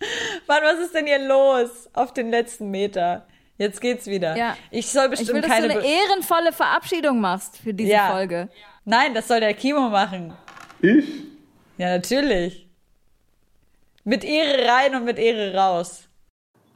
Mann, 0.48 0.62
was 0.62 0.80
ist 0.80 0.94
denn 0.94 1.06
hier 1.06 1.18
los 1.18 1.90
auf 1.92 2.14
den 2.14 2.30
letzten 2.30 2.70
Meter? 2.70 3.26
Jetzt 3.58 3.82
geht's 3.82 4.06
wieder. 4.06 4.34
Ja. 4.34 4.56
Ich 4.70 4.90
soll 4.90 5.10
bestimmt 5.10 5.28
ich 5.28 5.34
will, 5.34 5.42
dass 5.42 5.50
keine 5.50 5.68
du 5.68 5.78
eine 5.78 5.86
ehrenvolle 5.86 6.52
Verabschiedung 6.52 7.20
machst 7.20 7.58
für 7.58 7.74
diese 7.74 7.92
Ja. 7.92 8.10
Folge. 8.10 8.48
Nein, 8.84 9.14
das 9.14 9.28
soll 9.28 9.40
der 9.40 9.54
Kimo 9.54 9.88
machen. 9.88 10.32
Ich? 10.80 11.24
Ja, 11.78 11.96
natürlich. 11.96 12.68
Mit 14.04 14.24
Ehre 14.24 14.66
rein 14.66 14.96
und 14.96 15.04
mit 15.04 15.18
Ehre 15.18 15.54
raus. 15.56 16.08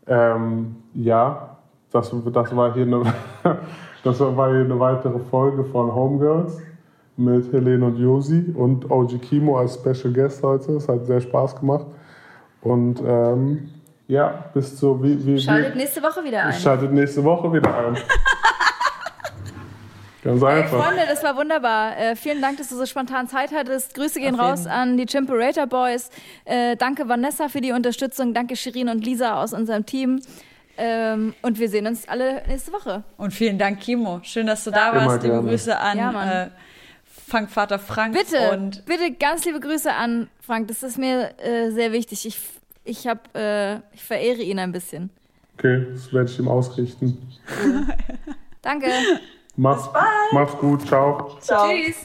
Ähm, 0.06 0.76
ja, 0.94 1.58
das, 1.90 2.14
das, 2.32 2.56
war 2.56 2.74
hier 2.74 2.84
eine, 2.84 3.12
das 4.04 4.20
war 4.20 4.50
hier 4.50 4.60
eine 4.60 4.78
weitere 4.78 5.18
Folge 5.18 5.64
von 5.64 5.92
Homegirls 5.92 6.60
mit 7.16 7.52
Helene 7.52 7.86
und 7.86 7.96
Josi 7.96 8.54
und 8.54 8.88
OG 8.88 9.20
Kimo 9.20 9.58
als 9.58 9.74
Special 9.74 10.12
Guest 10.12 10.42
heute. 10.44 10.72
Es 10.72 10.88
hat 10.88 11.06
sehr 11.06 11.20
Spaß 11.20 11.58
gemacht. 11.58 11.86
Und 12.60 13.02
ähm, 13.04 13.70
ja, 14.06 14.44
bis 14.54 14.76
zur. 14.76 15.02
Wie, 15.02 15.26
wie, 15.26 15.40
Schaltet 15.40 15.74
wie, 15.74 15.78
nächste 15.78 16.02
Woche 16.02 16.22
wieder 16.22 16.44
ein. 16.44 16.52
Schaltet 16.52 16.92
nächste 16.92 17.24
Woche 17.24 17.52
wieder 17.52 17.76
ein. 17.76 17.96
Ganz 20.26 20.42
einfach. 20.42 20.84
Freunde, 20.84 21.02
das 21.08 21.22
war 21.22 21.36
wunderbar. 21.36 21.96
Äh, 21.96 22.16
vielen 22.16 22.42
Dank, 22.42 22.58
dass 22.58 22.68
du 22.68 22.76
so 22.76 22.84
spontan 22.84 23.28
Zeit 23.28 23.52
hattest. 23.52 23.94
Grüße 23.94 24.18
gehen 24.18 24.34
Auf 24.34 24.40
jeden 24.40 24.50
raus 24.50 24.66
an 24.66 24.96
die 24.96 25.06
Chimperator 25.06 25.68
Boys. 25.68 26.10
Äh, 26.44 26.76
danke 26.76 27.08
Vanessa 27.08 27.48
für 27.48 27.60
die 27.60 27.70
Unterstützung. 27.70 28.34
Danke 28.34 28.56
Shirin 28.56 28.88
und 28.88 29.04
Lisa 29.04 29.40
aus 29.40 29.52
unserem 29.52 29.86
Team. 29.86 30.20
Ähm, 30.78 31.32
und 31.42 31.60
wir 31.60 31.68
sehen 31.68 31.86
uns 31.86 32.08
alle 32.08 32.42
nächste 32.48 32.72
Woche. 32.72 33.04
Und 33.16 33.32
vielen 33.32 33.56
Dank, 33.56 33.78
Kimo. 33.80 34.18
Schön, 34.24 34.48
dass 34.48 34.64
du 34.64 34.72
da 34.72 34.90
Immer 34.90 35.06
warst. 35.06 35.22
Liebe 35.22 35.34
gerne. 35.34 35.48
Grüße 35.48 35.78
an 35.78 35.98
Ja, 35.98 36.42
äh, 36.42 36.50
Funkvater 37.28 37.78
Frank. 37.78 38.12
Bitte, 38.12 38.50
Und 38.50 38.84
bitte 38.84 39.12
ganz 39.12 39.44
liebe 39.44 39.60
Grüße 39.60 39.92
an 39.92 40.28
Frank. 40.40 40.66
Das 40.66 40.82
ist 40.82 40.98
mir 40.98 41.38
äh, 41.38 41.70
sehr 41.70 41.92
wichtig. 41.92 42.26
Ich, 42.26 42.38
ich, 42.82 43.06
hab, 43.06 43.34
äh, 43.36 43.76
ich 43.92 44.02
verehre 44.02 44.42
ihn 44.42 44.58
ein 44.58 44.72
bisschen. 44.72 45.10
Okay, 45.56 45.86
das 45.92 46.12
werde 46.12 46.28
ich 46.28 46.38
ihm 46.38 46.48
ausrichten. 46.48 47.16
Danke. 48.62 48.88
Mach, 49.56 49.76
Bis 49.76 49.92
bald. 49.92 50.32
Mach's 50.32 50.58
gut. 50.58 50.86
Ciao. 50.86 51.36
ciao. 51.40 51.66
Tschüss. 51.68 51.96